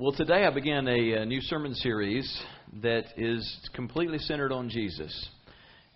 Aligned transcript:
Well, 0.00 0.12
today 0.12 0.44
I 0.44 0.50
began 0.50 0.86
a, 0.86 1.12
a, 1.14 1.26
new 1.26 1.40
sermon 1.40 1.74
series 1.74 2.40
that 2.84 3.06
is 3.16 3.68
completely 3.74 4.18
centered 4.18 4.52
on 4.52 4.68
Jesus. 4.68 5.28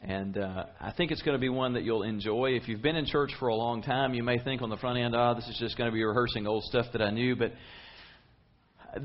And 0.02 0.36
uh, 0.36 0.64
I 0.80 0.90
think 0.90 1.12
it's 1.12 1.22
going 1.22 1.36
to 1.36 1.40
be 1.40 1.48
one 1.48 1.74
that 1.74 1.84
you'll 1.84 2.02
enjoy. 2.02 2.56
If 2.60 2.66
you've 2.66 2.82
been 2.82 2.96
in 2.96 3.06
church 3.06 3.30
for 3.38 3.46
a 3.46 3.54
long 3.54 3.80
time, 3.80 4.12
you 4.12 4.24
may 4.24 4.40
think 4.40 4.60
on 4.60 4.70
the 4.70 4.76
front 4.76 4.98
end, 4.98 5.14
oh, 5.14 5.34
this 5.36 5.46
is 5.46 5.56
just 5.60 5.78
going 5.78 5.88
to 5.88 5.94
be 5.94 6.02
rehearsing 6.02 6.48
old 6.48 6.64
stuff 6.64 6.86
that 6.94 7.00
I 7.00 7.12
knew. 7.12 7.36
But 7.36 7.52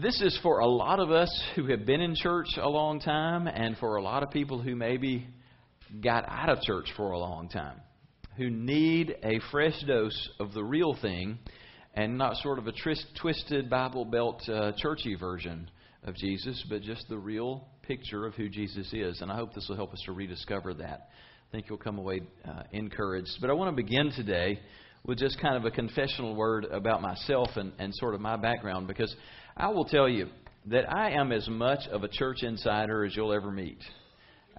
this 0.02 0.20
is 0.20 0.36
for 0.42 0.62
a 0.62 0.68
lot 0.68 1.00
of 1.00 1.12
us 1.12 1.30
who 1.56 1.68
have 1.68 1.86
been 1.86 2.02
in 2.02 2.16
church 2.16 2.48
a 2.60 2.68
long 2.68 3.00
time, 3.00 3.46
and 3.46 3.78
for 3.78 3.98
a 3.98 4.02
lot 4.02 4.24
of 4.24 4.32
people 4.32 4.60
who 4.60 4.76
maybe 4.76 5.28
got 6.04 6.28
out 6.28 6.50
of 6.50 6.60
church 6.64 6.92
for 6.98 7.12
a 7.12 7.20
long 7.20 7.50
time, 7.50 7.80
who 8.36 8.50
need 8.50 9.16
a 9.22 9.40
fresh 9.52 9.80
dose 9.86 10.30
of 10.40 10.56
the 10.56 10.64
real 10.64 10.98
thing 11.00 11.38
and 11.98 12.16
not 12.16 12.38
sort 12.38 12.60
of 12.60 12.68
a 12.68 12.72
twist, 12.84 13.08
twisted 13.20 13.72
Bible 13.72 14.06
Belt 14.06 14.48
uh, 14.48 14.72
churchy 14.78 15.16
version 15.16 15.68
of 16.04 16.16
Jesus, 16.16 16.64
but 16.70 16.84
just 16.84 17.10
the 17.10 17.18
real 17.18 17.68
picture 17.82 18.28
of 18.28 18.36
who 18.36 18.50
Jesus 18.50 18.94
is. 18.94 19.20
And 19.22 19.32
I 19.32 19.36
hope 19.36 19.56
this 19.56 19.66
will 19.68 19.78
help 19.78 19.94
us 19.94 20.02
to 20.06 20.12
rediscover 20.12 20.76
that. 20.76 21.10
I 21.10 21.52
think 21.52 21.66
you'll 21.68 21.80
come 21.80 21.98
away 21.98 22.22
uh, 22.48 22.62
encouraged. 22.72 23.32
But 23.42 23.50
I 23.50 23.54
want 23.54 23.76
to 23.76 23.84
begin 23.84 24.12
today 24.16 24.60
with 25.06 25.18
just 25.18 25.42
kind 25.42 25.56
of 25.56 25.66
a 25.66 25.72
confessional 25.72 26.36
word 26.36 26.66
about 26.66 27.02
myself 27.02 27.50
and, 27.56 27.74
and 27.80 27.92
sort 27.96 28.14
of 28.14 28.22
my 28.22 28.38
background, 28.38 28.88
because 28.88 29.16
I 29.56 29.70
will 29.70 29.86
tell 29.86 30.08
you 30.08 30.28
that 30.68 30.88
I 30.94 31.14
am 31.14 31.32
as 31.32 31.50
much 31.50 31.80
of 31.92 32.04
a 32.04 32.10
church 32.10 32.44
insider 32.44 33.06
as 33.06 33.16
you'll 33.16 33.34
ever 33.34 33.50
meet. 33.50 33.80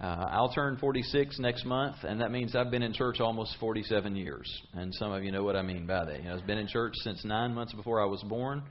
Uh, 0.00 0.28
I'll 0.30 0.52
turn 0.52 0.76
46 0.76 1.40
next 1.40 1.64
month, 1.64 1.96
and 2.04 2.20
that 2.20 2.30
means 2.30 2.54
I've 2.54 2.70
been 2.70 2.84
in 2.84 2.92
church 2.92 3.18
almost 3.18 3.56
47 3.58 4.14
years. 4.14 4.48
And 4.74 4.94
some 4.94 5.10
of 5.10 5.24
you 5.24 5.32
know 5.32 5.42
what 5.42 5.56
I 5.56 5.62
mean 5.62 5.86
by 5.86 6.04
that. 6.04 6.22
You 6.22 6.28
know, 6.28 6.36
I've 6.36 6.46
been 6.46 6.58
in 6.58 6.68
church 6.68 6.92
since 7.02 7.24
nine 7.24 7.52
months 7.52 7.72
before 7.72 8.00
I 8.00 8.04
was 8.04 8.22
born. 8.22 8.62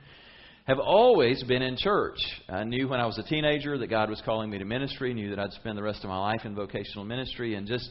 Have 0.67 0.79
always 0.79 1.43
been 1.43 1.61
in 1.61 1.75
church. 1.75 2.17
I 2.47 2.63
knew 2.63 2.87
when 2.87 3.01
I 3.01 3.05
was 3.05 3.17
a 3.17 3.23
teenager 3.23 3.77
that 3.77 3.87
God 3.87 4.09
was 4.09 4.21
calling 4.23 4.49
me 4.49 4.57
to 4.57 4.65
ministry. 4.65 5.13
Knew 5.13 5.29
that 5.31 5.39
I'd 5.39 5.51
spend 5.53 5.77
the 5.77 5.83
rest 5.83 6.03
of 6.03 6.09
my 6.09 6.17
life 6.17 6.41
in 6.45 6.55
vocational 6.55 7.03
ministry, 7.03 7.55
and 7.55 7.67
just 7.67 7.89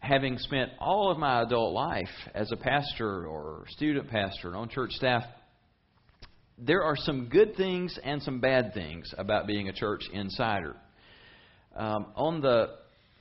having 0.00 0.36
spent 0.36 0.72
all 0.78 1.10
of 1.10 1.18
my 1.18 1.42
adult 1.42 1.72
life 1.72 2.08
as 2.34 2.52
a 2.52 2.56
pastor 2.56 3.26
or 3.26 3.64
student 3.68 4.10
pastor 4.10 4.48
and 4.48 4.56
on 4.56 4.68
church 4.68 4.90
staff, 4.92 5.22
there 6.58 6.82
are 6.82 6.96
some 6.96 7.28
good 7.30 7.56
things 7.56 7.98
and 8.04 8.22
some 8.22 8.40
bad 8.40 8.74
things 8.74 9.14
about 9.16 9.46
being 9.46 9.70
a 9.70 9.72
church 9.72 10.02
insider. 10.12 10.76
Um, 11.76 12.06
on 12.16 12.40
the 12.40 12.68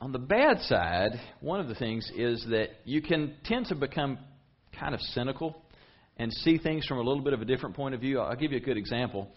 on 0.02 0.12
the 0.12 0.20
bad 0.20 0.60
side, 0.62 1.12
one 1.42 1.60
of 1.60 1.68
the 1.68 1.76
things 1.76 2.10
is 2.18 2.46
that 2.50 2.70
you 2.86 3.02
can 3.02 3.36
tend 3.46 3.68
to 3.68 3.76
become 3.76 4.18
kind 4.78 4.96
of 4.96 5.02
cynical 5.14 5.62
and 6.18 6.34
see 6.34 6.58
things 6.58 6.86
from 6.86 6.98
a 6.98 7.02
little 7.02 7.24
bit 7.24 7.34
of 7.34 7.42
a 7.42 7.46
different 7.46 7.76
point 7.76 7.94
of 7.96 8.02
view. 8.02 8.20
I'll 8.20 8.36
give 8.36 8.52
you 8.52 8.58
a 8.58 8.62
good 8.62 8.78
example. 8.78 9.30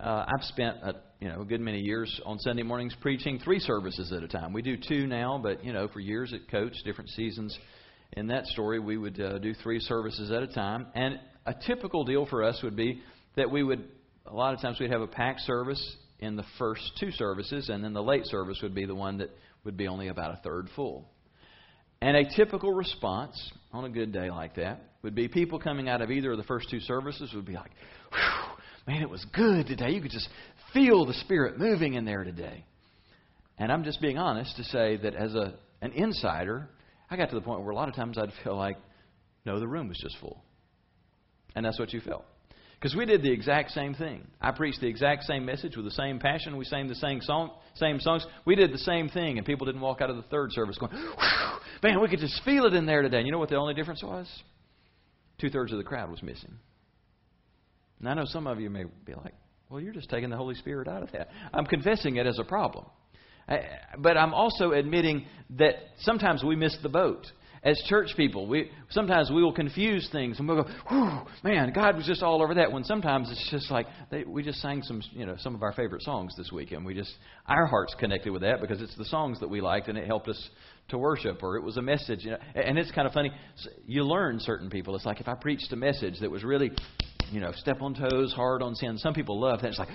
Uh, 0.00 0.24
I've 0.26 0.44
spent 0.44 0.76
a, 0.82 0.94
you 1.20 1.28
know 1.28 1.42
a 1.42 1.44
good 1.44 1.60
many 1.60 1.80
years 1.80 2.20
on 2.26 2.38
Sunday 2.38 2.62
mornings 2.62 2.94
preaching 3.00 3.38
three 3.38 3.60
services 3.60 4.12
at 4.12 4.22
a 4.22 4.28
time. 4.28 4.52
We 4.52 4.62
do 4.62 4.76
two 4.76 5.06
now, 5.06 5.38
but 5.40 5.64
you 5.64 5.72
know 5.72 5.88
for 5.88 6.00
years 6.00 6.32
at 6.32 6.50
Coach, 6.50 6.74
different 6.84 7.10
seasons. 7.10 7.56
In 8.12 8.28
that 8.28 8.46
story, 8.46 8.78
we 8.78 8.96
would 8.96 9.20
uh, 9.20 9.38
do 9.38 9.52
three 9.62 9.80
services 9.80 10.30
at 10.30 10.42
a 10.42 10.46
time, 10.46 10.86
and 10.94 11.18
a 11.44 11.54
typical 11.66 12.04
deal 12.04 12.26
for 12.26 12.42
us 12.42 12.58
would 12.62 12.76
be 12.76 13.02
that 13.36 13.50
we 13.50 13.62
would 13.62 13.84
a 14.26 14.34
lot 14.34 14.54
of 14.54 14.60
times 14.60 14.80
we'd 14.80 14.90
have 14.90 15.02
a 15.02 15.06
packed 15.06 15.40
service 15.42 15.96
in 16.18 16.36
the 16.36 16.44
first 16.58 16.92
two 16.98 17.10
services, 17.12 17.68
and 17.68 17.84
then 17.84 17.92
the 17.92 18.02
late 18.02 18.26
service 18.26 18.58
would 18.62 18.74
be 18.74 18.86
the 18.86 18.94
one 18.94 19.18
that 19.18 19.30
would 19.64 19.76
be 19.76 19.88
only 19.88 20.08
about 20.08 20.32
a 20.32 20.40
third 20.42 20.68
full. 20.74 21.08
And 22.00 22.16
a 22.16 22.24
typical 22.36 22.72
response 22.72 23.52
on 23.72 23.84
a 23.84 23.88
good 23.88 24.12
day 24.12 24.30
like 24.30 24.56
that 24.56 24.80
would 25.02 25.14
be 25.14 25.28
people 25.28 25.58
coming 25.58 25.88
out 25.88 26.02
of 26.02 26.10
either 26.10 26.32
of 26.32 26.38
the 26.38 26.44
first 26.44 26.68
two 26.70 26.80
services 26.80 27.32
would 27.34 27.46
be 27.46 27.54
like, 27.54 27.70
man, 28.86 29.02
it 29.02 29.10
was 29.10 29.24
good 29.34 29.66
today. 29.66 29.90
You 29.90 30.00
could 30.00 30.10
just 30.10 30.28
feel 30.72 31.06
the 31.06 31.14
Spirit 31.14 31.58
moving 31.58 31.94
in 31.94 32.04
there 32.04 32.24
today. 32.24 32.64
And 33.58 33.72
I'm 33.72 33.84
just 33.84 34.00
being 34.00 34.18
honest 34.18 34.56
to 34.56 34.64
say 34.64 34.96
that 34.98 35.14
as 35.14 35.34
a, 35.34 35.54
an 35.80 35.92
insider, 35.92 36.68
I 37.10 37.16
got 37.16 37.30
to 37.30 37.34
the 37.34 37.40
point 37.40 37.62
where 37.62 37.70
a 37.70 37.74
lot 37.74 37.88
of 37.88 37.94
times 37.94 38.18
I'd 38.18 38.32
feel 38.44 38.56
like, 38.56 38.76
no, 39.46 39.58
the 39.58 39.68
room 39.68 39.88
was 39.88 39.98
just 39.98 40.16
full. 40.18 40.42
And 41.54 41.64
that's 41.64 41.78
what 41.78 41.92
you 41.92 42.00
felt. 42.00 42.24
Because 42.78 42.94
we 42.94 43.06
did 43.06 43.22
the 43.22 43.32
exact 43.32 43.70
same 43.70 43.94
thing. 43.94 44.26
I 44.40 44.50
preached 44.50 44.80
the 44.80 44.86
exact 44.86 45.24
same 45.24 45.46
message 45.46 45.76
with 45.76 45.86
the 45.86 45.90
same 45.90 46.18
passion. 46.18 46.56
We 46.58 46.66
sang 46.66 46.88
the 46.88 46.94
same 46.94 47.22
song, 47.22 47.52
same 47.74 48.00
songs. 48.00 48.26
We 48.44 48.54
did 48.54 48.70
the 48.70 48.78
same 48.78 49.08
thing, 49.08 49.38
and 49.38 49.46
people 49.46 49.64
didn't 49.64 49.80
walk 49.80 50.02
out 50.02 50.10
of 50.10 50.16
the 50.16 50.22
third 50.24 50.52
service 50.52 50.76
going, 50.76 50.92
"Man, 51.82 52.00
we 52.00 52.08
could 52.08 52.20
just 52.20 52.42
feel 52.44 52.66
it 52.66 52.74
in 52.74 52.84
there 52.84 53.00
today." 53.00 53.18
And 53.18 53.26
you 53.26 53.32
know 53.32 53.38
what 53.38 53.48
the 53.48 53.56
only 53.56 53.72
difference 53.72 54.02
was? 54.02 54.42
Two 55.38 55.48
thirds 55.48 55.72
of 55.72 55.78
the 55.78 55.84
crowd 55.84 56.10
was 56.10 56.22
missing. 56.22 56.52
And 57.98 58.08
I 58.10 58.14
know 58.14 58.26
some 58.26 58.46
of 58.46 58.60
you 58.60 58.68
may 58.68 58.84
be 58.84 59.14
like, 59.14 59.34
"Well, 59.70 59.80
you're 59.80 59.94
just 59.94 60.10
taking 60.10 60.28
the 60.28 60.36
Holy 60.36 60.54
Spirit 60.54 60.86
out 60.86 61.02
of 61.02 61.10
that." 61.12 61.30
I'm 61.54 61.64
confessing 61.64 62.16
it 62.16 62.26
as 62.26 62.38
a 62.38 62.44
problem, 62.44 62.84
but 63.98 64.18
I'm 64.18 64.34
also 64.34 64.72
admitting 64.72 65.26
that 65.50 65.76
sometimes 66.00 66.44
we 66.44 66.56
miss 66.56 66.76
the 66.82 66.90
boat 66.90 67.32
as 67.66 67.82
church 67.88 68.10
people, 68.16 68.46
we 68.46 68.70
sometimes 68.90 69.28
we 69.28 69.42
will 69.42 69.52
confuse 69.52 70.08
things 70.12 70.38
and 70.38 70.46
we'll 70.46 70.62
go, 70.62 70.70
"Whew, 70.88 71.26
man, 71.42 71.72
God 71.74 71.96
was 71.96 72.06
just 72.06 72.22
all 72.22 72.40
over 72.40 72.54
that." 72.54 72.70
When 72.70 72.84
sometimes 72.84 73.28
it's 73.28 73.50
just 73.50 73.72
like 73.72 73.86
they, 74.08 74.22
we 74.22 74.44
just 74.44 74.62
sang 74.62 74.82
some, 74.84 75.02
you 75.10 75.26
know, 75.26 75.34
some 75.38 75.56
of 75.56 75.64
our 75.64 75.72
favorite 75.72 76.02
songs 76.02 76.32
this 76.36 76.52
week, 76.52 76.70
and 76.70 76.86
we 76.86 76.94
just 76.94 77.12
our 77.46 77.66
hearts 77.66 77.94
connected 77.98 78.30
with 78.30 78.42
that 78.42 78.60
because 78.60 78.80
it's 78.80 78.96
the 78.96 79.04
songs 79.06 79.40
that 79.40 79.50
we 79.50 79.60
liked 79.60 79.88
and 79.88 79.98
it 79.98 80.06
helped 80.06 80.28
us 80.28 80.50
to 80.90 80.98
worship, 80.98 81.42
or 81.42 81.56
it 81.56 81.62
was 81.62 81.76
a 81.76 81.82
message. 81.82 82.24
You 82.24 82.32
know, 82.32 82.38
and 82.54 82.78
it's 82.78 82.92
kind 82.92 83.08
of 83.08 83.12
funny. 83.12 83.32
You 83.84 84.04
learn 84.04 84.38
certain 84.38 84.70
people. 84.70 84.94
It's 84.94 85.04
like 85.04 85.20
if 85.20 85.26
I 85.26 85.34
preached 85.34 85.72
a 85.72 85.76
message 85.76 86.20
that 86.20 86.30
was 86.30 86.44
really 86.44 86.70
you 87.32 87.40
know, 87.40 87.50
step 87.56 87.82
on 87.82 87.92
toes, 87.92 88.32
hard 88.32 88.62
on 88.62 88.76
sin. 88.76 88.98
Some 88.98 89.12
people 89.12 89.40
love 89.40 89.62
that. 89.62 89.70
It's 89.70 89.80
like, 89.80 89.88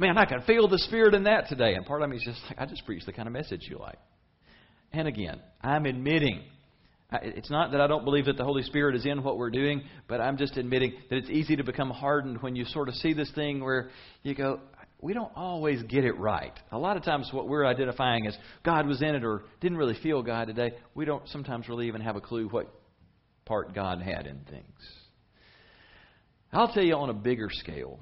man, 0.00 0.18
I 0.18 0.24
can 0.24 0.42
feel 0.42 0.66
the 0.66 0.78
Spirit 0.78 1.14
in 1.14 1.22
that 1.22 1.48
today. 1.48 1.74
And 1.74 1.86
part 1.86 2.02
of 2.02 2.10
me 2.10 2.16
is 2.16 2.24
just 2.24 2.40
like, 2.48 2.58
I 2.58 2.66
just 2.66 2.84
preached 2.84 3.06
the 3.06 3.12
kind 3.12 3.28
of 3.28 3.32
message 3.32 3.68
you 3.70 3.78
like. 3.78 4.00
And 4.92 5.06
again, 5.06 5.38
I'm 5.62 5.86
admitting 5.86 6.42
it's 7.10 7.50
not 7.50 7.72
that 7.72 7.80
I 7.80 7.86
don't 7.86 8.04
believe 8.04 8.26
that 8.26 8.36
the 8.36 8.44
Holy 8.44 8.62
Spirit 8.62 8.94
is 8.94 9.06
in 9.06 9.22
what 9.22 9.38
we're 9.38 9.50
doing, 9.50 9.82
but 10.08 10.20
I'm 10.20 10.36
just 10.36 10.56
admitting 10.56 10.92
that 11.08 11.16
it's 11.16 11.30
easy 11.30 11.56
to 11.56 11.64
become 11.64 11.90
hardened 11.90 12.42
when 12.42 12.54
you 12.54 12.64
sort 12.66 12.88
of 12.88 12.94
see 12.96 13.14
this 13.14 13.30
thing 13.32 13.64
where 13.64 13.88
you 14.22 14.34
go, 14.34 14.60
we 15.00 15.14
don't 15.14 15.32
always 15.34 15.82
get 15.84 16.04
it 16.04 16.18
right. 16.18 16.52
A 16.72 16.78
lot 16.78 16.96
of 16.96 17.04
times, 17.04 17.30
what 17.32 17.48
we're 17.48 17.64
identifying 17.64 18.26
as 18.26 18.36
God 18.64 18.86
was 18.86 19.00
in 19.00 19.14
it 19.14 19.24
or 19.24 19.44
didn't 19.60 19.78
really 19.78 19.96
feel 20.02 20.22
God 20.22 20.48
today, 20.48 20.72
we 20.94 21.04
don't 21.04 21.26
sometimes 21.28 21.68
really 21.68 21.86
even 21.86 22.00
have 22.00 22.16
a 22.16 22.20
clue 22.20 22.48
what 22.48 22.68
part 23.46 23.74
God 23.74 24.02
had 24.02 24.26
in 24.26 24.40
things. 24.50 24.78
I'll 26.52 26.72
tell 26.72 26.82
you 26.82 26.94
on 26.94 27.10
a 27.10 27.14
bigger 27.14 27.48
scale, 27.50 28.00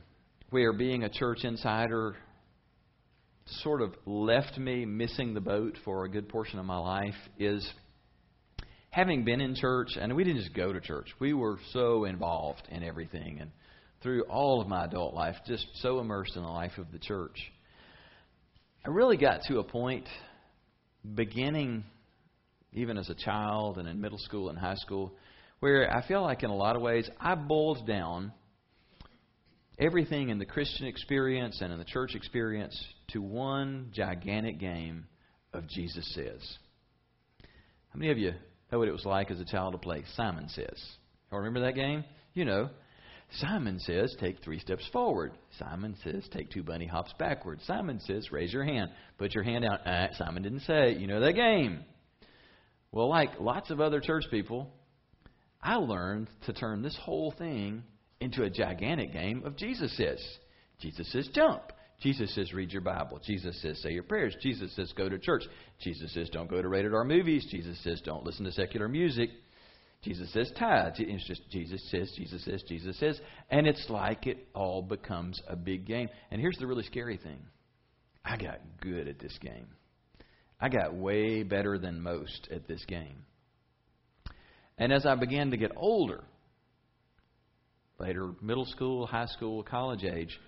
where 0.51 0.73
being 0.73 1.05
a 1.05 1.09
church 1.09 1.45
insider 1.45 2.17
sort 3.63 3.83
of 3.83 3.95
left 4.07 4.59
me 4.59 4.85
missing 4.85 5.35
the 5.35 5.41
boat 5.41 5.77
for 5.85 6.05
a 6.05 6.09
good 6.09 6.29
portion 6.29 6.59
of 6.59 6.65
my 6.65 6.79
life 6.79 7.15
is 7.39 7.69
having 8.97 9.25
been 9.25 9.43
in 9.43 9.55
church, 9.55 9.91
and 10.01 10.17
we 10.17 10.25
didn't 10.25 10.41
just 10.41 10.55
go 10.55 10.73
to 10.73 10.81
church, 10.81 11.07
we 11.21 11.35
were 11.35 11.59
so 11.75 12.07
involved 12.07 12.63
in 12.71 12.83
everything. 12.83 13.37
And 13.43 13.51
through 14.03 14.23
all 14.23 14.63
of 14.63 14.69
my 14.69 14.87
adult 14.87 15.13
life, 15.13 15.37
just 15.47 15.67
so 15.83 16.01
immersed 16.01 16.35
in 16.35 16.43
the 16.43 16.49
life 16.49 16.79
of 16.79 16.91
the 16.93 16.99
church. 16.99 17.37
I 18.87 18.89
really 18.89 19.19
got 19.19 19.43
to 19.49 19.59
a 19.59 19.65
point, 19.65 20.09
beginning 21.15 21.85
even 22.73 22.97
as 22.97 23.11
a 23.11 23.15
child 23.15 23.77
and 23.77 23.87
in 23.87 24.01
middle 24.01 24.19
school 24.19 24.49
and 24.49 24.59
high 24.59 24.77
school, 24.77 25.13
where 25.61 25.95
I 25.95 26.07
feel 26.09 26.23
like 26.23 26.43
in 26.43 26.49
a 26.49 26.57
lot 26.57 26.75
of 26.75 26.81
ways 26.81 27.07
I 27.21 27.35
boiled 27.35 27.87
down 27.87 28.33
everything 29.79 30.31
in 30.31 30.39
the 30.39 30.47
Christian 30.47 30.87
experience 30.87 31.61
and 31.61 31.71
in 31.71 31.79
the 31.79 31.85
church 31.85 32.15
experience 32.15 32.83
to 33.09 33.21
one 33.21 33.91
gigantic 33.93 34.59
game 34.59 35.07
of 35.53 35.69
Jesus 35.69 36.11
Says. 36.15 36.41
How 37.91 37.99
many 37.99 38.11
of 38.11 38.17
you 38.17 38.33
know 38.71 38.79
what 38.79 38.89
it 38.89 38.93
was 38.93 39.05
like 39.05 39.31
as 39.31 39.41
a 39.41 39.45
child 39.45 39.73
to 39.73 39.79
play 39.79 40.05
Simon 40.17 40.49
Says. 40.49 40.83
You 41.31 41.39
remember 41.39 41.61
that 41.61 41.75
game? 41.75 42.05
You 42.35 42.45
know. 42.45 42.71
Simon 43.41 43.81
says, 43.81 44.15
take 44.21 44.43
three 44.45 44.61
steps 44.61 44.89
forward. 44.93 45.33
Simon 45.59 45.97
says, 46.05 46.25
take 46.33 46.51
two 46.51 46.63
bunny 46.63 46.87
hops 46.87 47.13
backward. 47.19 47.59
Simon 47.67 47.99
says, 48.07 48.31
raise 48.31 48.53
your 48.53 48.65
hand. 48.65 48.91
Put 49.19 49.35
your 49.35 49.43
hand 49.43 49.65
out. 49.65 49.85
Uh, 49.85 50.13
Simon 50.15 50.45
didn't 50.45 50.61
say. 50.61 50.95
You 50.95 51.09
know 51.09 51.21
that 51.21 51.35
game. 51.35 51.85
Well, 52.93 53.09
like 53.09 53.41
lots 53.41 53.71
of 53.71 53.81
other 53.81 54.01
church 54.01 54.25
people, 54.31 54.73
I 55.61 55.75
learned 55.75 56.29
to 56.47 56.53
turn 56.53 56.83
this 56.83 56.97
whole 57.03 57.35
thing 57.37 57.83
into 58.21 58.45
a 58.45 58.51
gigantic 58.51 59.13
game 59.13 59.43
of 59.45 59.57
Jesus 59.57 59.95
says. 59.97 60.25
Jesus 60.81 61.11
says, 61.13 61.29
jump. 61.35 61.63
Jesus 62.03 62.35
says, 62.35 62.53
read 62.53 62.73
your 62.73 62.83
Bible. 62.83 63.21
Jesus 63.25 63.61
says, 63.63 63.81
say 63.81 63.91
your 63.91 64.03
prayers. 64.03 64.37
Jesus 64.43 64.75
says, 64.77 64.93
go 64.97 65.09
to 65.09 65.19
church. 65.19 65.43
Jesus 65.81 66.13
says, 66.13 66.29
don't 66.31 66.51
go 66.51 66.61
to 66.61 66.69
rated 66.69 66.95
R 66.95 67.05
movies. 67.05 67.47
Jesus 67.51 67.83
says, 67.83 68.03
don't 68.05 68.25
listen 68.25 68.45
to 68.45 68.53
secular 68.53 68.89
music. 68.89 69.31
Jesus 70.03 70.31
says, 70.33 70.53
tithe. 70.59 70.93
It's 70.99 71.27
just 71.27 71.49
Jesus 71.51 71.83
says, 71.91 72.13
Jesus 72.17 72.45
says, 72.45 72.63
Jesus 72.69 72.99
says. 72.99 73.19
And 73.51 73.67
it's 73.67 73.87
like 73.89 74.27
it 74.27 74.47
all 74.55 74.83
becomes 74.83 75.41
a 75.49 75.57
big 75.57 75.87
game. 75.87 76.09
And 76.31 76.41
here's 76.41 76.59
the 76.59 76.67
really 76.67 76.85
scary 76.85 77.17
thing 77.17 77.39
I 78.25 78.37
got 78.37 78.61
good 78.81 79.09
at 79.09 79.19
this 79.19 79.37
game. 79.41 79.69
I 80.61 80.69
got 80.69 80.95
way 80.95 81.43
better 81.43 81.79
than 81.79 82.03
most 82.03 82.49
at 82.51 82.69
this 82.69 82.85
game. 82.87 83.25
And 84.79 84.93
as 84.93 85.07
I 85.07 85.15
began 85.15 85.51
to 85.51 85.57
get 85.57 85.73
older, 85.77 86.25
later 87.99 88.33
middle 88.43 88.67
school, 88.67 89.07
high 89.07 89.27
school, 89.27 89.63
college 89.63 90.05
age, 90.05 90.39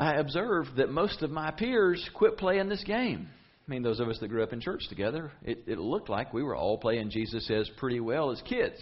I 0.00 0.14
observed 0.14 0.76
that 0.76 0.90
most 0.90 1.20
of 1.20 1.30
my 1.30 1.50
peers 1.50 2.08
quit 2.14 2.38
playing 2.38 2.70
this 2.70 2.82
game. 2.84 3.28
I 3.28 3.70
mean, 3.70 3.82
those 3.82 4.00
of 4.00 4.08
us 4.08 4.18
that 4.20 4.28
grew 4.28 4.42
up 4.42 4.54
in 4.54 4.60
church 4.60 4.80
together, 4.88 5.30
it, 5.44 5.64
it 5.66 5.78
looked 5.78 6.08
like 6.08 6.32
we 6.32 6.42
were 6.42 6.56
all 6.56 6.78
playing 6.78 7.10
Jesus 7.10 7.46
Says 7.46 7.70
pretty 7.76 8.00
well 8.00 8.30
as 8.30 8.40
kids. 8.48 8.80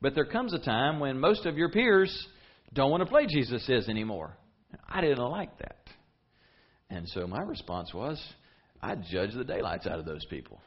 But 0.00 0.14
there 0.14 0.24
comes 0.24 0.54
a 0.54 0.60
time 0.60 1.00
when 1.00 1.18
most 1.18 1.46
of 1.46 1.58
your 1.58 1.70
peers 1.70 2.28
don't 2.72 2.92
want 2.92 3.00
to 3.00 3.08
play 3.08 3.26
Jesus 3.26 3.66
Says 3.66 3.88
anymore. 3.88 4.36
I 4.88 5.00
didn't 5.00 5.18
like 5.18 5.58
that. 5.58 5.80
And 6.90 7.08
so 7.08 7.26
my 7.26 7.42
response 7.42 7.92
was, 7.92 8.22
I 8.80 8.94
judge 8.94 9.34
the 9.34 9.42
daylights 9.42 9.88
out 9.88 9.98
of 9.98 10.06
those 10.06 10.24
people. 10.26 10.60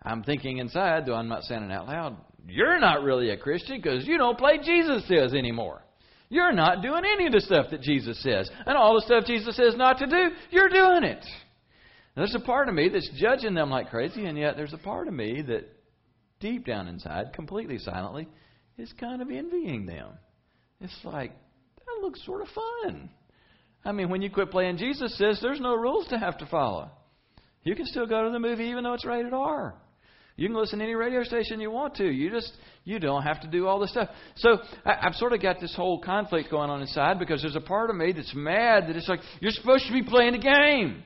I'm 0.00 0.22
thinking 0.22 0.58
inside, 0.58 1.06
though 1.06 1.14
I'm 1.16 1.28
not 1.28 1.42
saying 1.42 1.64
it 1.64 1.72
out 1.72 1.88
loud, 1.88 2.16
you're 2.46 2.78
not 2.78 3.02
really 3.02 3.30
a 3.30 3.36
Christian 3.36 3.80
because 3.82 4.06
you 4.06 4.16
don't 4.16 4.38
play 4.38 4.58
Jesus 4.62 5.08
Says 5.08 5.34
anymore. 5.34 5.82
You're 6.28 6.52
not 6.52 6.82
doing 6.82 7.04
any 7.04 7.26
of 7.26 7.32
the 7.32 7.40
stuff 7.40 7.66
that 7.70 7.82
Jesus 7.82 8.20
says. 8.22 8.50
And 8.66 8.76
all 8.76 8.94
the 8.94 9.02
stuff 9.02 9.24
Jesus 9.26 9.56
says 9.56 9.76
not 9.76 9.98
to 9.98 10.06
do, 10.06 10.30
you're 10.50 10.68
doing 10.68 11.04
it. 11.04 11.24
There's 12.16 12.34
a 12.34 12.40
part 12.40 12.68
of 12.68 12.74
me 12.74 12.88
that's 12.88 13.10
judging 13.16 13.54
them 13.54 13.70
like 13.70 13.90
crazy, 13.90 14.24
and 14.24 14.38
yet 14.38 14.56
there's 14.56 14.72
a 14.72 14.78
part 14.78 15.06
of 15.06 15.14
me 15.14 15.42
that 15.42 15.68
deep 16.40 16.66
down 16.66 16.88
inside, 16.88 17.32
completely 17.34 17.78
silently, 17.78 18.26
is 18.78 18.92
kind 18.98 19.22
of 19.22 19.30
envying 19.30 19.86
them. 19.86 20.08
It's 20.80 20.98
like, 21.04 21.32
that 21.78 22.02
looks 22.02 22.24
sort 22.24 22.42
of 22.42 22.48
fun. 22.48 23.10
I 23.84 23.92
mean, 23.92 24.08
when 24.08 24.20
you 24.20 24.30
quit 24.30 24.50
playing 24.50 24.78
Jesus 24.78 25.16
says 25.16 25.38
there's 25.40 25.60
no 25.60 25.74
rules 25.74 26.08
to 26.08 26.18
have 26.18 26.38
to 26.38 26.46
follow. 26.46 26.90
You 27.62 27.76
can 27.76 27.86
still 27.86 28.06
go 28.06 28.24
to 28.24 28.30
the 28.30 28.38
movie 28.38 28.64
even 28.64 28.84
though 28.84 28.94
it's 28.94 29.04
rated 29.04 29.32
R. 29.32 29.74
You 30.36 30.48
can 30.48 30.56
listen 30.56 30.80
to 30.80 30.84
any 30.84 30.94
radio 30.94 31.24
station 31.24 31.60
you 31.60 31.70
want 31.70 31.94
to. 31.96 32.04
You 32.04 32.30
just 32.30 32.52
you 32.84 32.98
don't 32.98 33.22
have 33.22 33.40
to 33.40 33.48
do 33.48 33.66
all 33.66 33.80
this 33.80 33.90
stuff. 33.90 34.10
So 34.36 34.58
I, 34.84 35.06
I've 35.06 35.14
sort 35.14 35.32
of 35.32 35.40
got 35.40 35.60
this 35.60 35.74
whole 35.74 36.00
conflict 36.00 36.50
going 36.50 36.68
on 36.68 36.82
inside 36.82 37.18
because 37.18 37.40
there's 37.40 37.56
a 37.56 37.60
part 37.60 37.88
of 37.88 37.96
me 37.96 38.12
that's 38.12 38.34
mad 38.34 38.84
that 38.88 38.96
it's 38.96 39.08
like 39.08 39.20
you're 39.40 39.50
supposed 39.50 39.86
to 39.86 39.92
be 39.92 40.02
playing 40.02 40.34
a 40.34 40.38
game. 40.38 41.02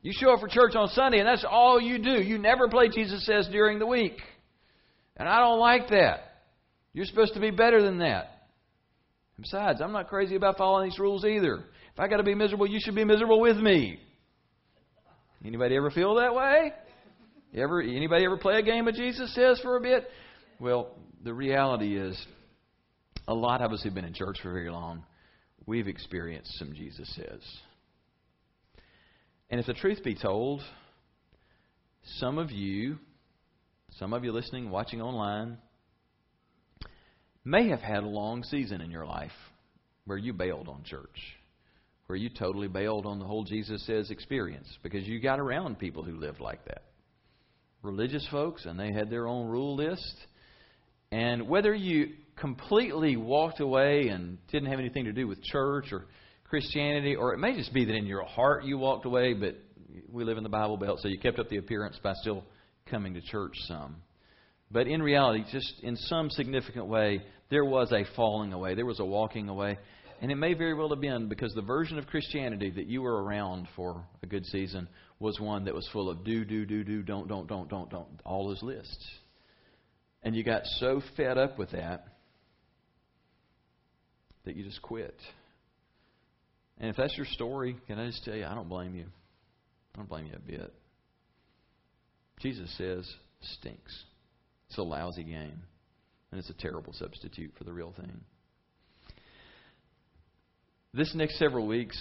You 0.00 0.12
show 0.14 0.32
up 0.32 0.40
for 0.40 0.48
church 0.48 0.74
on 0.74 0.88
Sunday, 0.88 1.18
and 1.18 1.28
that's 1.28 1.46
all 1.48 1.80
you 1.80 1.98
do. 1.98 2.22
You 2.22 2.38
never 2.38 2.68
play 2.68 2.88
Jesus 2.88 3.24
Says 3.24 3.48
during 3.50 3.78
the 3.78 3.86
week. 3.86 4.18
And 5.16 5.28
I 5.28 5.40
don't 5.40 5.60
like 5.60 5.88
that. 5.90 6.20
You're 6.92 7.06
supposed 7.06 7.34
to 7.34 7.40
be 7.40 7.50
better 7.50 7.82
than 7.82 7.98
that. 7.98 8.48
Besides, 9.38 9.80
I'm 9.80 9.92
not 9.92 10.08
crazy 10.08 10.36
about 10.36 10.58
following 10.58 10.88
these 10.88 10.98
rules 10.98 11.24
either. 11.24 11.56
If 11.92 12.00
I 12.00 12.08
got 12.08 12.18
to 12.18 12.22
be 12.22 12.34
miserable, 12.34 12.66
you 12.66 12.80
should 12.80 12.94
be 12.94 13.04
miserable 13.04 13.40
with 13.40 13.56
me. 13.56 13.98
Anybody 15.44 15.76
ever 15.76 15.90
feel 15.90 16.16
that 16.16 16.34
way? 16.34 16.72
Ever 17.56 17.80
anybody 17.80 18.24
ever 18.24 18.36
play 18.36 18.58
a 18.58 18.62
game 18.62 18.88
of 18.88 18.94
Jesus 18.94 19.32
Says 19.34 19.60
for 19.60 19.76
a 19.76 19.80
bit? 19.80 20.08
Well, 20.58 20.90
the 21.22 21.32
reality 21.32 21.96
is 21.96 22.20
a 23.28 23.34
lot 23.34 23.60
of 23.60 23.72
us 23.72 23.82
who've 23.82 23.94
been 23.94 24.04
in 24.04 24.12
church 24.14 24.38
for 24.42 24.52
very 24.52 24.70
long, 24.70 25.04
we've 25.64 25.86
experienced 25.86 26.52
some 26.58 26.74
Jesus 26.74 27.08
Says. 27.14 27.40
And 29.50 29.60
if 29.60 29.66
the 29.66 29.74
truth 29.74 30.02
be 30.02 30.16
told, 30.16 30.62
some 32.18 32.38
of 32.38 32.50
you, 32.50 32.98
some 33.98 34.12
of 34.12 34.24
you 34.24 34.32
listening, 34.32 34.70
watching 34.70 35.00
online, 35.00 35.58
may 37.44 37.68
have 37.68 37.80
had 37.80 38.02
a 38.02 38.08
long 38.08 38.42
season 38.42 38.80
in 38.80 38.90
your 38.90 39.06
life 39.06 39.30
where 40.06 40.18
you 40.18 40.32
bailed 40.32 40.66
on 40.66 40.82
church, 40.82 41.38
where 42.06 42.16
you 42.16 42.30
totally 42.30 42.68
bailed 42.68 43.06
on 43.06 43.20
the 43.20 43.24
whole 43.24 43.44
Jesus 43.44 43.86
says 43.86 44.10
experience 44.10 44.66
because 44.82 45.06
you 45.06 45.20
got 45.20 45.38
around 45.38 45.78
people 45.78 46.02
who 46.02 46.18
lived 46.18 46.40
like 46.40 46.64
that. 46.64 46.82
Religious 47.84 48.26
folks, 48.30 48.64
and 48.64 48.80
they 48.80 48.92
had 48.92 49.10
their 49.10 49.28
own 49.28 49.46
rule 49.46 49.76
list. 49.76 50.16
And 51.12 51.48
whether 51.48 51.74
you 51.74 52.14
completely 52.36 53.16
walked 53.16 53.60
away 53.60 54.08
and 54.08 54.38
didn't 54.50 54.70
have 54.70 54.80
anything 54.80 55.04
to 55.04 55.12
do 55.12 55.28
with 55.28 55.42
church 55.42 55.92
or 55.92 56.06
Christianity, 56.48 57.14
or 57.14 57.34
it 57.34 57.38
may 57.38 57.54
just 57.54 57.74
be 57.74 57.84
that 57.84 57.94
in 57.94 58.06
your 58.06 58.24
heart 58.24 58.64
you 58.64 58.78
walked 58.78 59.04
away, 59.04 59.34
but 59.34 59.56
we 60.10 60.24
live 60.24 60.38
in 60.38 60.42
the 60.42 60.48
Bible 60.48 60.78
Belt, 60.78 61.00
so 61.00 61.08
you 61.08 61.18
kept 61.18 61.38
up 61.38 61.48
the 61.50 61.58
appearance 61.58 61.98
by 62.02 62.14
still 62.22 62.42
coming 62.90 63.14
to 63.14 63.20
church 63.20 63.52
some. 63.68 63.96
But 64.70 64.86
in 64.86 65.02
reality, 65.02 65.44
just 65.52 65.80
in 65.82 65.96
some 65.96 66.30
significant 66.30 66.86
way, 66.86 67.22
there 67.50 67.64
was 67.64 67.92
a 67.92 68.04
falling 68.16 68.52
away, 68.52 68.74
there 68.74 68.86
was 68.86 68.98
a 69.00 69.04
walking 69.04 69.48
away. 69.48 69.78
And 70.22 70.30
it 70.32 70.36
may 70.36 70.54
very 70.54 70.74
well 70.74 70.88
have 70.88 71.00
been 71.00 71.28
because 71.28 71.52
the 71.54 71.62
version 71.62 71.98
of 71.98 72.06
Christianity 72.06 72.70
that 72.70 72.86
you 72.86 73.02
were 73.02 73.22
around 73.22 73.68
for 73.76 74.06
a 74.22 74.26
good 74.26 74.46
season 74.46 74.88
was 75.24 75.40
one 75.40 75.64
that 75.64 75.74
was 75.74 75.88
full 75.90 76.10
of 76.10 76.22
do, 76.22 76.44
do, 76.44 76.66
do, 76.66 76.84
do, 76.84 77.02
don't, 77.02 77.26
don't, 77.26 77.48
don't, 77.48 77.66
don't, 77.66 77.88
don't, 77.88 78.06
all 78.26 78.46
those 78.46 78.62
lists. 78.62 79.08
And 80.22 80.36
you 80.36 80.44
got 80.44 80.66
so 80.66 81.00
fed 81.16 81.38
up 81.38 81.58
with 81.58 81.70
that 81.70 82.04
that 84.44 84.54
you 84.54 84.64
just 84.64 84.82
quit. 84.82 85.18
And 86.78 86.90
if 86.90 86.96
that's 86.96 87.16
your 87.16 87.24
story, 87.24 87.74
can 87.86 87.98
I 87.98 88.08
just 88.08 88.22
tell 88.22 88.34
you, 88.34 88.44
I 88.44 88.54
don't 88.54 88.68
blame 88.68 88.94
you. 88.94 89.06
I 89.94 89.98
don't 89.98 90.08
blame 90.10 90.26
you 90.26 90.34
a 90.36 90.38
bit. 90.38 90.74
Jesus 92.40 92.70
says, 92.76 93.10
stinks. 93.40 94.04
It's 94.68 94.76
a 94.76 94.82
lousy 94.82 95.24
game. 95.24 95.62
And 96.32 96.38
it's 96.38 96.50
a 96.50 96.54
terrible 96.54 96.92
substitute 96.92 97.54
for 97.56 97.64
the 97.64 97.72
real 97.72 97.94
thing. 97.96 98.20
This 100.92 101.14
next 101.14 101.38
several 101.38 101.66
weeks, 101.66 101.96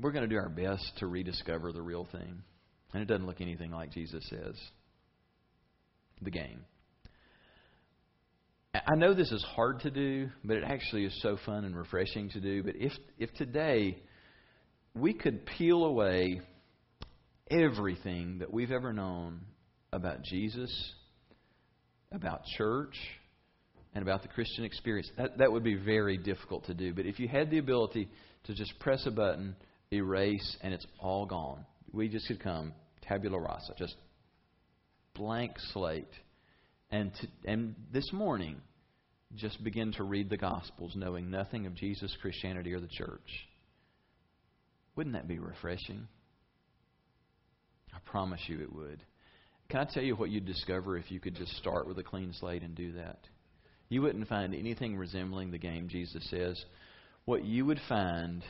we're 0.00 0.12
going 0.12 0.26
to 0.26 0.34
do 0.34 0.40
our 0.40 0.48
best 0.48 0.92
to 1.00 1.06
rediscover 1.06 1.70
the 1.70 1.82
real 1.82 2.08
thing. 2.10 2.42
And 2.94 3.02
it 3.02 3.06
doesn't 3.06 3.26
look 3.26 3.40
anything 3.40 3.72
like 3.72 3.90
Jesus 3.90 4.24
says 4.30 4.54
the 6.22 6.30
game. 6.30 6.64
I 8.74 8.96
know 8.96 9.14
this 9.14 9.30
is 9.30 9.42
hard 9.42 9.80
to 9.80 9.90
do, 9.90 10.30
but 10.44 10.56
it 10.56 10.64
actually 10.64 11.04
is 11.04 11.22
so 11.22 11.36
fun 11.44 11.64
and 11.64 11.76
refreshing 11.76 12.30
to 12.30 12.40
do. 12.40 12.62
But 12.62 12.76
if 12.76 12.92
if 13.18 13.32
today 13.34 13.98
we 14.94 15.12
could 15.12 15.44
peel 15.44 15.84
away 15.84 16.40
everything 17.50 18.38
that 18.38 18.52
we've 18.52 18.70
ever 18.70 18.92
known 18.92 19.40
about 19.92 20.22
Jesus, 20.22 20.92
about 22.10 22.44
church, 22.56 22.96
and 23.94 24.02
about 24.02 24.22
the 24.22 24.28
Christian 24.28 24.64
experience, 24.64 25.10
that, 25.16 25.38
that 25.38 25.52
would 25.52 25.62
be 25.62 25.76
very 25.76 26.16
difficult 26.16 26.66
to 26.66 26.74
do. 26.74 26.92
But 26.92 27.06
if 27.06 27.20
you 27.20 27.28
had 27.28 27.50
the 27.50 27.58
ability 27.58 28.08
to 28.44 28.54
just 28.54 28.76
press 28.80 29.06
a 29.06 29.10
button, 29.10 29.54
erase, 29.92 30.56
and 30.62 30.74
it's 30.74 30.86
all 30.98 31.26
gone, 31.26 31.64
we 31.92 32.08
just 32.08 32.26
could 32.26 32.42
come 32.42 32.72
tabula 33.08 33.38
rasa, 33.38 33.74
just 33.78 33.96
blank 35.14 35.52
slate 35.72 36.08
and, 36.94 37.12
to, 37.14 37.50
and 37.50 37.74
this 37.92 38.12
morning, 38.12 38.60
just 39.34 39.62
begin 39.64 39.92
to 39.94 40.04
read 40.04 40.30
the 40.30 40.36
Gospels 40.36 40.92
knowing 40.94 41.28
nothing 41.28 41.66
of 41.66 41.74
Jesus, 41.74 42.16
Christianity, 42.20 42.72
or 42.72 42.78
the 42.78 42.86
church. 42.86 43.48
Wouldn't 44.94 45.16
that 45.16 45.26
be 45.26 45.40
refreshing? 45.40 46.06
I 47.92 47.98
promise 48.04 48.40
you 48.46 48.60
it 48.60 48.72
would. 48.72 49.02
Can 49.70 49.80
I 49.80 49.92
tell 49.92 50.04
you 50.04 50.14
what 50.14 50.30
you'd 50.30 50.46
discover 50.46 50.96
if 50.96 51.10
you 51.10 51.18
could 51.18 51.34
just 51.34 51.56
start 51.56 51.88
with 51.88 51.98
a 51.98 52.04
clean 52.04 52.32
slate 52.38 52.62
and 52.62 52.76
do 52.76 52.92
that? 52.92 53.18
You 53.88 54.02
wouldn't 54.02 54.28
find 54.28 54.54
anything 54.54 54.96
resembling 54.96 55.50
the 55.50 55.58
game 55.58 55.88
Jesus 55.88 56.24
says. 56.30 56.64
What 57.24 57.44
you 57.44 57.66
would 57.66 57.80
find 57.88 58.44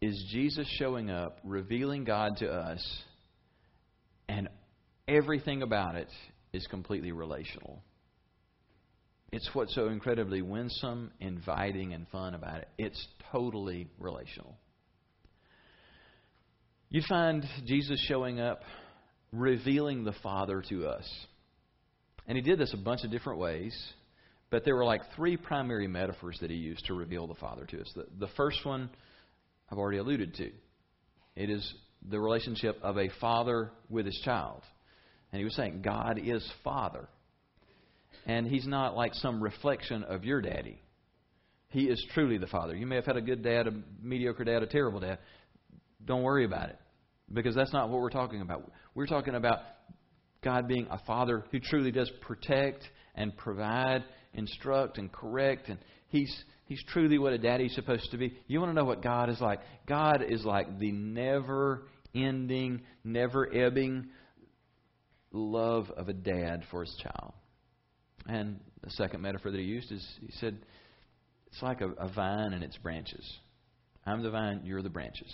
is 0.00 0.24
Jesus 0.30 0.66
showing 0.78 1.10
up, 1.10 1.38
revealing 1.44 2.04
God 2.04 2.36
to 2.38 2.48
us, 2.48 3.02
and 4.28 4.48
everything 5.08 5.62
about 5.62 5.94
it 5.94 6.08
is 6.52 6.66
completely 6.66 7.12
relational. 7.12 7.82
It's 9.32 9.48
what's 9.52 9.74
so 9.74 9.88
incredibly 9.88 10.42
winsome, 10.42 11.10
inviting, 11.20 11.92
and 11.92 12.06
fun 12.08 12.34
about 12.34 12.58
it. 12.58 12.68
It's 12.78 13.06
totally 13.32 13.88
relational. 13.98 14.56
You 16.88 17.02
find 17.08 17.44
Jesus 17.66 18.00
showing 18.08 18.40
up, 18.40 18.60
revealing 19.32 20.04
the 20.04 20.14
Father 20.22 20.62
to 20.68 20.86
us. 20.86 21.08
And 22.28 22.36
he 22.36 22.42
did 22.42 22.58
this 22.58 22.72
a 22.72 22.76
bunch 22.76 23.02
of 23.04 23.10
different 23.10 23.40
ways, 23.40 23.76
but 24.50 24.64
there 24.64 24.76
were 24.76 24.84
like 24.84 25.02
three 25.16 25.36
primary 25.36 25.88
metaphors 25.88 26.38
that 26.40 26.50
he 26.50 26.56
used 26.56 26.86
to 26.86 26.94
reveal 26.94 27.26
the 27.26 27.34
Father 27.34 27.66
to 27.66 27.80
us. 27.80 27.92
The, 27.94 28.06
the 28.18 28.32
first 28.36 28.64
one 28.64 28.90
I've 29.70 29.78
already 29.78 29.98
alluded 29.98 30.34
to 30.34 30.50
it 31.36 31.50
is 31.50 31.74
the 32.08 32.18
relationship 32.18 32.78
of 32.82 32.96
a 32.96 33.10
father 33.20 33.70
with 33.90 34.06
his 34.06 34.18
child. 34.24 34.62
And 35.30 35.38
he 35.38 35.44
was 35.44 35.54
saying, 35.54 35.82
God 35.82 36.18
is 36.22 36.48
Father. 36.64 37.08
And 38.24 38.46
he's 38.46 38.66
not 38.66 38.96
like 38.96 39.12
some 39.14 39.42
reflection 39.42 40.02
of 40.02 40.24
your 40.24 40.40
daddy. 40.40 40.80
He 41.68 41.84
is 41.84 42.02
truly 42.14 42.38
the 42.38 42.46
Father. 42.46 42.74
You 42.74 42.86
may 42.86 42.96
have 42.96 43.04
had 43.04 43.16
a 43.16 43.20
good 43.20 43.42
dad, 43.42 43.66
a 43.66 43.72
mediocre 44.00 44.44
dad, 44.44 44.62
a 44.62 44.66
terrible 44.66 45.00
dad. 45.00 45.18
Don't 46.04 46.22
worry 46.22 46.44
about 46.44 46.70
it. 46.70 46.78
Because 47.32 47.54
that's 47.54 47.72
not 47.72 47.90
what 47.90 48.00
we're 48.00 48.08
talking 48.08 48.40
about. 48.40 48.70
We're 48.94 49.06
talking 49.06 49.34
about 49.34 49.58
God 50.42 50.68
being 50.68 50.86
a 50.90 50.98
Father 51.06 51.44
who 51.50 51.58
truly 51.58 51.90
does 51.90 52.10
protect 52.22 52.84
and 53.14 53.36
provide, 53.36 54.04
instruct 54.32 54.98
and 54.98 55.12
correct. 55.12 55.68
And 55.68 55.78
He's, 56.08 56.34
he's 56.66 56.82
truly 56.92 57.18
what 57.18 57.32
a 57.32 57.38
daddy's 57.38 57.74
supposed 57.74 58.10
to 58.10 58.18
be. 58.18 58.34
You 58.46 58.60
want 58.60 58.70
to 58.70 58.74
know 58.74 58.84
what 58.84 59.02
God 59.02 59.30
is 59.30 59.40
like? 59.40 59.60
God 59.86 60.22
is 60.22 60.44
like 60.44 60.78
the 60.78 60.92
never 60.92 61.86
ending, 62.14 62.82
never 63.02 63.52
ebbing 63.52 64.08
love 65.32 65.90
of 65.96 66.08
a 66.08 66.12
dad 66.12 66.64
for 66.70 66.82
his 66.82 66.94
child. 67.02 67.32
And 68.28 68.60
the 68.82 68.90
second 68.90 69.22
metaphor 69.22 69.50
that 69.50 69.58
he 69.58 69.64
used 69.64 69.90
is 69.92 70.06
he 70.20 70.32
said, 70.38 70.58
it's 71.46 71.62
like 71.62 71.80
a, 71.80 71.90
a 71.92 72.08
vine 72.12 72.52
and 72.52 72.62
its 72.62 72.76
branches. 72.78 73.24
I'm 74.04 74.22
the 74.22 74.30
vine, 74.30 74.62
you're 74.64 74.82
the 74.82 74.90
branches. 74.90 75.32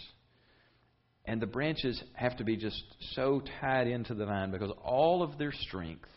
And 1.25 1.41
the 1.41 1.47
branches 1.47 2.03
have 2.15 2.37
to 2.39 2.45
be 2.45 2.57
just 2.57 2.83
so 3.15 3.43
tied 3.61 3.87
into 3.87 4.15
the 4.15 4.27
vine 4.27 4.51
because 4.51 4.73
all 4.83 5.23
of 5.23 5.39
their 5.39 5.53
strength, 5.53 6.09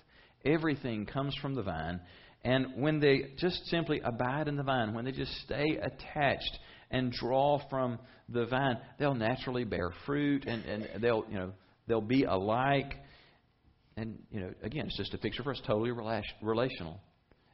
everything 0.43 1.05
comes 1.05 1.36
from 1.41 1.53
the 1.53 1.62
vine. 1.62 2.01
And 2.46 2.75
when 2.78 3.00
they 3.00 3.32
just 3.38 3.66
simply 3.66 4.02
abide 4.02 4.48
in 4.48 4.56
the 4.56 4.62
vine, 4.62 4.94
when 4.94 5.04
they 5.04 5.12
just 5.12 5.36
stay 5.42 5.80
attached 5.82 6.60
and 6.92 7.12
draw 7.12 7.60
from 7.72 7.98
the 8.30 8.46
vine, 8.46 8.78
they'll 9.00 9.16
naturally 9.16 9.64
bear 9.64 9.90
fruit 10.06 10.46
and, 10.46 10.64
and 10.64 11.02
they'll, 11.02 11.25
you 11.28 11.40
know, 11.40 11.52
they'll 11.88 12.02
be 12.02 12.24
alike. 12.24 12.94
And, 13.98 14.20
you 14.30 14.42
know, 14.42 14.52
again, 14.62 14.86
it's 14.86 14.96
just 14.96 15.16
a 15.16 15.18
picture 15.18 15.42
for 15.42 15.54
us, 15.54 15.62
totally 15.66 15.92
relational. 16.42 17.00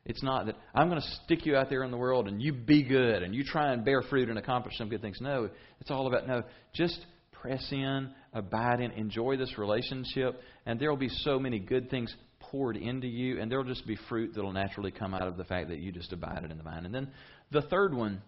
It's 0.04 0.22
not 0.24 0.48
that 0.48 0.58
I'm 0.76 0.90
going 0.90 1.00
to 1.00 1.08
stick 1.24 1.46
you 1.46 1.56
out 1.56 1.70
there 1.70 1.84
in 1.84 1.92
the 1.92 1.98
world 1.98 2.28
and 2.28 2.42
you 2.42 2.52
be 2.52 2.84
good 2.84 3.24
and 3.24 3.34
you 3.34 3.46
try 3.46 3.72
and 3.72 3.86
bear 3.86 4.02
fruit 4.02 4.28
and 4.28 4.38
accomplish 4.38 4.78
some 4.78 4.90
good 4.90 5.02
things. 5.02 5.20
No, 5.22 5.50
it's 5.80 5.90
all 5.90 6.06
about, 6.08 6.28
no, 6.28 6.44
just 6.74 7.00
press 7.32 7.66
in, 7.72 8.10
abide 8.34 8.82
in, 8.82 8.92
enjoy 8.92 9.38
this 9.38 9.58
relationship, 9.58 10.42
and 10.66 10.82
there 10.82 10.90
will 10.90 10.98
be 10.98 11.10
so 11.10 11.40
many 11.40 11.60
good 11.60 11.90
things 11.90 12.14
poured 12.52 12.76
into 12.76 13.08
you, 13.08 13.40
and 13.40 13.50
there 13.50 13.58
will 13.58 13.66
just 13.66 13.88
be 13.88 13.98
fruit 14.10 14.34
that 14.36 14.44
will 14.44 14.52
naturally 14.52 14.92
come 14.92 15.14
out 15.14 15.28
of 15.28 15.38
the 15.38 15.46
fact 15.46 15.70
that 15.70 15.80
you 15.80 15.92
just 15.92 16.12
abided 16.12 16.52
in 16.52 16.58
the 16.58 16.64
vine. 16.64 16.86
And 16.86 16.94
then 16.94 17.10
the 17.52 17.62
third 17.64 17.94
one 17.94 18.22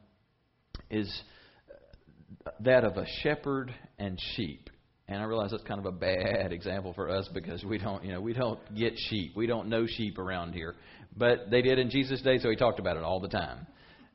is 0.90 1.22
uh, 2.46 2.52
that 2.62 2.84
of 2.84 2.98
a 2.98 3.06
shepherd 3.22 3.74
and 4.00 4.20
sheep. 4.36 4.70
And 5.08 5.22
I 5.22 5.26
realize 5.26 5.52
that's 5.52 5.64
kind 5.64 5.80
of 5.80 5.86
a 5.86 5.92
bad 5.92 6.54
example 6.54 6.94
for 6.94 7.10
us 7.10 7.30
because 7.34 7.64
we 7.64 7.78
don't, 7.78 8.04
you 8.06 8.14
know, 8.14 8.22
we 8.22 8.34
don't 8.34 8.60
get 8.74 8.94
sheep. 9.10 9.36
We 9.36 9.48
don't 9.48 9.68
know 9.68 9.86
sheep 9.86 10.18
around 10.18 10.54
here. 10.54 10.76
But 11.16 11.52
they 11.52 11.62
did 11.62 11.78
in 11.78 11.90
Jesus' 11.90 12.22
day, 12.22 12.40
so 12.40 12.50
he 12.50 12.56
talked 12.56 12.80
about 12.80 12.96
it 12.96 13.04
all 13.04 13.20
the 13.20 13.28
time. 13.28 13.68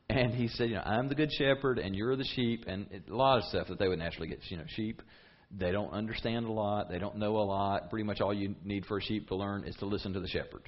And 0.09 0.33
he 0.33 0.47
said, 0.47 0.69
you 0.69 0.75
know, 0.75 0.81
I'm 0.81 1.07
the 1.07 1.15
good 1.15 1.31
shepherd 1.31 1.77
and 1.77 1.95
you're 1.95 2.15
the 2.15 2.25
sheep, 2.35 2.65
and 2.67 2.87
a 3.07 3.15
lot 3.15 3.37
of 3.37 3.43
stuff 3.45 3.67
that 3.67 3.77
they 3.77 3.87
would 3.87 3.99
naturally 3.99 4.27
get. 4.27 4.39
You 4.49 4.57
know, 4.57 4.63
sheep, 4.75 5.03
they 5.51 5.71
don't 5.71 5.91
understand 5.91 6.45
a 6.45 6.51
lot, 6.51 6.89
they 6.89 6.99
don't 6.99 7.17
know 7.17 7.37
a 7.37 7.43
lot. 7.43 7.89
Pretty 7.89 8.03
much 8.03 8.21
all 8.21 8.33
you 8.33 8.55
need 8.63 8.85
for 8.85 8.97
a 8.97 9.01
sheep 9.01 9.27
to 9.29 9.35
learn 9.35 9.63
is 9.63 9.75
to 9.77 9.85
listen 9.85 10.13
to 10.13 10.19
the 10.19 10.27
shepherd 10.27 10.61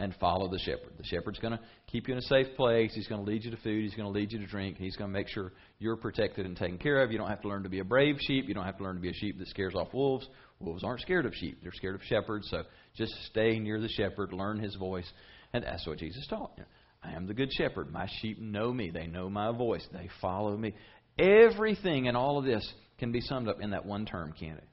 and 0.00 0.14
follow 0.20 0.48
the 0.48 0.60
shepherd. 0.60 0.92
The 0.96 1.04
shepherd's 1.04 1.40
going 1.40 1.54
to 1.54 1.60
keep 1.88 2.06
you 2.06 2.14
in 2.14 2.18
a 2.18 2.22
safe 2.22 2.46
place. 2.56 2.92
He's 2.94 3.08
going 3.08 3.24
to 3.24 3.28
lead 3.28 3.44
you 3.44 3.50
to 3.50 3.56
food. 3.56 3.82
He's 3.82 3.94
going 3.94 4.06
to 4.06 4.16
lead 4.16 4.30
you 4.30 4.38
to 4.38 4.46
drink. 4.46 4.76
He's 4.78 4.96
going 4.96 5.10
to 5.10 5.12
make 5.12 5.28
sure 5.28 5.52
you're 5.80 5.96
protected 5.96 6.46
and 6.46 6.56
taken 6.56 6.78
care 6.78 7.02
of. 7.02 7.10
You 7.10 7.18
don't 7.18 7.28
have 7.28 7.42
to 7.42 7.48
learn 7.48 7.64
to 7.64 7.68
be 7.68 7.80
a 7.80 7.84
brave 7.84 8.16
sheep. 8.20 8.44
You 8.46 8.54
don't 8.54 8.64
have 8.64 8.78
to 8.78 8.84
learn 8.84 8.94
to 8.94 9.02
be 9.02 9.10
a 9.10 9.14
sheep 9.14 9.38
that 9.40 9.48
scares 9.48 9.74
off 9.74 9.92
wolves. 9.92 10.28
Wolves 10.60 10.84
aren't 10.84 11.00
scared 11.00 11.26
of 11.26 11.34
sheep. 11.34 11.58
They're 11.62 11.72
scared 11.72 11.96
of 11.96 12.02
shepherds. 12.04 12.48
So 12.48 12.62
just 12.96 13.12
stay 13.26 13.58
near 13.58 13.80
the 13.80 13.88
shepherd, 13.88 14.32
learn 14.32 14.60
his 14.60 14.76
voice, 14.76 15.10
and 15.52 15.64
that's 15.64 15.84
what 15.86 15.98
Jesus 15.98 16.26
taught. 16.28 16.52
You 16.56 16.62
know, 16.62 16.68
I 17.02 17.16
am 17.16 17.26
the 17.26 17.34
good 17.34 17.52
shepherd. 17.52 17.92
My 17.92 18.08
sheep 18.20 18.40
know 18.40 18.72
me. 18.72 18.90
They 18.90 19.06
know 19.06 19.28
my 19.28 19.50
voice. 19.50 19.86
They 19.92 20.08
follow 20.20 20.56
me. 20.56 20.74
Everything 21.18 22.06
in 22.06 22.14
all 22.14 22.38
of 22.38 22.44
this 22.44 22.72
can 22.98 23.12
be 23.12 23.20
summed 23.20 23.48
up 23.48 23.60
in 23.60 23.70
that 23.70 23.86
one 23.86 24.06
term, 24.06 24.32
can 24.38 24.52
it? 24.52 24.68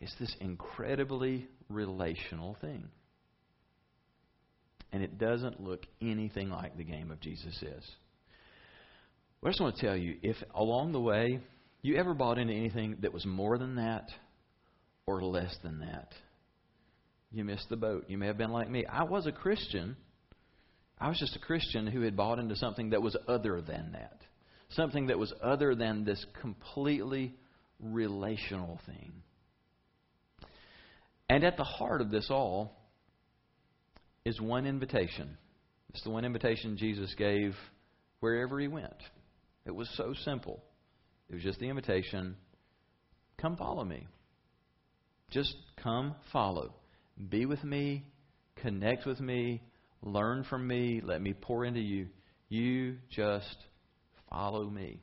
It's 0.00 0.14
this 0.18 0.34
incredibly 0.40 1.48
relational 1.68 2.56
thing. 2.60 2.88
And 4.92 5.02
it 5.02 5.18
doesn't 5.18 5.60
look 5.60 5.84
anything 6.00 6.50
like 6.50 6.76
the 6.76 6.84
game 6.84 7.10
of 7.10 7.20
Jesus 7.20 7.54
is. 7.62 7.84
I 9.44 9.48
just 9.48 9.60
want 9.60 9.76
to 9.76 9.86
tell 9.86 9.96
you 9.96 10.16
if 10.22 10.36
along 10.54 10.92
the 10.92 11.00
way 11.00 11.40
you 11.82 11.96
ever 11.96 12.14
bought 12.14 12.38
into 12.38 12.54
anything 12.54 12.96
that 13.02 13.12
was 13.12 13.26
more 13.26 13.58
than 13.58 13.76
that 13.76 14.08
or 15.06 15.22
less 15.22 15.54
than 15.62 15.80
that, 15.80 16.08
you 17.30 17.44
missed 17.44 17.68
the 17.68 17.76
boat. 17.76 18.04
You 18.08 18.16
may 18.16 18.26
have 18.26 18.38
been 18.38 18.52
like 18.52 18.70
me. 18.70 18.86
I 18.86 19.02
was 19.02 19.26
a 19.26 19.32
Christian 19.32 19.96
I 20.98 21.08
was 21.08 21.18
just 21.18 21.36
a 21.36 21.40
Christian 21.40 21.86
who 21.86 22.02
had 22.02 22.16
bought 22.16 22.38
into 22.38 22.56
something 22.56 22.90
that 22.90 23.02
was 23.02 23.16
other 23.26 23.60
than 23.60 23.92
that. 23.92 24.20
Something 24.70 25.08
that 25.08 25.18
was 25.18 25.32
other 25.42 25.74
than 25.74 26.04
this 26.04 26.24
completely 26.40 27.34
relational 27.84 28.80
thing. 28.86 29.12
And 31.28 31.44
at 31.44 31.56
the 31.56 31.64
heart 31.64 32.00
of 32.00 32.10
this 32.10 32.28
all 32.30 32.76
is 34.24 34.40
one 34.40 34.66
invitation. 34.66 35.36
It's 35.90 36.02
the 36.02 36.10
one 36.10 36.24
invitation 36.24 36.76
Jesus 36.76 37.14
gave 37.16 37.54
wherever 38.20 38.58
he 38.58 38.68
went. 38.68 38.92
It 39.66 39.74
was 39.74 39.88
so 39.96 40.14
simple. 40.24 40.62
It 41.28 41.34
was 41.34 41.42
just 41.42 41.58
the 41.60 41.68
invitation 41.68 42.36
come 43.40 43.56
follow 43.56 43.84
me. 43.84 44.06
Just 45.30 45.54
come 45.82 46.14
follow. 46.32 46.74
Be 47.28 47.46
with 47.46 47.62
me, 47.64 48.04
connect 48.56 49.06
with 49.06 49.20
me, 49.20 49.62
Learn 50.04 50.44
from 50.44 50.66
me. 50.66 51.00
Let 51.02 51.22
me 51.22 51.32
pour 51.32 51.64
into 51.64 51.80
you. 51.80 52.08
You 52.50 52.96
just 53.10 53.56
follow 54.28 54.68
me. 54.68 55.00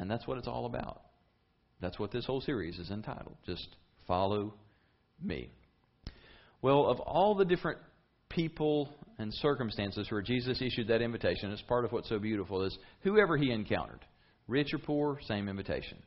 And 0.00 0.10
that's 0.10 0.26
what 0.26 0.38
it's 0.38 0.48
all 0.48 0.64
about. 0.64 1.02
That's 1.80 1.98
what 1.98 2.10
this 2.10 2.24
whole 2.24 2.40
series 2.40 2.78
is 2.78 2.90
entitled. 2.90 3.36
Just 3.46 3.76
follow 4.08 4.54
me. 5.22 5.50
Well, 6.62 6.86
of 6.86 7.00
all 7.00 7.34
the 7.34 7.44
different 7.44 7.78
people 8.30 8.88
and 9.18 9.32
circumstances 9.34 10.10
where 10.10 10.22
Jesus 10.22 10.60
issued 10.62 10.88
that 10.88 11.02
invitation, 11.02 11.50
it's 11.52 11.62
part 11.62 11.84
of 11.84 11.92
what's 11.92 12.08
so 12.08 12.18
beautiful 12.18 12.62
is 12.62 12.76
whoever 13.02 13.36
he 13.36 13.50
encountered, 13.50 14.00
rich 14.48 14.72
or 14.72 14.78
poor, 14.78 15.20
same 15.28 15.48
invitation. 15.48 15.98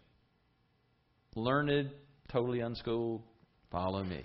Learned, 1.35 1.91
totally 2.31 2.62
unschooled, 2.62 3.21
follow 3.71 4.03
me. 4.03 4.23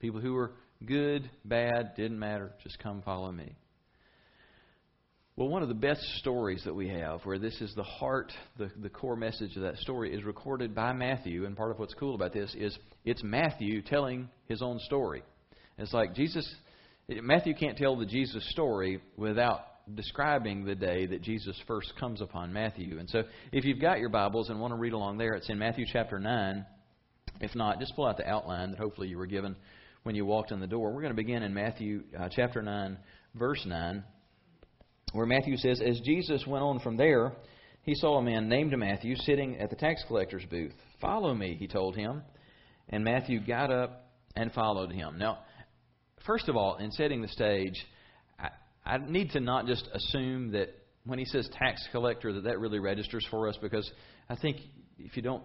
People 0.00 0.20
who 0.20 0.34
were 0.34 0.52
good, 0.84 1.30
bad, 1.46 1.94
didn't 1.96 2.18
matter. 2.18 2.52
Just 2.62 2.78
come 2.78 3.00
follow 3.00 3.32
me. 3.32 3.56
Well, 5.36 5.48
one 5.48 5.62
of 5.62 5.68
the 5.68 5.74
best 5.74 6.00
stories 6.18 6.62
that 6.64 6.74
we 6.74 6.88
have, 6.88 7.20
where 7.26 7.38
this 7.38 7.60
is 7.60 7.74
the 7.74 7.82
heart, 7.82 8.32
the, 8.56 8.70
the 8.80 8.88
core 8.88 9.16
message 9.16 9.54
of 9.56 9.62
that 9.64 9.76
story, 9.76 10.14
is 10.14 10.24
recorded 10.24 10.74
by 10.74 10.94
Matthew. 10.94 11.44
And 11.44 11.54
part 11.54 11.70
of 11.70 11.78
what's 11.78 11.92
cool 11.92 12.14
about 12.14 12.32
this 12.32 12.54
is 12.58 12.76
it's 13.04 13.22
Matthew 13.22 13.82
telling 13.82 14.30
his 14.48 14.62
own 14.62 14.78
story. 14.78 15.22
It's 15.76 15.92
like 15.92 16.14
Jesus, 16.14 16.50
Matthew 17.06 17.54
can't 17.54 17.76
tell 17.76 17.96
the 17.96 18.06
Jesus 18.06 18.48
story 18.48 19.02
without 19.18 19.60
describing 19.94 20.64
the 20.64 20.74
day 20.74 21.04
that 21.04 21.20
Jesus 21.20 21.54
first 21.66 21.92
comes 22.00 22.22
upon 22.22 22.54
Matthew. 22.54 22.98
And 22.98 23.10
so 23.10 23.24
if 23.52 23.66
you've 23.66 23.80
got 23.80 23.98
your 23.98 24.08
Bibles 24.08 24.48
and 24.48 24.58
want 24.58 24.72
to 24.72 24.78
read 24.78 24.94
along 24.94 25.18
there, 25.18 25.34
it's 25.34 25.50
in 25.50 25.58
Matthew 25.58 25.84
chapter 25.92 26.18
9. 26.18 26.64
If 27.42 27.54
not, 27.54 27.78
just 27.78 27.94
pull 27.94 28.06
out 28.06 28.16
the 28.16 28.26
outline 28.26 28.70
that 28.70 28.80
hopefully 28.80 29.08
you 29.08 29.18
were 29.18 29.26
given 29.26 29.54
when 30.02 30.14
you 30.14 30.24
walked 30.24 30.50
in 30.50 30.60
the 30.60 30.66
door. 30.66 30.94
We're 30.94 31.02
going 31.02 31.12
to 31.12 31.14
begin 31.14 31.42
in 31.42 31.52
Matthew 31.52 32.04
uh, 32.18 32.30
chapter 32.34 32.62
9, 32.62 32.96
verse 33.34 33.62
9, 33.66 34.02
where 35.12 35.26
Matthew 35.26 35.56
says, 35.56 35.80
As 35.80 36.00
Jesus 36.00 36.46
went 36.46 36.62
on 36.62 36.80
from 36.80 36.96
there, 36.96 37.32
he 37.82 37.94
saw 37.94 38.18
a 38.18 38.22
man 38.22 38.48
named 38.48 38.76
Matthew 38.76 39.16
sitting 39.16 39.58
at 39.58 39.70
the 39.70 39.76
tax 39.76 40.02
collector's 40.08 40.44
booth. 40.46 40.74
Follow 41.00 41.34
me, 41.34 41.56
he 41.58 41.68
told 41.68 41.96
him. 41.96 42.22
And 42.88 43.04
Matthew 43.04 43.44
got 43.44 43.70
up 43.70 44.10
and 44.34 44.52
followed 44.52 44.92
him. 44.92 45.18
Now, 45.18 45.38
first 46.26 46.48
of 46.48 46.56
all, 46.56 46.76
in 46.76 46.90
setting 46.92 47.22
the 47.22 47.28
stage, 47.28 47.74
I, 48.38 48.48
I 48.84 48.98
need 48.98 49.30
to 49.30 49.40
not 49.40 49.66
just 49.66 49.88
assume 49.92 50.52
that 50.52 50.68
when 51.04 51.18
he 51.18 51.24
says 51.24 51.48
tax 51.52 51.86
collector 51.92 52.32
that 52.32 52.44
that 52.44 52.58
really 52.58 52.80
registers 52.80 53.26
for 53.30 53.48
us 53.48 53.56
because 53.62 53.90
I 54.28 54.36
think 54.36 54.56
if 54.98 55.16
you 55.16 55.22
don't 55.22 55.44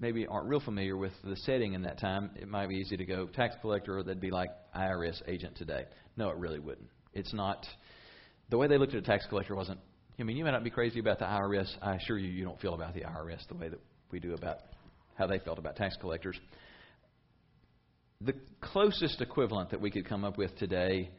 maybe 0.00 0.26
aren't 0.26 0.48
real 0.48 0.60
familiar 0.60 0.96
with 0.96 1.12
the 1.22 1.36
setting 1.36 1.74
in 1.74 1.82
that 1.82 2.00
time, 2.00 2.30
it 2.34 2.48
might 2.48 2.68
be 2.68 2.76
easy 2.76 2.96
to 2.96 3.04
go 3.04 3.26
tax 3.26 3.54
collector, 3.60 3.98
or 3.98 4.02
that'd 4.02 4.20
be 4.20 4.30
like 4.30 4.50
IRS 4.74 5.22
agent 5.28 5.56
today. 5.56 5.84
No, 6.16 6.30
it 6.30 6.36
really 6.36 6.58
wouldn't. 6.58 6.88
It's 7.12 7.32
not. 7.32 7.66
The 8.50 8.58
way 8.58 8.66
they 8.66 8.78
looked 8.78 8.94
at 8.94 8.98
a 8.98 9.06
tax 9.06 9.26
collector 9.28 9.54
wasn't. 9.54 9.80
I 10.18 10.24
mean, 10.24 10.36
you 10.36 10.44
may 10.44 10.50
not 10.50 10.62
be 10.62 10.70
crazy 10.70 11.00
about 11.00 11.18
the 11.18 11.24
IRS. 11.24 11.68
I 11.80 11.96
assure 11.96 12.18
you, 12.18 12.28
you 12.28 12.44
don't 12.44 12.60
feel 12.60 12.74
about 12.74 12.94
the 12.94 13.00
IRS 13.00 13.46
the 13.48 13.54
way 13.54 13.68
that 13.68 13.80
we 14.10 14.20
do 14.20 14.34
about 14.34 14.58
how 15.14 15.26
they 15.26 15.38
felt 15.38 15.58
about 15.58 15.76
tax 15.76 15.96
collectors. 16.00 16.38
The 18.20 18.34
closest 18.60 19.20
equivalent 19.20 19.70
that 19.70 19.80
we 19.80 19.90
could 19.90 20.06
come 20.06 20.24
up 20.24 20.38
with 20.38 20.56
today 20.58 21.10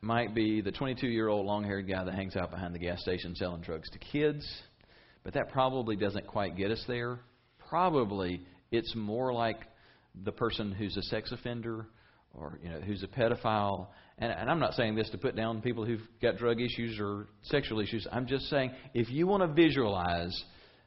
might 0.00 0.34
be 0.34 0.60
the 0.60 0.72
22 0.72 1.08
year 1.08 1.28
old 1.28 1.46
long 1.46 1.64
haired 1.64 1.88
guy 1.88 2.04
that 2.04 2.14
hangs 2.14 2.36
out 2.36 2.50
behind 2.50 2.74
the 2.74 2.78
gas 2.78 3.00
station 3.02 3.34
selling 3.34 3.60
drugs 3.60 3.90
to 3.90 3.98
kids, 3.98 4.46
but 5.24 5.34
that 5.34 5.50
probably 5.50 5.96
doesn't 5.96 6.26
quite 6.26 6.56
get 6.56 6.70
us 6.70 6.82
there 6.86 7.18
probably 7.72 8.42
it's 8.70 8.94
more 8.94 9.32
like 9.32 9.60
the 10.24 10.30
person 10.30 10.72
who's 10.72 10.94
a 10.98 11.02
sex 11.04 11.32
offender 11.32 11.86
or 12.34 12.58
you 12.62 12.70
know 12.70 12.80
who's 12.80 13.02
a 13.02 13.08
pedophile. 13.08 13.88
And, 14.18 14.30
and 14.32 14.50
I'm 14.50 14.58
not 14.58 14.74
saying 14.74 14.94
this 14.94 15.10
to 15.10 15.18
put 15.18 15.34
down 15.36 15.62
people 15.62 15.84
who've 15.84 16.02
got 16.20 16.36
drug 16.36 16.60
issues 16.60 16.98
or 17.00 17.26
sexual 17.42 17.80
issues. 17.80 18.06
I'm 18.10 18.26
just 18.26 18.44
saying 18.48 18.72
if 18.94 19.10
you 19.10 19.26
want 19.26 19.42
to 19.42 19.52
visualize, 19.52 20.44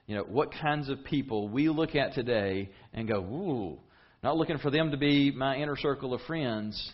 you 0.07 0.15
know, 0.15 0.23
what 0.23 0.51
kinds 0.51 0.89
of 0.89 1.03
people 1.03 1.49
we 1.49 1.69
look 1.69 1.95
at 1.95 2.13
today 2.13 2.69
and 2.93 3.07
go, 3.07 3.19
ooh, 3.19 3.79
not 4.23 4.37
looking 4.37 4.57
for 4.59 4.71
them 4.71 4.91
to 4.91 4.97
be 4.97 5.31
my 5.31 5.55
inner 5.57 5.75
circle 5.77 6.13
of 6.13 6.21
friends. 6.21 6.91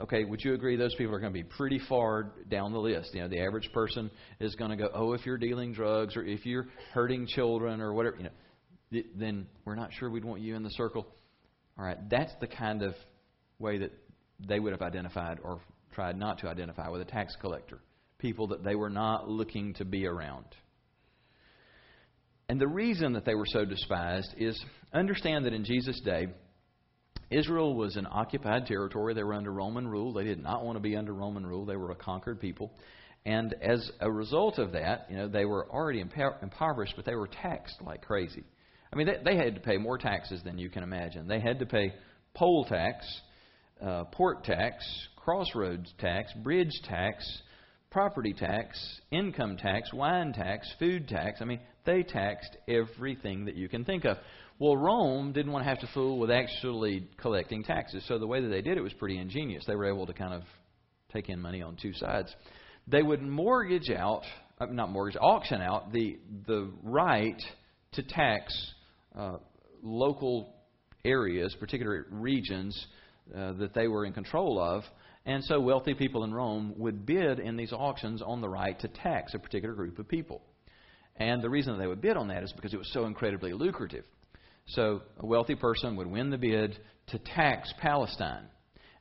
Okay, 0.00 0.24
would 0.24 0.42
you 0.42 0.54
agree 0.54 0.76
those 0.76 0.94
people 0.94 1.14
are 1.14 1.20
going 1.20 1.32
to 1.32 1.38
be 1.38 1.44
pretty 1.44 1.78
far 1.88 2.32
down 2.48 2.72
the 2.72 2.78
list? 2.78 3.12
You 3.12 3.20
know, 3.20 3.28
the 3.28 3.40
average 3.40 3.70
person 3.72 4.10
is 4.40 4.54
going 4.54 4.70
to 4.70 4.76
go, 4.76 4.88
oh, 4.94 5.12
if 5.12 5.26
you're 5.26 5.36
dealing 5.36 5.74
drugs 5.74 6.16
or 6.16 6.24
if 6.24 6.46
you're 6.46 6.68
hurting 6.94 7.26
children 7.26 7.82
or 7.82 7.92
whatever, 7.92 8.16
you 8.16 8.24
know, 8.24 8.30
th- 8.92 9.06
then 9.14 9.46
we're 9.66 9.74
not 9.74 9.90
sure 9.92 10.08
we'd 10.08 10.24
want 10.24 10.40
you 10.40 10.56
in 10.56 10.62
the 10.62 10.70
circle. 10.70 11.06
All 11.78 11.84
right, 11.84 11.98
that's 12.08 12.32
the 12.40 12.46
kind 12.46 12.82
of 12.82 12.94
way 13.60 13.78
that 13.78 13.92
they 14.48 14.58
would 14.58 14.72
have 14.72 14.82
identified 14.82 15.38
or 15.44 15.60
tried 15.92 16.16
not 16.16 16.38
to 16.38 16.48
identify 16.48 16.88
with 16.88 17.02
a 17.02 17.04
tax 17.04 17.36
collector. 17.40 17.80
people 18.20 18.48
that 18.48 18.62
they 18.62 18.74
were 18.74 18.90
not 18.90 19.28
looking 19.28 19.74
to 19.74 19.84
be 19.84 20.06
around. 20.06 20.44
And 22.48 22.60
the 22.60 22.68
reason 22.68 23.14
that 23.14 23.24
they 23.24 23.34
were 23.34 23.46
so 23.46 23.64
despised 23.64 24.34
is 24.36 24.62
understand 24.92 25.46
that 25.46 25.52
in 25.52 25.64
Jesus' 25.64 26.00
day, 26.04 26.28
Israel 27.30 27.74
was 27.74 27.96
an 27.96 28.06
occupied 28.10 28.66
territory. 28.66 29.14
They 29.14 29.22
were 29.22 29.34
under 29.34 29.52
Roman 29.52 29.86
rule. 29.86 30.12
They 30.12 30.24
did 30.24 30.42
not 30.42 30.64
want 30.64 30.76
to 30.76 30.80
be 30.80 30.96
under 30.96 31.12
Roman 31.14 31.46
rule. 31.46 31.64
They 31.64 31.76
were 31.76 31.92
a 31.92 31.96
conquered 31.96 32.40
people. 32.40 32.72
And 33.24 33.54
as 33.62 33.88
a 34.00 34.10
result 34.10 34.58
of 34.58 34.72
that, 34.72 35.06
you 35.10 35.16
know, 35.16 35.28
they 35.28 35.44
were 35.44 35.70
already 35.70 36.00
impoverished, 36.00 36.94
but 36.96 37.04
they 37.04 37.14
were 37.14 37.28
taxed 37.28 37.76
like 37.82 38.02
crazy. 38.02 38.42
I 38.92 38.96
mean, 38.96 39.06
they, 39.06 39.18
they 39.24 39.36
had 39.36 39.54
to 39.54 39.60
pay 39.60 39.76
more 39.76 39.98
taxes 39.98 40.40
than 40.44 40.58
you 40.58 40.70
can 40.70 40.82
imagine. 40.82 41.28
They 41.28 41.38
had 41.38 41.60
to 41.60 41.66
pay 41.66 41.94
poll 42.34 42.64
tax, 42.64 43.06
uh, 43.82 44.04
port 44.04 44.44
tax, 44.44 44.84
crossroads 45.16 45.92
tax, 45.98 46.32
bridge 46.42 46.80
tax, 46.84 47.42
property 47.90 48.32
tax, 48.32 49.00
income 49.10 49.56
tax, 49.56 49.92
wine 49.92 50.32
tax, 50.32 50.70
food 50.78 51.08
tax. 51.08 51.40
I 51.40 51.44
mean, 51.44 51.60
they 51.84 52.02
taxed 52.02 52.56
everything 52.68 53.46
that 53.46 53.56
you 53.56 53.68
can 53.68 53.84
think 53.84 54.04
of. 54.04 54.16
Well, 54.58 54.76
Rome 54.76 55.32
didn't 55.32 55.52
want 55.52 55.64
to 55.64 55.68
have 55.68 55.80
to 55.80 55.88
fool 55.94 56.18
with 56.18 56.30
actually 56.30 57.08
collecting 57.16 57.64
taxes, 57.64 58.04
so 58.06 58.18
the 58.18 58.26
way 58.26 58.42
that 58.42 58.48
they 58.48 58.60
did 58.60 58.76
it 58.76 58.82
was 58.82 58.92
pretty 58.92 59.18
ingenious. 59.18 59.64
They 59.66 59.74
were 59.74 59.86
able 59.86 60.06
to 60.06 60.12
kind 60.12 60.34
of 60.34 60.42
take 61.12 61.28
in 61.28 61.40
money 61.40 61.62
on 61.62 61.76
two 61.80 61.94
sides. 61.94 62.34
They 62.86 63.02
would 63.02 63.22
mortgage 63.22 63.90
out, 63.90 64.22
uh, 64.60 64.66
not 64.66 64.90
mortgage, 64.90 65.16
auction 65.20 65.62
out 65.62 65.92
the 65.92 66.18
the 66.46 66.70
right 66.82 67.40
to 67.92 68.02
tax 68.02 68.72
uh, 69.18 69.38
local 69.82 70.52
areas, 71.04 71.56
particular 71.58 72.06
regions 72.10 72.86
uh, 73.34 73.52
that 73.54 73.74
they 73.74 73.88
were 73.88 74.04
in 74.04 74.12
control 74.12 74.58
of. 74.58 74.84
And 75.26 75.44
so 75.44 75.60
wealthy 75.60 75.94
people 75.94 76.24
in 76.24 76.32
Rome 76.32 76.74
would 76.76 77.04
bid 77.04 77.40
in 77.40 77.56
these 77.56 77.72
auctions 77.72 78.22
on 78.22 78.40
the 78.40 78.48
right 78.48 78.78
to 78.80 78.88
tax 78.88 79.34
a 79.34 79.38
particular 79.38 79.74
group 79.74 79.98
of 79.98 80.08
people. 80.08 80.42
And 81.16 81.42
the 81.42 81.50
reason 81.50 81.78
they 81.78 81.86
would 81.86 82.00
bid 82.00 82.16
on 82.16 82.28
that 82.28 82.42
is 82.42 82.52
because 82.52 82.72
it 82.72 82.78
was 82.78 82.90
so 82.92 83.04
incredibly 83.04 83.52
lucrative. 83.52 84.04
So 84.68 85.02
a 85.18 85.26
wealthy 85.26 85.54
person 85.54 85.96
would 85.96 86.06
win 86.06 86.30
the 86.30 86.38
bid 86.38 86.78
to 87.08 87.18
tax 87.18 87.72
Palestine. 87.80 88.44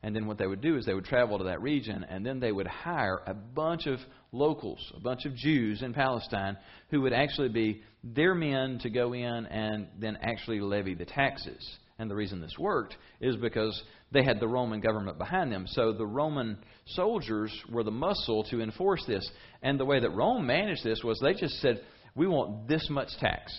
And 0.02 0.16
then 0.16 0.28
what 0.28 0.38
they 0.38 0.48
would 0.48 0.62
do 0.62 0.78
is 0.78 0.86
they 0.86 0.94
would 0.94 1.06
travel 1.06 1.38
to 1.38 1.44
that 1.46 1.62
region 1.62 2.06
and 2.10 2.26
then 2.26 2.40
they 2.40 2.52
would 2.52 2.68
hire 2.68 3.22
a 3.26 3.34
bunch 3.34 3.86
of 3.86 4.00
locals, 4.32 4.80
a 4.96 5.00
bunch 5.00 5.26
of 5.26 5.36
Jews 5.36 5.82
in 5.82 5.94
Palestine 5.94 6.58
who 6.90 7.02
would 7.02 7.14
actually 7.14 7.50
be 7.50 7.82
their 8.04 8.34
men 8.34 8.80
to 8.80 8.90
go 8.90 9.14
in 9.14 9.46
and 9.46 9.88
then 10.00 10.18
actually 10.22 10.62
levy 10.62 10.96
the 10.96 11.06
taxes. 11.06 11.78
And 12.00 12.10
the 12.10 12.16
reason 12.16 12.40
this 12.40 12.58
worked 12.58 12.96
is 13.20 13.36
because 13.36 13.84
they 14.12 14.24
had 14.24 14.40
the 14.40 14.48
Roman 14.48 14.80
government 14.80 15.18
behind 15.18 15.52
them. 15.52 15.66
So 15.68 15.92
the 15.92 16.06
Roman 16.06 16.58
soldiers 16.88 17.54
were 17.70 17.84
the 17.84 17.92
muscle 17.92 18.46
to 18.46 18.62
enforce 18.62 19.04
this. 19.06 19.30
And 19.62 19.78
the 19.78 19.86
way 19.86 20.00
that 20.00 20.10
Rome 20.12 20.48
managed 20.48 20.84
this 20.84 21.04
was 21.04 21.20
they 21.20 21.34
just 21.34 21.60
said, 21.62 21.82
we 22.16 22.26
want 22.26 22.70
this 22.70 22.90
much 22.90 23.10
tax. 23.20 23.54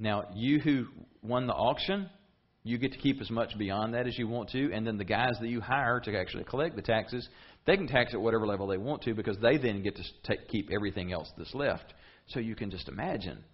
Now, 0.00 0.24
you 0.34 0.58
who 0.58 0.86
won 1.22 1.46
the 1.46 1.52
auction, 1.52 2.10
you 2.64 2.78
get 2.78 2.92
to 2.92 2.98
keep 2.98 3.20
as 3.20 3.30
much 3.30 3.56
beyond 3.56 3.94
that 3.94 4.08
as 4.08 4.18
you 4.18 4.26
want 4.26 4.50
to, 4.50 4.72
and 4.72 4.84
then 4.84 4.98
the 4.98 5.04
guys 5.04 5.34
that 5.40 5.48
you 5.48 5.60
hire 5.60 6.00
to 6.00 6.18
actually 6.18 6.44
collect 6.44 6.74
the 6.74 6.82
taxes, 6.82 7.28
they 7.64 7.76
can 7.76 7.86
tax 7.86 8.12
at 8.12 8.20
whatever 8.20 8.46
level 8.46 8.66
they 8.66 8.76
want 8.76 9.02
to 9.02 9.14
because 9.14 9.36
they 9.40 9.56
then 9.56 9.82
get 9.82 9.94
to 9.96 10.02
take, 10.24 10.48
keep 10.48 10.70
everything 10.72 11.12
else 11.12 11.30
that's 11.38 11.54
left. 11.54 11.94
So 12.26 12.40
you 12.40 12.56
can 12.56 12.70
just 12.70 12.88
imagine. 12.88 13.44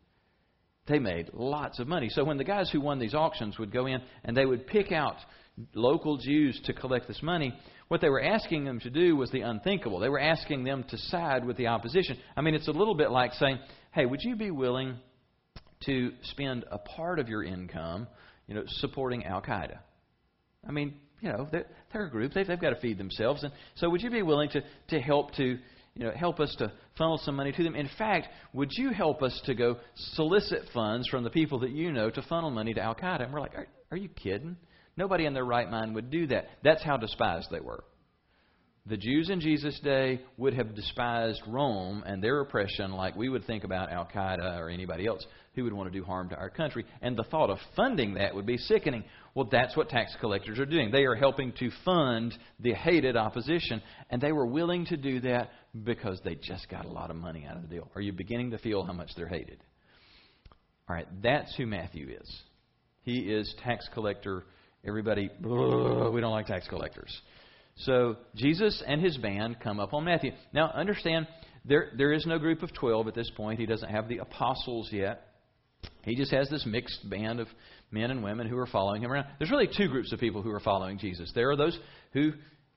They 0.89 0.99
made 0.99 1.31
lots 1.33 1.79
of 1.79 1.87
money. 1.87 2.09
So 2.09 2.25
when 2.25 2.39
the 2.39 2.45
guys 2.45 2.71
who 2.71 2.81
won 2.81 2.99
these 2.99 3.15
auctions 3.15 3.59
would 3.59 3.73
go 3.73 3.87
in 3.87 4.01
and 4.25 4.37
they 4.37 4.47
would 4.47 4.67
pick 4.67 4.91
out 4.93 5.17
local 5.75 6.17
Jews 6.17 6.61
to 6.65 6.73
collect 6.73 7.09
this 7.09 7.23
money, 7.23 7.53
what 7.89 8.01
they 8.01 8.09
were 8.09 8.23
asking 8.23 8.65
them 8.65 8.81
to 8.81 8.91
do 8.91 9.17
was 9.17 9.31
the 9.31 9.41
unthinkable. 9.43 9.99
They 9.99 10.09
were 10.09 10.21
asking 10.21 10.65
them 10.65 10.85
to 10.89 10.97
side 10.97 11.45
with 11.45 11.57
the 11.57 11.67
opposition. 11.67 12.19
I 12.37 12.41
mean, 12.41 12.55
it's 12.55 12.69
a 12.69 12.73
little 12.73 12.95
bit 12.95 13.11
like 13.11 13.33
saying, 13.35 13.59
hey, 13.93 14.07
would 14.07 14.23
you 14.23 14.37
be 14.37 14.51
willing 14.51 14.97
to 15.87 16.13
spend 16.23 16.65
a 16.71 16.79
part 16.79 17.19
of 17.19 17.29
your 17.29 17.45
income 17.45 18.09
you 18.49 18.55
know, 18.55 18.65
supporting 18.67 19.25
Al 19.25 19.43
Qaeda. 19.43 19.79
I 20.67 20.73
mean, 20.73 20.95
you 21.21 21.29
know, 21.29 21.47
they're, 21.53 21.67
they're 21.93 22.07
a 22.07 22.11
group. 22.11 22.33
They've, 22.33 22.47
they've 22.47 22.61
got 22.61 22.71
to 22.71 22.81
feed 22.81 22.99
themselves. 22.99 23.45
And 23.45 23.53
so, 23.77 23.91
would 23.91 24.03
you 24.03 24.11
be 24.11 24.23
willing 24.23 24.49
to, 24.51 24.63
to 24.89 25.01
help 25.01 25.35
to, 25.35 25.59
you 25.99 26.05
know, 26.05 26.13
help 26.13 26.39
us 26.39 26.55
to 26.59 26.73
funnel 26.97 27.19
some 27.19 27.35
money 27.35 27.51
to 27.51 27.63
them? 27.65 27.75
In 27.75 27.91
fact, 27.99 28.29
would 28.53 28.71
you 28.73 28.91
help 28.91 29.21
us 29.21 29.39
to 29.47 29.55
go 29.55 29.79
solicit 30.15 30.63
funds 30.73 31.09
from 31.09 31.25
the 31.25 31.31
people 31.31 31.59
that 31.59 31.71
you 31.71 31.91
know 31.91 32.09
to 32.09 32.23
funnel 32.23 32.51
money 32.51 32.73
to 32.73 32.81
Al 32.81 32.95
Qaeda? 32.95 33.25
And 33.25 33.33
we're 33.33 33.41
like, 33.41 33.57
are, 33.57 33.67
are 33.91 33.97
you 33.97 34.09
kidding? 34.09 34.57
Nobody 34.97 35.27
in 35.27 35.35
their 35.35 35.45
right 35.45 35.69
mind 35.69 35.97
would 35.97 36.09
do 36.09 36.29
that. 36.29 36.47
That's 36.63 36.85
how 36.85 36.97
despised 36.97 37.49
they 37.51 37.59
were. 37.59 37.83
The 38.89 38.97
Jews 38.97 39.29
in 39.29 39.41
Jesus' 39.41 39.79
day 39.81 40.23
would 40.39 40.55
have 40.55 40.75
despised 40.75 41.43
Rome 41.47 42.05
and 42.07 42.23
their 42.23 42.41
oppression 42.41 42.93
like 42.93 43.15
we 43.17 43.29
would 43.29 43.45
think 43.45 43.65
about 43.65 43.93
Al 43.93 44.07
Qaeda 44.07 44.59
or 44.59 44.71
anybody 44.71 45.07
else 45.07 45.27
who 45.55 45.65
would 45.65 45.75
want 45.75 45.93
to 45.93 45.99
do 45.99 46.05
harm 46.05 46.31
to 46.31 46.37
our 46.37 46.49
country. 46.49 46.87
And 47.03 47.15
the 47.15 47.25
thought 47.25 47.51
of 47.51 47.59
funding 47.77 48.15
that 48.15 48.35
would 48.35 48.47
be 48.47 48.57
sickening. 48.57 49.05
Well, 49.35 49.47
that's 49.51 49.77
what 49.77 49.91
tax 49.91 50.17
collectors 50.21 50.59
are 50.59 50.65
doing. 50.65 50.91
They 50.91 51.05
are 51.05 51.15
helping 51.15 51.53
to 51.59 51.71
fund 51.85 52.33
the 52.61 52.73
hated 52.73 53.15
opposition, 53.15 53.83
and 54.09 54.23
they 54.23 54.33
were 54.33 54.47
willing 54.47 54.87
to 54.87 54.97
do 54.97 55.21
that 55.21 55.51
because 55.85 56.21
they 56.25 56.35
just 56.35 56.69
got 56.69 56.85
a 56.85 56.89
lot 56.89 57.11
of 57.11 57.17
money 57.17 57.47
out 57.49 57.57
of 57.57 57.63
the 57.63 57.69
deal. 57.69 57.91
Are 57.95 58.01
you 58.01 58.13
beginning 58.13 58.51
to 58.53 58.59
feel 58.59 58.85
how 58.85 58.93
much 58.93 59.11
they're 59.17 59.29
hated? 59.29 59.59
All 60.89 60.97
right, 60.97 61.07
that's 61.23 61.55
who 61.57 61.67
Matthew 61.67 62.09
is. 62.21 62.43
He 63.03 63.19
is 63.19 63.55
tax 63.63 63.89
collector. 63.95 64.45
Everybody, 64.87 65.31
we 65.41 66.21
don't 66.21 66.31
like 66.31 66.47
tax 66.47 66.67
collectors. 66.69 67.15
So 67.77 68.17
Jesus 68.35 68.83
and 68.87 69.01
his 69.01 69.17
band 69.19 69.61
come 69.61 69.81
up 69.81 69.95
on 69.95 70.05
Matthew. 70.05 70.33
Now, 70.53 70.71
understand, 70.71 71.27
there, 71.65 71.93
there 71.97 72.13
is 72.13 72.27
no 72.27 72.39
group 72.39 72.63
of 72.63 72.73
12 72.75 73.09
at 73.09 73.15
this 73.15 73.31
point. 73.37 73.61
He 73.61 73.67
doesn't 73.67 73.89
have 73.89 74.09
the 74.09 74.19
apostles 74.19 74.89
yet. 74.91 75.23
He 76.03 76.17
just 76.17 76.33
has 76.33 76.49
this 76.49 76.65
mixed 76.67 77.09
band 77.09 77.41
of 77.41 77.49
men 77.91 78.11
and 78.11 78.23
women 78.23 78.49
who 78.49 78.59
are 78.59 78.67
following 78.67 79.03
him 79.03 79.13
around. 79.13 79.27
There's 79.39 79.51
really 79.51 79.69
two 79.75 79.89
groups 79.89 80.13
of 80.13 80.19
people 80.19 80.43
who 80.43 80.51
are 80.51 80.61
following 80.61 80.99
Jesus. 80.99 81.31
There 81.35 81.51
are 81.51 81.57
those 81.57 81.79
who 82.13 82.33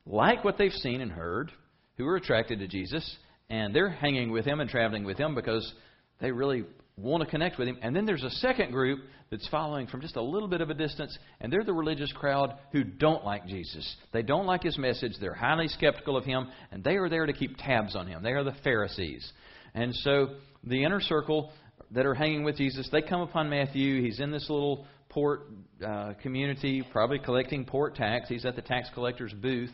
like 0.05 0.43
what 0.43 0.57
they've 0.57 0.71
seen 0.71 1.01
and 1.01 1.11
heard, 1.11 1.51
who 1.97 2.07
are 2.07 2.15
attracted 2.15 2.59
to 2.59 2.67
Jesus, 2.67 3.17
and 3.49 3.75
they're 3.75 3.89
hanging 3.89 4.31
with 4.31 4.45
him 4.45 4.59
and 4.59 4.69
traveling 4.69 5.03
with 5.03 5.17
him 5.17 5.35
because 5.35 5.73
they 6.19 6.31
really 6.31 6.63
want 6.97 7.23
to 7.23 7.29
connect 7.29 7.57
with 7.57 7.67
him. 7.67 7.77
And 7.81 7.95
then 7.95 8.05
there's 8.05 8.23
a 8.23 8.29
second 8.29 8.71
group 8.71 8.99
that's 9.29 9.47
following 9.47 9.87
from 9.87 10.01
just 10.01 10.17
a 10.17 10.21
little 10.21 10.47
bit 10.47 10.61
of 10.61 10.69
a 10.69 10.73
distance, 10.73 11.17
and 11.39 11.51
they're 11.51 11.63
the 11.63 11.73
religious 11.73 12.11
crowd 12.11 12.57
who 12.71 12.83
don't 12.83 13.23
like 13.23 13.47
Jesus. 13.47 13.95
They 14.11 14.21
don't 14.21 14.45
like 14.45 14.63
his 14.63 14.77
message. 14.77 15.13
They're 15.19 15.33
highly 15.33 15.67
skeptical 15.69 16.17
of 16.17 16.25
him, 16.25 16.47
and 16.71 16.83
they 16.83 16.95
are 16.97 17.09
there 17.09 17.25
to 17.25 17.33
keep 17.33 17.57
tabs 17.57 17.95
on 17.95 18.07
him. 18.07 18.23
They 18.23 18.33
are 18.33 18.43
the 18.43 18.55
Pharisees. 18.63 19.31
And 19.73 19.95
so 19.95 20.35
the 20.63 20.83
inner 20.83 20.99
circle 20.99 21.51
that 21.91 22.05
are 22.05 22.13
hanging 22.13 22.43
with 22.43 22.57
Jesus, 22.57 22.89
they 22.91 23.01
come 23.01 23.21
upon 23.21 23.49
Matthew. 23.49 24.01
He's 24.01 24.19
in 24.19 24.31
this 24.31 24.49
little 24.49 24.85
port 25.09 25.47
uh, 25.85 26.13
community, 26.21 26.83
probably 26.91 27.19
collecting 27.19 27.65
port 27.65 27.95
tax. 27.95 28.29
He's 28.29 28.45
at 28.45 28.55
the 28.55 28.61
tax 28.61 28.89
collector's 28.93 29.33
booth. 29.33 29.73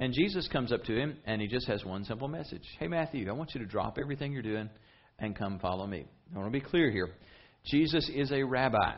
And 0.00 0.14
Jesus 0.14 0.48
comes 0.48 0.72
up 0.72 0.82
to 0.84 0.96
him, 0.96 1.18
and 1.26 1.42
he 1.42 1.46
just 1.46 1.66
has 1.68 1.84
one 1.84 2.04
simple 2.04 2.26
message 2.26 2.64
Hey, 2.78 2.88
Matthew, 2.88 3.28
I 3.28 3.32
want 3.32 3.54
you 3.54 3.60
to 3.60 3.66
drop 3.66 3.98
everything 4.00 4.32
you're 4.32 4.42
doing 4.42 4.70
and 5.18 5.36
come 5.36 5.58
follow 5.58 5.86
me. 5.86 6.06
I 6.34 6.38
want 6.38 6.50
to 6.50 6.58
be 6.58 6.64
clear 6.64 6.90
here. 6.90 7.10
Jesus 7.66 8.10
is 8.12 8.32
a 8.32 8.42
rabbi. 8.42 8.94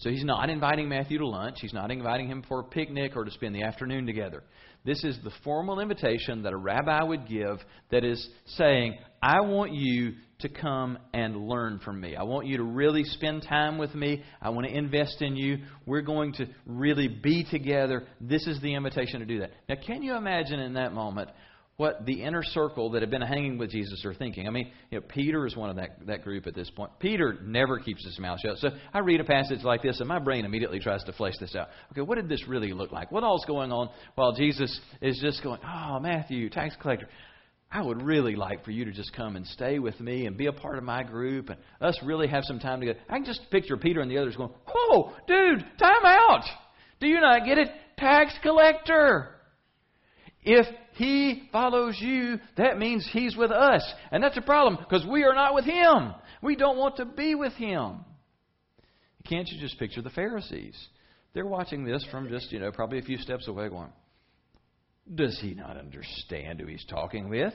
So 0.00 0.08
he's 0.08 0.24
not 0.24 0.48
inviting 0.48 0.88
Matthew 0.88 1.18
to 1.18 1.26
lunch. 1.26 1.58
He's 1.60 1.74
not 1.74 1.90
inviting 1.90 2.26
him 2.26 2.42
for 2.48 2.60
a 2.60 2.64
picnic 2.64 3.16
or 3.16 3.24
to 3.24 3.30
spend 3.30 3.54
the 3.54 3.62
afternoon 3.62 4.06
together. 4.06 4.42
This 4.82 5.04
is 5.04 5.18
the 5.22 5.30
formal 5.44 5.78
invitation 5.78 6.42
that 6.42 6.54
a 6.54 6.56
rabbi 6.56 7.02
would 7.02 7.28
give 7.28 7.58
that 7.90 8.02
is 8.02 8.26
saying, 8.46 8.96
I 9.20 9.42
want 9.42 9.74
you 9.74 10.14
to 10.38 10.48
come 10.48 10.96
and 11.12 11.46
learn 11.46 11.80
from 11.80 12.00
me. 12.00 12.16
I 12.16 12.22
want 12.22 12.46
you 12.46 12.56
to 12.56 12.62
really 12.62 13.04
spend 13.04 13.42
time 13.46 13.76
with 13.76 13.94
me. 13.94 14.22
I 14.40 14.48
want 14.48 14.66
to 14.66 14.74
invest 14.74 15.20
in 15.20 15.36
you. 15.36 15.58
We're 15.84 16.00
going 16.00 16.32
to 16.34 16.46
really 16.64 17.08
be 17.08 17.44
together. 17.50 18.06
This 18.22 18.46
is 18.46 18.58
the 18.62 18.74
invitation 18.74 19.20
to 19.20 19.26
do 19.26 19.40
that. 19.40 19.50
Now, 19.68 19.74
can 19.86 20.02
you 20.02 20.16
imagine 20.16 20.60
in 20.60 20.72
that 20.74 20.94
moment 20.94 21.28
what 21.80 22.04
the 22.04 22.22
inner 22.22 22.42
circle 22.42 22.90
that 22.90 23.00
have 23.00 23.10
been 23.10 23.22
hanging 23.22 23.56
with 23.56 23.70
Jesus 23.70 24.04
are 24.04 24.12
thinking. 24.12 24.46
I 24.46 24.50
mean, 24.50 24.70
you 24.90 25.00
know, 25.00 25.06
Peter 25.08 25.46
is 25.46 25.56
one 25.56 25.70
of 25.70 25.76
that, 25.76 26.06
that 26.06 26.22
group 26.22 26.46
at 26.46 26.54
this 26.54 26.68
point. 26.68 26.90
Peter 26.98 27.38
never 27.42 27.78
keeps 27.78 28.04
his 28.04 28.18
mouth 28.18 28.38
shut. 28.44 28.58
So 28.58 28.68
I 28.92 28.98
read 28.98 29.18
a 29.18 29.24
passage 29.24 29.62
like 29.62 29.80
this, 29.80 29.98
and 29.98 30.06
my 30.06 30.18
brain 30.18 30.44
immediately 30.44 30.78
tries 30.78 31.02
to 31.04 31.14
flesh 31.14 31.32
this 31.40 31.56
out. 31.56 31.68
Okay, 31.92 32.02
what 32.02 32.16
did 32.16 32.28
this 32.28 32.46
really 32.46 32.74
look 32.74 32.92
like? 32.92 33.10
What 33.10 33.24
all's 33.24 33.46
going 33.46 33.72
on 33.72 33.88
while 34.14 34.34
Jesus 34.34 34.78
is 35.00 35.18
just 35.22 35.42
going, 35.42 35.58
oh, 35.64 35.98
Matthew, 36.00 36.50
tax 36.50 36.76
collector. 36.82 37.08
I 37.72 37.80
would 37.80 38.02
really 38.02 38.36
like 38.36 38.62
for 38.62 38.72
you 38.72 38.84
to 38.84 38.92
just 38.92 39.14
come 39.14 39.36
and 39.36 39.46
stay 39.46 39.78
with 39.78 39.98
me 40.00 40.26
and 40.26 40.36
be 40.36 40.48
a 40.48 40.52
part 40.52 40.76
of 40.76 40.84
my 40.84 41.02
group 41.02 41.48
and 41.48 41.58
us 41.80 41.98
really 42.04 42.28
have 42.28 42.44
some 42.44 42.58
time 42.58 42.80
together. 42.80 42.98
I 43.08 43.14
can 43.14 43.24
just 43.24 43.50
picture 43.50 43.78
Peter 43.78 44.02
and 44.02 44.10
the 44.10 44.18
others 44.18 44.36
going, 44.36 44.52
Whoa, 44.68 45.12
dude, 45.26 45.64
time 45.78 46.04
out. 46.04 46.44
Do 47.00 47.06
you 47.06 47.22
not 47.22 47.46
get 47.46 47.56
it? 47.56 47.70
Tax 47.96 48.34
collector. 48.42 49.39
If 50.42 50.66
he 50.94 51.48
follows 51.52 51.96
you, 52.00 52.40
that 52.56 52.78
means 52.78 53.08
he's 53.12 53.36
with 53.36 53.50
us. 53.50 53.82
And 54.10 54.22
that's 54.22 54.36
a 54.36 54.42
problem 54.42 54.76
because 54.76 55.06
we 55.06 55.24
are 55.24 55.34
not 55.34 55.54
with 55.54 55.64
him. 55.64 56.14
We 56.42 56.56
don't 56.56 56.78
want 56.78 56.96
to 56.96 57.04
be 57.04 57.34
with 57.34 57.52
him. 57.54 58.04
Can't 59.28 59.46
you 59.48 59.60
just 59.60 59.78
picture 59.78 60.02
the 60.02 60.10
Pharisees? 60.10 60.76
They're 61.34 61.46
watching 61.46 61.84
this 61.84 62.04
from 62.10 62.28
just, 62.28 62.50
you 62.52 62.58
know, 62.58 62.72
probably 62.72 62.98
a 62.98 63.02
few 63.02 63.18
steps 63.18 63.48
away 63.48 63.68
going, 63.68 63.92
Does 65.14 65.38
he 65.40 65.54
not 65.54 65.76
understand 65.76 66.60
who 66.60 66.66
he's 66.66 66.84
talking 66.86 67.28
with? 67.28 67.54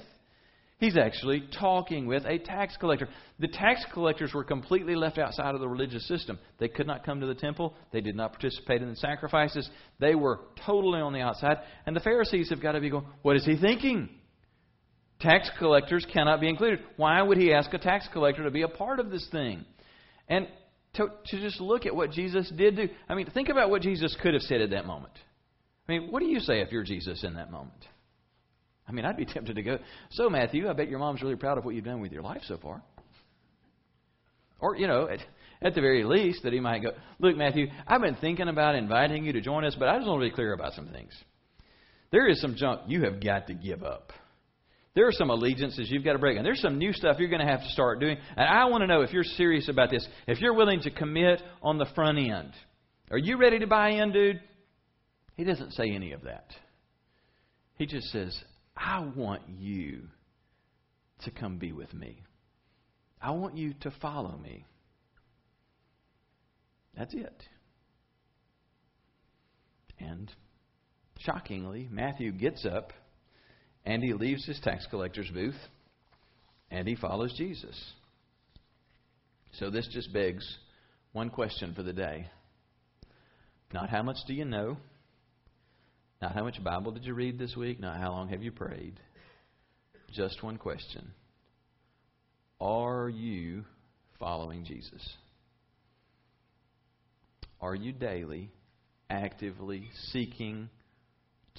He's 0.78 0.98
actually 0.98 1.48
talking 1.58 2.06
with 2.06 2.26
a 2.26 2.38
tax 2.38 2.76
collector. 2.78 3.08
The 3.40 3.48
tax 3.48 3.86
collectors 3.94 4.34
were 4.34 4.44
completely 4.44 4.96
left 4.96 5.18
outside 5.18 5.56
of 5.56 5.62
the 5.62 5.70
religious 5.70 6.06
system. 6.06 6.38
They 6.60 6.68
could 6.68 6.86
not 6.86 7.06
come 7.06 7.22
to 7.22 7.28
the 7.28 7.36
temple. 7.36 7.76
They 7.94 8.02
did 8.02 8.16
not 8.16 8.34
participate 8.34 8.82
in 8.82 8.90
the 8.90 8.96
sacrifices. 8.98 9.70
They 10.00 10.16
were 10.16 10.42
totally 10.66 11.00
on 11.00 11.14
the 11.14 11.22
outside. 11.22 11.60
And 11.86 11.96
the 11.96 12.02
Pharisees 12.02 12.50
have 12.50 12.62
got 12.62 12.74
to 12.74 12.82
be 12.82 12.90
going, 12.90 13.06
What 13.22 13.38
is 13.38 13.46
he 13.46 13.58
thinking? 13.58 14.10
Tax 15.22 15.50
collectors 15.58 16.06
cannot 16.12 16.42
be 16.42 16.50
included. 16.50 16.82
Why 16.98 17.22
would 17.22 17.38
he 17.38 17.54
ask 17.54 17.74
a 17.74 17.78
tax 17.78 18.10
collector 18.12 18.44
to 18.44 18.52
be 18.52 18.64
a 18.64 18.68
part 18.68 19.00
of 19.00 19.10
this 19.10 19.26
thing? 19.32 19.64
And 20.28 20.48
to, 20.96 21.08
to 21.28 21.40
just 21.40 21.62
look 21.62 21.86
at 21.86 21.96
what 21.96 22.12
Jesus 22.12 22.52
did 22.56 22.76
do. 22.76 22.90
I 23.08 23.16
mean, 23.16 23.30
think 23.34 23.48
about 23.48 23.70
what 23.70 23.82
Jesus 23.82 24.16
could 24.22 24.34
have 24.34 24.44
said 24.44 24.60
at 24.60 24.72
that 24.72 24.86
moment. 24.86 25.14
I 25.88 25.94
mean, 25.94 26.12
what 26.12 26.20
do 26.20 26.26
you 26.26 26.42
say 26.42 26.62
if 26.62 26.72
you're 26.72 26.84
Jesus 26.84 27.24
in 27.24 27.36
that 27.36 27.50
moment? 27.50 27.86
I 28.88 28.92
mean, 28.92 29.06
I'd 29.06 29.18
be 29.18 29.26
tempted 29.34 29.56
to 29.56 29.64
go, 29.64 29.80
So, 30.12 30.30
Matthew, 30.30 30.70
I 30.70 30.74
bet 30.74 30.90
your 30.90 31.00
mom's 31.00 31.22
really 31.22 31.36
proud 31.36 31.58
of 31.58 31.66
what 31.66 31.76
you've 31.76 31.86
done 31.86 32.02
with 32.02 32.12
your 32.12 32.24
life 32.24 32.42
so 32.46 32.58
far. 32.58 32.82
Or, 34.60 34.76
you 34.76 34.88
know, 34.88 35.08
at, 35.08 35.20
at 35.62 35.76
the 35.76 35.82
very 35.82 36.04
least, 36.04 36.44
that 36.44 36.54
he 36.54 36.60
might 36.60 36.84
go, 36.84 36.92
Look, 37.20 37.36
Matthew, 37.36 37.68
I've 37.88 38.02
been 38.02 38.16
thinking 38.16 38.48
about 38.48 38.76
inviting 38.76 39.26
you 39.26 39.34
to 39.34 39.42
join 39.42 39.66
us, 39.66 39.76
but 39.78 39.88
I 39.90 39.98
just 39.98 40.08
want 40.08 40.22
to 40.22 40.30
be 40.30 40.36
clear 40.36 40.54
about 40.54 40.74
some 40.74 40.88
things. 40.88 41.14
There 42.12 42.28
is 42.28 42.40
some 42.42 42.56
junk 42.56 42.82
you 42.88 43.04
have 43.04 43.22
got 43.22 43.48
to 43.48 43.54
give 43.54 43.84
up. 43.84 44.12
There 44.96 45.06
are 45.08 45.12
some 45.12 45.30
allegiances 45.30 45.92
you've 45.92 46.06
got 46.06 46.14
to 46.14 46.20
break. 46.20 46.38
And 46.38 46.46
there's 46.46 46.62
some 46.62 46.78
new 46.78 46.94
stuff 46.94 47.18
you're 47.20 47.30
going 47.30 47.46
to 47.46 47.52
have 47.52 47.62
to 47.62 47.70
start 47.70 48.00
doing. 48.00 48.18
And 48.38 48.48
I 48.48 48.66
want 48.66 48.82
to 48.82 48.88
know 48.88 49.02
if 49.02 49.12
you're 49.12 49.26
serious 49.26 49.68
about 49.68 49.92
this, 49.92 50.08
if 50.26 50.40
you're 50.40 50.54
willing 50.54 50.80
to 50.82 50.90
commit 50.90 51.42
on 51.62 51.78
the 51.78 51.86
front 51.94 52.18
end. 52.18 52.54
Are 53.12 53.18
you 53.18 53.38
ready 53.38 53.60
to 53.60 53.68
buy 53.68 53.90
in, 53.90 54.14
dude? 54.14 54.40
He 55.36 55.44
doesn't 55.44 55.74
say 55.74 55.92
any 55.92 56.14
of 56.14 56.24
that. 56.24 56.48
He 57.78 57.86
just 57.86 58.08
says, 58.08 58.42
I 58.76 59.00
want 59.16 59.44
you 59.48 60.02
to 61.24 61.32
come 61.32 61.58
be 61.58 61.72
with 61.72 61.94
me. 61.94 62.22
I 63.22 63.32
want 63.32 63.58
you 63.58 63.74
to 63.82 63.92
follow 64.02 64.38
me. 64.38 64.66
That's 66.96 67.14
it. 67.14 67.44
And 70.00 70.32
shockingly, 71.20 71.88
Matthew 71.92 72.32
gets 72.32 72.66
up 72.66 72.92
and 73.86 74.04
he 74.04 74.14
leaves 74.14 74.46
his 74.46 74.60
tax 74.64 74.86
collector's 74.90 75.30
booth 75.30 75.56
and 76.70 76.88
he 76.88 76.96
follows 76.96 77.34
Jesus. 77.38 77.76
So 79.54 79.70
this 79.70 79.88
just 79.92 80.12
begs 80.12 80.46
one 81.14 81.30
question 81.30 81.74
for 81.74 81.84
the 81.84 81.94
day. 81.94 82.28
Not 83.74 83.90
how 83.90 84.04
much 84.04 84.18
do 84.28 84.34
you 84.34 84.46
know? 84.46 84.78
Not 86.26 86.34
how 86.34 86.44
much 86.44 86.64
Bible 86.64 86.92
did 86.92 87.06
you 87.06 87.14
read 87.14 87.38
this 87.38 87.56
week? 87.56 87.80
Not 87.80 88.00
how 88.00 88.10
long 88.10 88.30
have 88.30 88.42
you 88.42 88.52
prayed? 88.52 89.00
Just 90.12 90.42
one 90.42 90.58
question 90.58 91.12
Are 92.60 93.08
you 93.08 93.64
following 94.18 94.66
Jesus? 94.66 95.08
Are 97.62 97.76
you 97.76 97.92
daily, 97.92 98.50
actively 99.08 99.88
seeking 100.14 100.68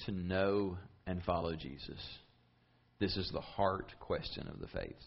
to 0.05 0.11
know 0.11 0.77
and 1.05 1.23
follow 1.23 1.55
Jesus? 1.55 2.01
This 2.99 3.15
is 3.15 3.29
the 3.31 3.39
heart 3.39 3.93
question 4.01 4.49
of 4.49 4.59
the 4.59 4.67
faith. 4.67 4.99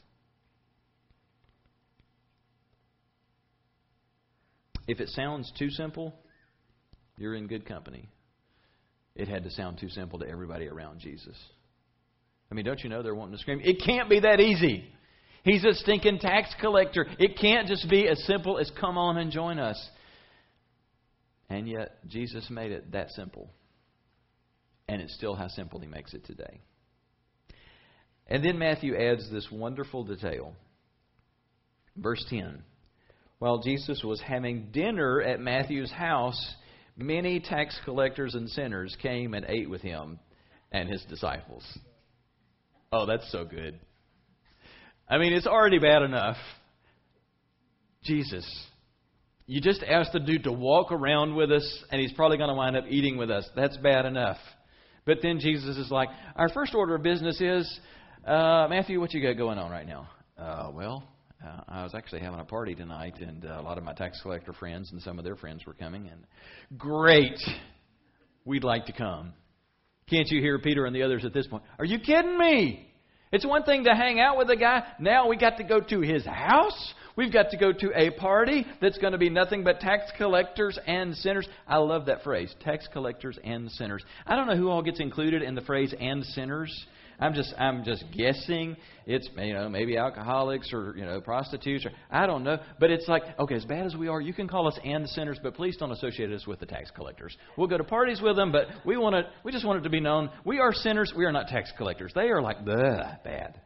If 4.88 5.00
it 5.00 5.10
sounds 5.10 5.52
too 5.58 5.68
simple, 5.68 6.14
you're 7.18 7.34
in 7.34 7.46
good 7.46 7.66
company 7.66 8.08
it 9.20 9.28
had 9.28 9.44
to 9.44 9.50
sound 9.50 9.78
too 9.78 9.90
simple 9.90 10.18
to 10.20 10.26
everybody 10.26 10.66
around 10.66 11.00
Jesus. 11.00 11.36
I 12.50 12.54
mean, 12.54 12.64
don't 12.64 12.82
you 12.82 12.88
know 12.88 13.02
they're 13.02 13.14
wanting 13.14 13.36
to 13.36 13.38
scream? 13.38 13.60
It 13.62 13.82
can't 13.84 14.08
be 14.08 14.20
that 14.20 14.40
easy. 14.40 14.90
He's 15.44 15.62
a 15.62 15.74
stinking 15.74 16.20
tax 16.20 16.54
collector. 16.58 17.06
It 17.18 17.38
can't 17.38 17.68
just 17.68 17.88
be 17.90 18.08
as 18.08 18.22
simple 18.24 18.58
as 18.58 18.70
come 18.80 18.96
on 18.96 19.18
and 19.18 19.30
join 19.30 19.58
us. 19.58 19.78
And 21.50 21.68
yet, 21.68 21.98
Jesus 22.08 22.48
made 22.48 22.72
it 22.72 22.92
that 22.92 23.10
simple. 23.10 23.50
And 24.88 25.02
it's 25.02 25.14
still 25.14 25.34
how 25.34 25.48
simple 25.48 25.80
he 25.80 25.86
makes 25.86 26.14
it 26.14 26.24
today. 26.24 26.60
And 28.26 28.42
then 28.42 28.58
Matthew 28.58 28.96
adds 28.96 29.30
this 29.30 29.46
wonderful 29.52 30.04
detail. 30.04 30.54
Verse 31.94 32.24
10. 32.30 32.62
While 33.38 33.58
Jesus 33.58 34.02
was 34.02 34.20
having 34.20 34.70
dinner 34.72 35.20
at 35.20 35.40
Matthew's 35.40 35.90
house, 35.90 36.54
Many 37.00 37.40
tax 37.40 37.78
collectors 37.86 38.34
and 38.34 38.48
sinners 38.50 38.94
came 39.00 39.32
and 39.32 39.46
ate 39.48 39.70
with 39.70 39.80
him 39.80 40.18
and 40.70 40.88
his 40.88 41.02
disciples. 41.08 41.64
Oh, 42.92 43.06
that's 43.06 43.30
so 43.32 43.44
good. 43.44 43.80
I 45.08 45.16
mean, 45.16 45.32
it's 45.32 45.46
already 45.46 45.78
bad 45.78 46.02
enough. 46.02 46.36
Jesus, 48.04 48.46
you 49.46 49.60
just 49.60 49.82
asked 49.82 50.12
the 50.12 50.20
dude 50.20 50.44
to 50.44 50.52
walk 50.52 50.92
around 50.92 51.34
with 51.34 51.50
us, 51.50 51.84
and 51.90 52.00
he's 52.00 52.12
probably 52.12 52.36
going 52.36 52.50
to 52.50 52.54
wind 52.54 52.76
up 52.76 52.84
eating 52.88 53.16
with 53.16 53.30
us. 53.30 53.48
That's 53.56 53.76
bad 53.78 54.04
enough. 54.04 54.38
But 55.06 55.18
then 55.22 55.40
Jesus 55.40 55.78
is 55.78 55.90
like, 55.90 56.08
Our 56.36 56.50
first 56.50 56.74
order 56.74 56.94
of 56.94 57.02
business 57.02 57.40
is 57.40 57.80
uh, 58.26 58.66
Matthew, 58.68 59.00
what 59.00 59.14
you 59.14 59.22
got 59.22 59.38
going 59.38 59.58
on 59.58 59.70
right 59.70 59.86
now? 59.86 60.08
Uh, 60.38 60.70
well, 60.74 61.02
uh, 61.44 61.60
I 61.68 61.82
was 61.82 61.94
actually 61.94 62.20
having 62.20 62.40
a 62.40 62.44
party 62.44 62.74
tonight, 62.74 63.18
and 63.20 63.44
uh, 63.44 63.58
a 63.60 63.62
lot 63.62 63.78
of 63.78 63.84
my 63.84 63.94
tax 63.94 64.20
collector 64.20 64.52
friends 64.52 64.92
and 64.92 65.00
some 65.00 65.18
of 65.18 65.24
their 65.24 65.36
friends 65.36 65.64
were 65.66 65.74
coming. 65.74 66.08
And 66.08 66.26
great, 66.78 67.38
we'd 68.44 68.64
like 68.64 68.86
to 68.86 68.92
come. 68.92 69.32
Can't 70.08 70.28
you 70.28 70.40
hear 70.40 70.58
Peter 70.58 70.86
and 70.86 70.94
the 70.94 71.02
others 71.02 71.24
at 71.24 71.32
this 71.32 71.46
point? 71.46 71.62
Are 71.78 71.84
you 71.84 71.98
kidding 71.98 72.36
me? 72.36 72.86
It's 73.32 73.46
one 73.46 73.62
thing 73.62 73.84
to 73.84 73.94
hang 73.94 74.18
out 74.18 74.36
with 74.36 74.50
a 74.50 74.56
guy. 74.56 74.82
Now 74.98 75.28
we 75.28 75.36
got 75.36 75.56
to 75.58 75.64
go 75.64 75.80
to 75.80 76.00
his 76.00 76.26
house. 76.26 76.94
We've 77.16 77.32
got 77.32 77.50
to 77.50 77.56
go 77.56 77.72
to 77.72 77.90
a 77.94 78.10
party 78.10 78.66
that's 78.80 78.98
going 78.98 79.12
to 79.12 79.18
be 79.18 79.30
nothing 79.30 79.62
but 79.62 79.78
tax 79.78 80.10
collectors 80.16 80.78
and 80.86 81.14
sinners. 81.14 81.48
I 81.66 81.76
love 81.78 82.06
that 82.06 82.24
phrase, 82.24 82.52
tax 82.60 82.88
collectors 82.92 83.38
and 83.44 83.70
sinners. 83.70 84.04
I 84.26 84.34
don't 84.34 84.48
know 84.48 84.56
who 84.56 84.68
all 84.68 84.82
gets 84.82 85.00
included 85.00 85.42
in 85.42 85.54
the 85.54 85.60
phrase 85.60 85.94
and 85.98 86.24
sinners. 86.24 86.86
I'm 87.20 87.34
just 87.34 87.54
I'm 87.58 87.84
just 87.84 88.04
guessing. 88.16 88.76
It's 89.06 89.28
you 89.36 89.52
know 89.52 89.68
maybe 89.68 89.96
alcoholics 89.98 90.72
or 90.72 90.94
you 90.96 91.04
know 91.04 91.20
prostitutes 91.20 91.84
or 91.84 91.90
I 92.10 92.26
don't 92.26 92.42
know. 92.42 92.58
But 92.78 92.90
it's 92.90 93.06
like 93.08 93.22
okay, 93.38 93.54
as 93.54 93.64
bad 93.66 93.86
as 93.86 93.94
we 93.94 94.08
are, 94.08 94.20
you 94.20 94.32
can 94.32 94.48
call 94.48 94.66
us 94.66 94.78
and 94.82 95.08
sinners, 95.08 95.38
but 95.42 95.54
please 95.54 95.76
don't 95.76 95.92
associate 95.92 96.32
us 96.32 96.46
with 96.46 96.60
the 96.60 96.66
tax 96.66 96.90
collectors. 96.90 97.36
We'll 97.56 97.68
go 97.68 97.76
to 97.76 97.84
parties 97.84 98.20
with 98.22 98.36
them, 98.36 98.50
but 98.50 98.66
we 98.86 98.96
want 98.96 99.14
to 99.14 99.30
we 99.44 99.52
just 99.52 99.66
want 99.66 99.80
it 99.80 99.82
to 99.82 99.90
be 99.90 100.00
known 100.00 100.30
we 100.44 100.58
are 100.58 100.72
sinners. 100.72 101.12
We 101.14 101.26
are 101.26 101.32
not 101.32 101.48
tax 101.48 101.70
collectors. 101.76 102.12
They 102.14 102.28
are 102.28 102.40
like 102.40 102.64
the 102.64 103.18
bad. 103.22 103.60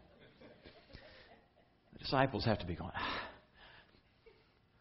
The 1.92 1.98
disciples 2.00 2.44
have 2.44 2.58
to 2.58 2.66
be 2.66 2.74
going. 2.74 2.92
Ah, 2.96 3.22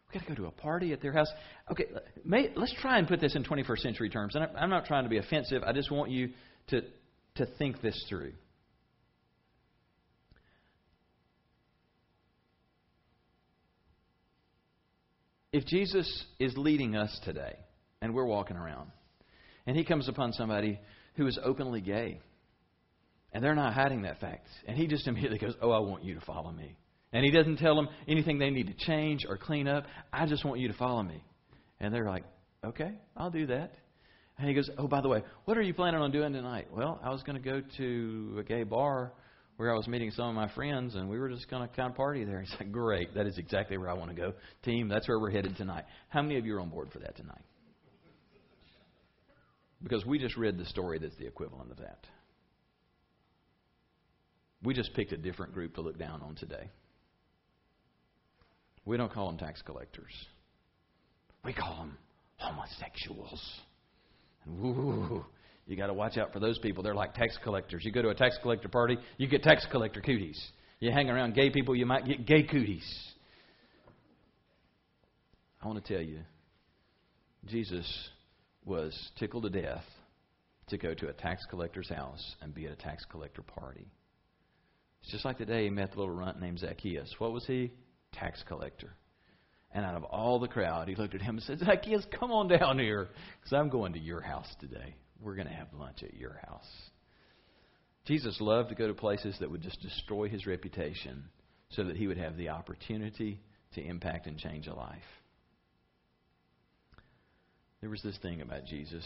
we 0.07 0.19
got 0.19 0.27
to 0.27 0.35
go 0.35 0.41
to 0.41 0.47
a 0.47 0.51
party 0.51 0.93
at 0.93 1.01
their 1.01 1.13
house. 1.13 1.29
Okay, 1.71 1.85
may, 2.25 2.49
let's 2.55 2.73
try 2.81 2.97
and 2.97 3.07
put 3.07 3.21
this 3.21 3.35
in 3.35 3.43
21st 3.43 3.79
century 3.79 4.09
terms. 4.09 4.35
And 4.35 4.45
I'm 4.57 4.69
not 4.69 4.85
trying 4.85 5.03
to 5.03 5.09
be 5.09 5.17
offensive. 5.17 5.63
I 5.63 5.73
just 5.73 5.91
want 5.91 6.11
you 6.11 6.29
to 6.69 6.81
to 7.35 7.45
think 7.57 7.81
this 7.81 8.05
through. 8.09 8.33
If 15.53 15.65
Jesus 15.67 16.25
is 16.39 16.57
leading 16.57 16.95
us 16.95 17.17
today 17.23 17.55
and 18.01 18.13
we're 18.13 18.25
walking 18.25 18.57
around 18.57 18.91
and 19.65 19.77
he 19.77 19.85
comes 19.85 20.09
upon 20.09 20.33
somebody 20.33 20.79
who 21.15 21.27
is 21.27 21.39
openly 21.41 21.79
gay 21.79 22.19
and 23.31 23.43
they're 23.43 23.55
not 23.55 23.73
hiding 23.73 24.01
that 24.01 24.19
fact 24.19 24.47
and 24.67 24.75
he 24.75 24.87
just 24.87 25.07
immediately 25.07 25.37
goes, 25.37 25.53
Oh, 25.61 25.71
I 25.71 25.79
want 25.79 26.03
you 26.03 26.15
to 26.15 26.21
follow 26.21 26.51
me. 26.51 26.75
And 27.13 27.23
he 27.23 27.29
doesn't 27.29 27.57
tell 27.57 27.75
them 27.75 27.87
anything 28.07 28.39
they 28.39 28.49
need 28.49 28.67
to 28.67 28.85
change 28.85 29.25
or 29.29 29.37
clean 29.37 29.67
up. 29.67 29.85
I 30.11 30.25
just 30.25 30.43
want 30.43 30.59
you 30.59 30.67
to 30.67 30.73
follow 30.73 31.03
me. 31.03 31.23
And 31.79 31.93
they're 31.93 32.09
like, 32.09 32.25
Okay, 32.65 32.91
I'll 33.15 33.31
do 33.31 33.45
that. 33.47 33.75
And 34.39 34.47
he 34.47 34.55
goes, 34.55 34.67
Oh, 34.79 34.87
by 34.87 35.01
the 35.01 35.09
way, 35.09 35.21
what 35.45 35.55
are 35.55 35.61
you 35.61 35.75
planning 35.75 36.01
on 36.01 36.11
doing 36.11 36.33
tonight? 36.33 36.69
Well, 36.75 36.99
I 37.03 37.11
was 37.11 37.21
going 37.21 37.41
to 37.41 37.47
go 37.47 37.61
to 37.77 38.37
a 38.39 38.43
gay 38.43 38.63
bar 38.63 39.13
where 39.57 39.71
I 39.71 39.77
was 39.77 39.87
meeting 39.87 40.11
some 40.11 40.29
of 40.29 40.35
my 40.35 40.49
friends, 40.53 40.95
and 40.95 41.09
we 41.09 41.19
were 41.19 41.29
just 41.29 41.49
going 41.49 41.67
to 41.67 41.75
kind 41.75 41.89
of 41.89 41.95
party 41.95 42.23
there. 42.23 42.41
He's 42.41 42.53
like, 42.59 42.71
Great, 42.71 43.13
that 43.15 43.27
is 43.27 43.37
exactly 43.37 43.77
where 43.77 43.89
I 43.89 43.93
want 43.93 44.09
to 44.09 44.15
go. 44.15 44.33
Team, 44.63 44.87
that's 44.87 45.07
where 45.07 45.19
we're 45.19 45.31
headed 45.31 45.55
tonight. 45.57 45.85
How 46.09 46.21
many 46.21 46.37
of 46.37 46.45
you 46.45 46.55
are 46.55 46.59
on 46.59 46.69
board 46.69 46.89
for 46.91 46.99
that 46.99 47.15
tonight? 47.15 47.43
Because 49.83 50.05
we 50.05 50.17
just 50.17 50.37
read 50.37 50.57
the 50.57 50.65
story 50.65 50.97
that's 50.97 51.15
the 51.17 51.27
equivalent 51.27 51.69
of 51.71 51.77
that. 51.77 51.99
We 54.63 54.73
just 54.73 54.93
picked 54.93 55.11
a 55.11 55.17
different 55.17 55.53
group 55.53 55.75
to 55.75 55.81
look 55.81 55.99
down 55.99 56.21
on 56.21 56.35
today. 56.35 56.69
We 58.85 58.95
don't 58.97 59.11
call 59.11 59.27
them 59.27 59.37
tax 59.37 59.61
collectors. 59.61 60.11
We 61.43 61.53
call 61.53 61.75
them 61.77 61.97
homosexuals. 62.37 63.41
You 65.65 65.77
got 65.77 65.87
to 65.87 65.93
watch 65.93 66.17
out 66.17 66.33
for 66.33 66.39
those 66.39 66.59
people. 66.59 66.83
They're 66.83 66.95
like 66.95 67.13
tax 67.13 67.37
collectors. 67.43 67.83
You 67.85 67.91
go 67.91 68.01
to 68.01 68.09
a 68.09 68.15
tax 68.15 68.37
collector 68.41 68.69
party, 68.69 68.97
you 69.17 69.27
get 69.27 69.43
tax 69.43 69.65
collector 69.71 70.01
cooties. 70.01 70.41
You 70.79 70.91
hang 70.91 71.09
around 71.09 71.35
gay 71.35 71.49
people, 71.49 71.75
you 71.75 71.85
might 71.85 72.05
get 72.05 72.25
gay 72.25 72.43
cooties. 72.43 72.85
I 75.61 75.67
want 75.67 75.83
to 75.83 75.93
tell 75.93 76.03
you, 76.03 76.19
Jesus 77.47 78.09
was 78.65 78.93
tickled 79.17 79.43
to 79.43 79.49
death 79.49 79.83
to 80.67 80.77
go 80.77 80.93
to 80.93 81.07
a 81.07 81.13
tax 81.13 81.45
collector's 81.49 81.89
house 81.89 82.35
and 82.41 82.53
be 82.53 82.65
at 82.65 82.73
a 82.73 82.75
tax 82.75 83.05
collector 83.09 83.41
party. 83.41 83.87
It's 85.01 85.11
just 85.11 85.25
like 85.25 85.37
the 85.37 85.45
day 85.45 85.65
he 85.65 85.69
met 85.69 85.91
the 85.91 85.99
little 85.99 86.13
runt 86.13 86.39
named 86.39 86.59
Zacchaeus. 86.59 87.13
What 87.17 87.33
was 87.33 87.45
he? 87.45 87.71
Tax 88.13 88.43
collector. 88.47 88.93
And 89.73 89.85
out 89.85 89.95
of 89.95 90.03
all 90.03 90.39
the 90.39 90.47
crowd, 90.47 90.87
he 90.87 90.95
looked 90.95 91.15
at 91.15 91.21
him 91.21 91.35
and 91.35 91.43
said, 91.43 91.59
Zacchaeus, 91.59 92.05
come 92.17 92.31
on 92.31 92.47
down 92.47 92.79
here, 92.79 93.09
because 93.39 93.53
I'm 93.53 93.69
going 93.69 93.93
to 93.93 93.99
your 93.99 94.21
house 94.21 94.47
today. 94.59 94.95
We're 95.23 95.35
going 95.35 95.47
to 95.47 95.53
have 95.53 95.67
lunch 95.73 96.03
at 96.03 96.15
your 96.15 96.39
house. 96.45 96.67
Jesus 98.05 98.41
loved 98.41 98.69
to 98.69 98.75
go 98.75 98.87
to 98.87 98.93
places 98.93 99.37
that 99.39 99.49
would 99.49 99.61
just 99.61 99.81
destroy 99.81 100.27
his 100.27 100.45
reputation 100.45 101.23
so 101.69 101.85
that 101.85 101.95
he 101.95 102.07
would 102.07 102.17
have 102.17 102.35
the 102.35 102.49
opportunity 102.49 103.39
to 103.75 103.81
impact 103.81 104.27
and 104.27 104.37
change 104.37 104.67
a 104.67 104.73
life. 104.73 104.99
There 107.79 107.89
was 107.89 108.01
this 108.01 108.17
thing 108.21 108.41
about 108.41 108.65
Jesus. 108.65 109.05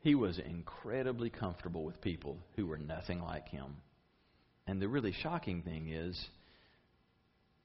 He 0.00 0.14
was 0.14 0.38
incredibly 0.38 1.30
comfortable 1.30 1.84
with 1.84 2.00
people 2.00 2.38
who 2.56 2.66
were 2.66 2.78
nothing 2.78 3.20
like 3.20 3.48
him. 3.48 3.76
And 4.66 4.80
the 4.80 4.88
really 4.88 5.12
shocking 5.22 5.62
thing 5.62 5.88
is, 5.88 6.22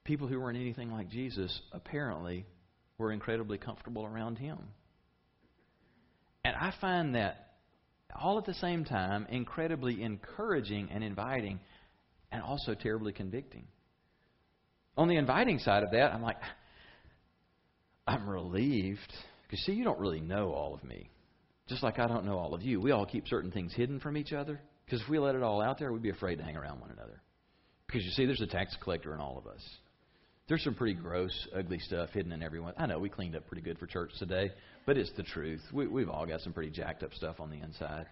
people 0.04 0.26
who 0.26 0.40
weren't 0.40 0.58
anything 0.58 0.90
like 0.90 1.08
Jesus 1.08 1.60
apparently 1.72 2.46
were 2.98 3.12
incredibly 3.12 3.58
comfortable 3.58 4.04
around 4.04 4.38
him. 4.38 4.58
And 6.44 6.56
I 6.56 6.72
find 6.80 7.14
that 7.14 7.48
all 8.18 8.38
at 8.38 8.44
the 8.44 8.54
same 8.54 8.84
time 8.84 9.26
incredibly 9.30 10.02
encouraging 10.02 10.88
and 10.90 11.04
inviting 11.04 11.60
and 12.32 12.42
also 12.42 12.74
terribly 12.74 13.12
convicting. 13.12 13.66
On 14.96 15.08
the 15.08 15.16
inviting 15.16 15.58
side 15.58 15.82
of 15.82 15.92
that, 15.92 16.12
I'm 16.12 16.22
like, 16.22 16.36
I'm 18.06 18.28
relieved. 18.28 19.12
Because, 19.42 19.64
see, 19.64 19.72
you 19.72 19.84
don't 19.84 19.98
really 19.98 20.20
know 20.20 20.52
all 20.52 20.74
of 20.74 20.84
me. 20.84 21.10
Just 21.68 21.82
like 21.82 21.98
I 21.98 22.06
don't 22.06 22.24
know 22.24 22.38
all 22.38 22.54
of 22.54 22.62
you. 22.62 22.80
We 22.80 22.90
all 22.90 23.06
keep 23.06 23.28
certain 23.28 23.50
things 23.50 23.72
hidden 23.74 24.00
from 24.00 24.16
each 24.16 24.32
other. 24.32 24.60
Because 24.84 25.00
if 25.02 25.08
we 25.08 25.18
let 25.18 25.36
it 25.36 25.42
all 25.42 25.62
out 25.62 25.78
there, 25.78 25.92
we'd 25.92 26.02
be 26.02 26.10
afraid 26.10 26.36
to 26.36 26.42
hang 26.42 26.56
around 26.56 26.80
one 26.80 26.90
another. 26.90 27.20
Because 27.86 28.04
you 28.04 28.10
see, 28.10 28.26
there's 28.26 28.40
a 28.40 28.46
tax 28.46 28.76
collector 28.82 29.14
in 29.14 29.20
all 29.20 29.38
of 29.38 29.46
us. 29.46 29.62
There's 30.48 30.64
some 30.64 30.74
pretty 30.74 30.94
gross, 30.94 31.30
ugly 31.56 31.78
stuff 31.78 32.10
hidden 32.10 32.32
in 32.32 32.42
everyone. 32.42 32.74
I 32.76 32.86
know 32.86 32.98
we 32.98 33.08
cleaned 33.08 33.36
up 33.36 33.46
pretty 33.46 33.62
good 33.62 33.78
for 33.78 33.86
church 33.86 34.10
today, 34.18 34.50
but 34.90 34.98
it's 34.98 35.12
the 35.16 35.22
truth. 35.22 35.62
We, 35.72 35.86
we've 35.86 36.08
all 36.08 36.26
got 36.26 36.40
some 36.40 36.52
pretty 36.52 36.72
jacked 36.72 37.04
up 37.04 37.14
stuff 37.14 37.38
on 37.38 37.48
the 37.48 37.60
inside. 37.60 38.06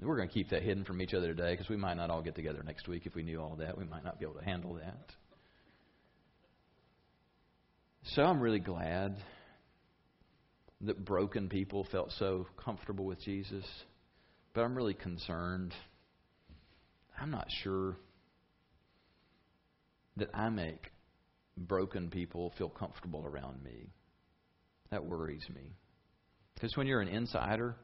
We're 0.00 0.16
going 0.16 0.28
to 0.28 0.32
keep 0.32 0.48
that 0.48 0.62
hidden 0.62 0.82
from 0.82 1.02
each 1.02 1.12
other 1.12 1.26
today 1.26 1.52
because 1.52 1.68
we 1.68 1.76
might 1.76 1.98
not 1.98 2.08
all 2.08 2.22
get 2.22 2.34
together 2.34 2.62
next 2.64 2.88
week 2.88 3.04
if 3.04 3.14
we 3.14 3.22
knew 3.22 3.38
all 3.38 3.54
that. 3.56 3.76
We 3.76 3.84
might 3.84 4.02
not 4.02 4.18
be 4.18 4.24
able 4.24 4.40
to 4.40 4.44
handle 4.46 4.72
that. 4.76 5.10
So 8.14 8.22
I'm 8.22 8.40
really 8.40 8.60
glad 8.60 9.14
that 10.80 11.04
broken 11.04 11.50
people 11.50 11.86
felt 11.92 12.10
so 12.12 12.46
comfortable 12.56 13.04
with 13.04 13.20
Jesus, 13.20 13.66
but 14.54 14.62
I'm 14.62 14.74
really 14.74 14.94
concerned. 14.94 15.74
I'm 17.20 17.30
not 17.30 17.48
sure 17.62 17.98
that 20.16 20.30
I 20.32 20.48
make 20.48 20.92
broken 21.58 22.08
people 22.08 22.54
feel 22.56 22.70
comfortable 22.70 23.22
around 23.26 23.62
me. 23.62 23.90
That 24.90 25.04
worries 25.04 25.44
me. 25.54 25.74
Because 26.62 26.76
when 26.76 26.86
you're 26.86 27.00
an 27.00 27.08
insider, 27.08 27.74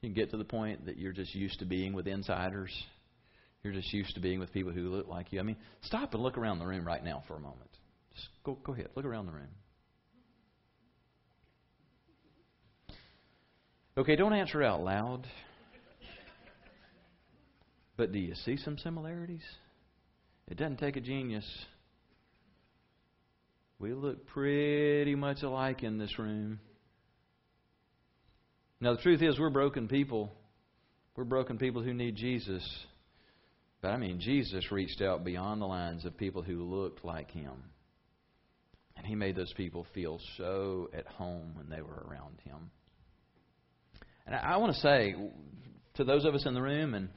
you 0.00 0.08
can 0.08 0.14
get 0.14 0.30
to 0.30 0.38
the 0.38 0.44
point 0.44 0.86
that 0.86 0.96
you're 0.96 1.12
just 1.12 1.34
used 1.34 1.58
to 1.58 1.66
being 1.66 1.92
with 1.92 2.06
insiders. 2.06 2.72
You're 3.62 3.74
just 3.74 3.92
used 3.92 4.14
to 4.14 4.20
being 4.20 4.40
with 4.40 4.50
people 4.50 4.72
who 4.72 4.88
look 4.88 5.08
like 5.08 5.30
you. 5.30 5.40
I 5.40 5.42
mean, 5.42 5.58
stop 5.82 6.14
and 6.14 6.22
look 6.22 6.38
around 6.38 6.58
the 6.58 6.64
room 6.64 6.86
right 6.86 7.04
now 7.04 7.22
for 7.28 7.36
a 7.36 7.38
moment. 7.38 7.68
Just 8.14 8.28
go, 8.44 8.58
go 8.64 8.72
ahead. 8.72 8.88
Look 8.94 9.04
around 9.04 9.26
the 9.26 9.32
room. 9.32 9.50
Okay, 13.98 14.16
don't 14.16 14.32
answer 14.32 14.62
out 14.62 14.80
loud. 14.80 15.26
But 17.98 18.12
do 18.12 18.18
you 18.18 18.34
see 18.46 18.56
some 18.56 18.78
similarities? 18.78 19.44
It 20.46 20.56
doesn't 20.56 20.78
take 20.78 20.96
a 20.96 21.02
genius. 21.02 21.44
We 23.78 23.92
look 23.92 24.26
pretty 24.28 25.14
much 25.14 25.42
alike 25.42 25.82
in 25.82 25.98
this 25.98 26.18
room. 26.18 26.60
Now, 28.80 28.94
the 28.94 29.02
truth 29.02 29.22
is, 29.22 29.38
we're 29.38 29.50
broken 29.50 29.88
people. 29.88 30.32
We're 31.16 31.24
broken 31.24 31.58
people 31.58 31.82
who 31.82 31.92
need 31.92 32.14
Jesus. 32.14 32.62
But 33.82 33.88
I 33.88 33.96
mean, 33.96 34.20
Jesus 34.20 34.70
reached 34.70 35.02
out 35.02 35.24
beyond 35.24 35.60
the 35.60 35.66
lines 35.66 36.04
of 36.04 36.16
people 36.16 36.42
who 36.42 36.62
looked 36.62 37.04
like 37.04 37.30
him. 37.30 37.64
And 38.96 39.06
he 39.06 39.14
made 39.14 39.36
those 39.36 39.52
people 39.52 39.86
feel 39.94 40.20
so 40.36 40.90
at 40.92 41.06
home 41.06 41.54
when 41.54 41.68
they 41.68 41.82
were 41.82 42.04
around 42.08 42.40
him. 42.44 42.70
And 44.26 44.34
I, 44.34 44.54
I 44.54 44.56
want 44.56 44.74
to 44.74 44.80
say 44.80 45.14
to 45.94 46.04
those 46.04 46.24
of 46.24 46.34
us 46.34 46.46
in 46.46 46.54
the 46.54 46.62
room, 46.62 46.94
and 46.94 47.08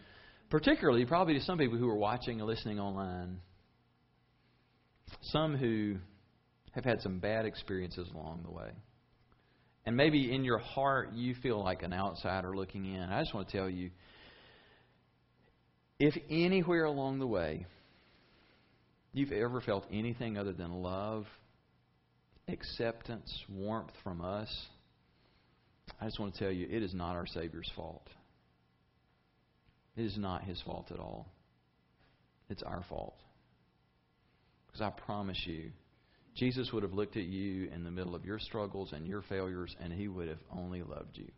particularly 0.49 1.05
probably 1.05 1.35
to 1.35 1.41
some 1.41 1.57
people 1.57 1.77
who 1.77 1.89
are 1.89 1.97
watching 1.97 2.39
and 2.39 2.47
listening 2.47 2.79
online, 2.79 3.39
some 5.21 5.55
who 5.55 5.95
have 6.71 6.85
had 6.85 7.01
some 7.01 7.19
bad 7.19 7.45
experiences 7.45 8.07
along 8.13 8.43
the 8.43 8.51
way. 8.51 8.71
And 9.85 9.97
maybe 9.97 10.33
in 10.33 10.43
your 10.43 10.59
heart 10.59 11.13
you 11.13 11.35
feel 11.41 11.63
like 11.63 11.83
an 11.83 11.93
outsider 11.93 12.55
looking 12.55 12.85
in. 12.85 13.01
I 13.01 13.21
just 13.21 13.33
want 13.33 13.49
to 13.49 13.57
tell 13.57 13.69
you 13.69 13.89
if 15.99 16.15
anywhere 16.29 16.85
along 16.85 17.19
the 17.19 17.27
way 17.27 17.65
you've 19.13 19.31
ever 19.31 19.61
felt 19.61 19.85
anything 19.91 20.37
other 20.37 20.53
than 20.53 20.71
love, 20.71 21.25
acceptance, 22.47 23.31
warmth 23.49 23.91
from 24.03 24.21
us, 24.21 24.49
I 25.99 26.05
just 26.05 26.19
want 26.19 26.33
to 26.33 26.39
tell 26.39 26.51
you 26.51 26.67
it 26.69 26.81
is 26.81 26.93
not 26.93 27.15
our 27.15 27.27
Savior's 27.27 27.71
fault. 27.75 28.07
It 29.95 30.05
is 30.05 30.17
not 30.17 30.43
His 30.43 30.61
fault 30.61 30.91
at 30.91 30.99
all. 30.99 31.27
It's 32.49 32.63
our 32.63 32.83
fault. 32.89 33.15
Because 34.67 34.81
I 34.81 34.89
promise 34.89 35.41
you, 35.45 35.71
Jesus 36.35 36.71
would 36.71 36.83
have 36.83 36.93
looked 36.93 37.17
at 37.17 37.23
you 37.23 37.69
in 37.73 37.83
the 37.83 37.91
middle 37.91 38.15
of 38.15 38.25
your 38.25 38.39
struggles 38.39 38.93
and 38.93 39.05
your 39.05 39.21
failures, 39.23 39.75
and 39.79 39.91
he 39.91 40.07
would 40.07 40.27
have 40.27 40.39
only 40.55 40.81
loved 40.81 41.17
you. 41.17 41.29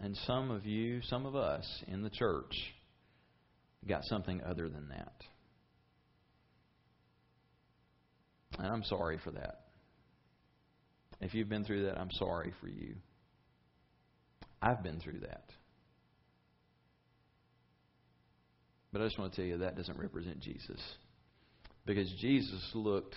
And 0.00 0.16
some 0.26 0.50
of 0.50 0.64
you, 0.64 1.02
some 1.02 1.26
of 1.26 1.34
us 1.34 1.66
in 1.88 2.02
the 2.02 2.10
church, 2.10 2.54
got 3.86 4.04
something 4.04 4.40
other 4.42 4.68
than 4.68 4.88
that. 4.88 5.14
And 8.58 8.66
I'm 8.66 8.84
sorry 8.84 9.18
for 9.22 9.32
that. 9.32 9.64
If 11.20 11.34
you've 11.34 11.48
been 11.48 11.64
through 11.64 11.86
that, 11.86 11.98
I'm 11.98 12.12
sorry 12.12 12.52
for 12.60 12.68
you. 12.68 12.94
I've 14.62 14.82
been 14.82 15.00
through 15.00 15.20
that. 15.20 15.50
But 18.92 19.02
I 19.02 19.04
just 19.04 19.18
want 19.18 19.32
to 19.32 19.36
tell 19.36 19.44
you 19.44 19.58
that 19.58 19.76
doesn't 19.76 19.98
represent 19.98 20.40
Jesus. 20.40 20.80
Because 21.84 22.10
Jesus 22.20 22.60
looked 22.74 23.14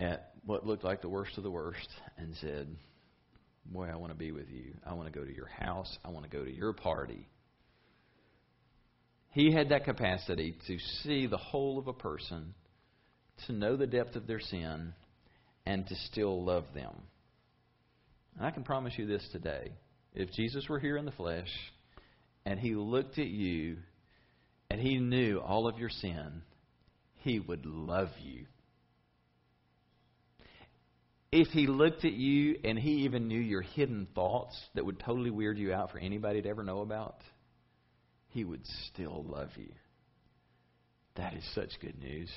at 0.00 0.32
what 0.44 0.66
looked 0.66 0.84
like 0.84 1.02
the 1.02 1.08
worst 1.08 1.36
of 1.36 1.42
the 1.42 1.50
worst 1.50 1.88
and 2.18 2.34
said, 2.40 2.68
Boy, 3.66 3.88
I 3.92 3.96
want 3.96 4.12
to 4.12 4.18
be 4.18 4.30
with 4.30 4.48
you. 4.48 4.74
I 4.86 4.94
want 4.94 5.12
to 5.12 5.18
go 5.18 5.24
to 5.24 5.34
your 5.34 5.48
house. 5.48 5.98
I 6.04 6.10
want 6.10 6.24
to 6.24 6.30
go 6.30 6.44
to 6.44 6.52
your 6.52 6.72
party. 6.72 7.26
He 9.32 9.52
had 9.52 9.70
that 9.70 9.84
capacity 9.84 10.56
to 10.66 10.78
see 11.02 11.26
the 11.26 11.36
whole 11.36 11.78
of 11.78 11.88
a 11.88 11.92
person, 11.92 12.54
to 13.46 13.52
know 13.52 13.76
the 13.76 13.86
depth 13.86 14.16
of 14.16 14.26
their 14.26 14.40
sin, 14.40 14.94
and 15.66 15.86
to 15.86 15.94
still 16.10 16.44
love 16.44 16.64
them. 16.74 16.94
And 18.36 18.46
I 18.46 18.50
can 18.50 18.62
promise 18.62 18.94
you 18.96 19.06
this 19.06 19.26
today. 19.32 19.72
If 20.14 20.32
Jesus 20.32 20.68
were 20.68 20.78
here 20.78 20.96
in 20.96 21.04
the 21.04 21.12
flesh, 21.12 21.48
and 22.46 22.60
he 22.60 22.76
looked 22.76 23.18
at 23.18 23.26
you 23.26 23.78
and 24.70 24.80
he 24.80 24.98
knew 24.98 25.38
all 25.40 25.66
of 25.66 25.78
your 25.78 25.90
sin, 25.90 26.42
he 27.16 27.40
would 27.40 27.66
love 27.66 28.10
you. 28.22 28.46
If 31.32 31.48
he 31.48 31.66
looked 31.66 32.04
at 32.04 32.12
you 32.12 32.56
and 32.64 32.78
he 32.78 33.04
even 33.04 33.26
knew 33.26 33.38
your 33.38 33.62
hidden 33.62 34.06
thoughts 34.14 34.56
that 34.74 34.86
would 34.86 35.00
totally 35.00 35.30
weird 35.30 35.58
you 35.58 35.74
out 35.74 35.90
for 35.90 35.98
anybody 35.98 36.40
to 36.40 36.48
ever 36.48 36.62
know 36.62 36.80
about, 36.80 37.16
he 38.28 38.44
would 38.44 38.64
still 38.86 39.24
love 39.28 39.50
you. 39.56 39.72
That 41.16 41.34
is 41.34 41.44
such 41.54 41.70
good 41.80 41.98
news. 41.98 42.30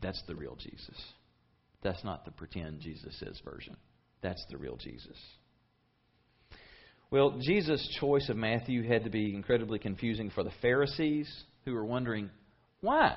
That's 0.00 0.22
the 0.28 0.36
real 0.36 0.56
Jesus. 0.56 1.02
That's 1.82 2.04
not 2.04 2.24
the 2.24 2.30
pretend 2.30 2.80
Jesus 2.80 3.20
version. 3.44 3.76
That's 4.22 4.44
the 4.48 4.58
real 4.58 4.76
Jesus. 4.76 5.18
Well, 7.14 7.38
Jesus' 7.40 7.96
choice 8.00 8.28
of 8.28 8.36
Matthew 8.36 8.82
had 8.82 9.04
to 9.04 9.08
be 9.08 9.36
incredibly 9.36 9.78
confusing 9.78 10.30
for 10.30 10.42
the 10.42 10.50
Pharisees 10.60 11.32
who 11.64 11.72
were 11.72 11.84
wondering, 11.84 12.28
why? 12.80 13.14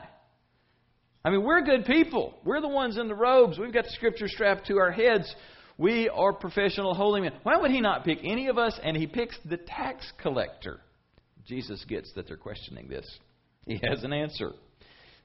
I 1.25 1.31
mean, 1.31 1.41
we're 1.41 1.63
good 1.63 1.83
people. 1.83 2.35
We're 2.45 2.61
the 2.61 2.67
ones 2.67 2.99
in 2.99 3.07
the 3.07 3.15
robes. 3.15 3.57
We've 3.57 3.73
got 3.73 3.85
the 3.85 3.89
scripture 3.89 4.27
strapped 4.27 4.67
to 4.67 4.77
our 4.77 4.91
heads. 4.91 5.33
We 5.79 6.09
are 6.09 6.31
professional 6.31 6.93
holy 6.93 7.21
men. 7.21 7.31
Why 7.41 7.57
would 7.57 7.71
he 7.71 7.81
not 7.81 8.05
pick 8.05 8.19
any 8.23 8.49
of 8.49 8.59
us 8.59 8.79
and 8.83 8.95
he 8.95 9.07
picks 9.07 9.35
the 9.45 9.57
tax 9.57 10.05
collector? 10.21 10.79
Jesus 11.47 11.83
gets 11.89 12.13
that 12.13 12.27
they're 12.27 12.37
questioning 12.37 12.87
this. 12.87 13.09
He 13.65 13.81
has 13.89 14.03
an 14.03 14.13
answer. 14.13 14.51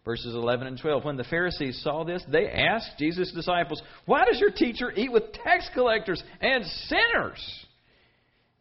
Verses 0.03 0.35
11 0.35 0.67
and 0.67 0.81
12. 0.81 1.05
When 1.05 1.19
the 1.19 1.25
Pharisees 1.25 1.79
saw 1.85 2.05
this, 2.05 2.25
they 2.27 2.49
asked 2.49 2.93
Jesus' 2.99 3.33
disciples, 3.33 3.83
Why 4.07 4.25
does 4.25 4.41
your 4.41 4.51
teacher 4.51 4.91
eat 4.97 5.13
with 5.13 5.31
tax 5.45 5.69
collectors 5.75 6.23
and 6.41 6.65
sinners? 6.65 7.67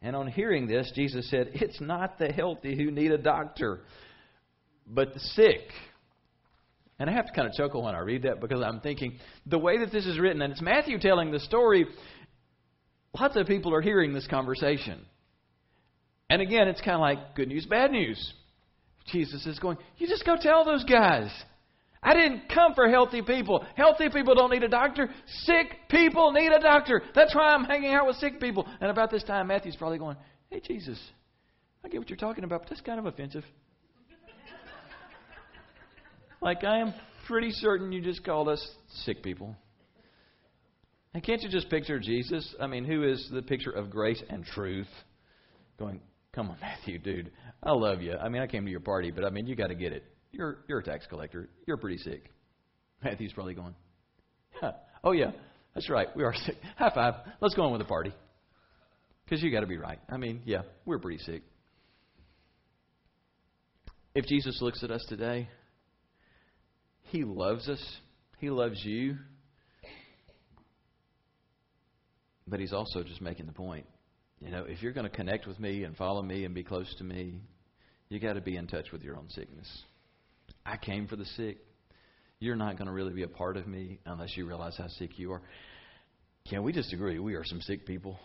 And 0.02 0.16
on 0.16 0.28
hearing 0.28 0.68
this, 0.68 0.92
Jesus 0.96 1.30
said, 1.30 1.52
It's 1.54 1.80
not 1.80 2.18
the 2.18 2.32
healthy 2.32 2.76
who 2.76 2.92
need 2.92 3.12
a 3.12 3.18
doctor, 3.18 3.82
but 4.88 5.14
the 5.14 5.20
sick. 5.20 5.62
And 7.00 7.10
I 7.10 7.14
have 7.14 7.28
to 7.28 7.34
kind 7.34 7.48
of 7.48 7.54
chuckle 7.54 7.84
when 7.84 7.96
I 7.96 8.00
read 8.00 8.24
that 8.24 8.40
because 8.40 8.62
I'm 8.62 8.80
thinking 8.80 9.18
the 9.46 9.58
way 9.58 9.80
that 9.80 9.92
this 9.92 10.06
is 10.06 10.20
written, 10.20 10.42
and 10.42 10.52
it's 10.52 10.62
Matthew 10.62 11.00
telling 11.00 11.32
the 11.32 11.40
story, 11.40 11.86
lots 13.20 13.36
of 13.36 13.48
people 13.48 13.74
are 13.74 13.82
hearing 13.82 14.14
this 14.14 14.28
conversation. 14.28 15.06
And 16.30 16.42
again, 16.42 16.68
it's 16.68 16.82
kind 16.82 16.96
of 16.96 17.02
like 17.02 17.36
good 17.36 17.48
news, 17.48 17.66
bad 17.66 17.92
news. 17.92 18.34
Jesus 19.12 19.46
is 19.46 19.60
going, 19.60 19.78
You 19.98 20.08
just 20.08 20.26
go 20.26 20.36
tell 20.40 20.64
those 20.64 20.84
guys. 20.84 21.30
I 22.04 22.16
didn't 22.16 22.50
come 22.50 22.74
for 22.74 22.90
healthy 22.90 23.22
people. 23.22 23.64
Healthy 23.76 24.10
people 24.10 24.34
don't 24.34 24.50
need 24.50 24.64
a 24.64 24.68
doctor. 24.68 25.10
Sick 25.44 25.68
people 25.90 26.32
need 26.32 26.52
a 26.52 26.60
doctor. 26.60 27.04
That's 27.14 27.36
why 27.36 27.54
I'm 27.54 27.64
hanging 27.64 27.94
out 27.94 28.08
with 28.08 28.16
sick 28.16 28.40
people. 28.40 28.68
And 28.80 28.90
about 28.90 29.12
this 29.12 29.24
time, 29.24 29.48
Matthew's 29.48 29.76
probably 29.76 30.00
going, 30.00 30.18
Hey, 30.50 30.62
Jesus, 30.66 31.00
I 31.84 31.90
get 31.90 32.00
what 32.00 32.10
you're 32.10 32.18
talking 32.18 32.44
about, 32.44 32.62
but 32.62 32.70
that's 32.70 32.82
kind 32.82 33.00
of 33.00 33.06
offensive. 33.06 33.44
like, 36.42 36.64
I 36.64 36.80
am 36.80 36.94
pretty 37.28 37.52
certain 37.52 37.92
you 37.92 38.02
just 38.02 38.24
called 38.26 38.50
us 38.50 38.68
sick 39.04 39.22
people. 39.22 39.56
And 41.14 41.24
can't 41.24 41.42
you 41.42 41.50
just 41.50 41.70
picture 41.70 42.00
Jesus? 42.00 42.56
I 42.60 42.68
mean, 42.68 42.86
who 42.86 43.04
is 43.04 43.30
the 43.32 43.42
picture 43.42 43.72
of 43.72 43.90
grace 43.90 44.22
and 44.30 44.44
truth? 44.44 44.88
Going, 45.78 46.00
come 46.34 46.50
on, 46.50 46.58
Matthew, 46.62 46.98
dude. 47.00 47.32
I 47.62 47.72
love 47.74 48.02
you. 48.02 48.16
I 48.16 48.30
mean, 48.30 48.42
I 48.42 48.48
came 48.48 48.66
to 48.66 48.72
your 48.72 48.80
party, 48.80 49.12
but 49.12 49.24
I 49.24 49.30
mean, 49.30 49.46
you 49.46 49.56
got 49.56 49.68
to 49.68 49.76
get 49.76 49.94
it. 49.94 50.04
You're 50.32 50.60
you're 50.68 50.80
a 50.80 50.84
tax 50.84 51.06
collector. 51.08 51.50
You're 51.68 51.78
pretty 51.78 51.98
sick. 51.98 52.32
Matthew's 53.04 53.34
probably 53.34 53.54
going, 53.54 53.76
huh. 54.60 54.74
oh 55.04 55.12
yeah, 55.12 55.32
that's 55.74 55.90
right. 55.90 56.08
We 56.16 56.24
are 56.24 56.34
sick. 56.34 56.58
High 56.78 56.92
five. 56.94 57.14
Let's 57.42 57.56
go 57.56 57.64
on 57.64 57.72
with 57.72 57.82
the 57.82 57.88
party. 57.88 58.14
Because 59.26 59.44
you 59.44 59.52
got 59.52 59.62
to 59.62 59.68
be 59.68 59.78
right. 59.78 60.00
I 60.10 60.18
mean, 60.18 60.42
yeah, 60.46 60.64
we're 60.86 61.00
pretty 61.00 61.20
sick. 61.20 61.42
If 64.14 64.26
Jesus 64.26 64.62
looks 64.62 64.84
at 64.84 64.92
us 64.92 65.04
today, 65.08 65.48
He 67.04 67.24
loves 67.24 67.70
us. 67.70 67.82
He 68.40 68.50
loves 68.50 68.84
you. 68.84 69.18
But 72.46 72.60
He's 72.60 72.74
also 72.74 73.04
just 73.04 73.22
making 73.22 73.46
the 73.46 73.54
point. 73.54 73.86
You 74.42 74.52
know, 74.52 74.66
if 74.68 74.82
you're 74.82 74.92
going 74.92 75.10
to 75.10 75.16
connect 75.16 75.48
with 75.48 75.60
me 75.60 75.84
and 75.84 75.96
follow 75.96 76.22
me 76.22 76.44
and 76.44 76.54
be 76.54 76.64
close 76.64 76.94
to 76.98 77.04
me, 77.04 77.42
you 78.10 78.20
got 78.20 78.34
to 78.34 78.42
be 78.42 78.58
in 78.58 78.68
touch 78.68 78.92
with 78.92 79.04
your 79.04 79.16
own 79.16 79.30
sickness. 79.30 79.84
I 80.66 80.78
came 80.78 81.08
for 81.08 81.16
the 81.16 81.26
sick. 81.26 81.58
You're 82.40 82.56
not 82.56 82.78
going 82.78 82.88
to 82.88 82.94
really 82.94 83.14
be 83.14 83.24
a 83.24 83.28
part 83.28 83.58
of 83.58 83.68
me 83.68 84.00
unless 84.06 84.36
you 84.36 84.46
realize 84.46 84.76
how 84.78 84.88
sick 84.88 85.20
you 85.20 85.32
are. 85.32 85.42
Can 86.50 86.64
we 86.64 86.74
just 86.74 86.92
agree? 86.92 87.20
We 87.20 87.36
are 87.36 87.44
some 87.44 87.62
sick 87.62 87.86
people. 87.86 88.20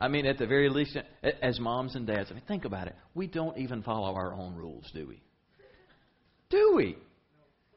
I 0.00 0.08
mean, 0.08 0.26
at 0.26 0.38
the 0.38 0.46
very 0.46 0.68
least, 0.68 0.96
as 1.42 1.58
moms 1.58 1.94
and 1.94 2.06
dads, 2.06 2.30
I 2.30 2.34
mean, 2.34 2.42
think 2.46 2.64
about 2.64 2.86
it. 2.86 2.96
We 3.14 3.26
don't 3.26 3.56
even 3.56 3.82
follow 3.82 4.14
our 4.14 4.34
own 4.34 4.54
rules, 4.54 4.90
do 4.92 5.06
we? 5.06 5.22
Do 6.50 6.74
we? 6.76 6.96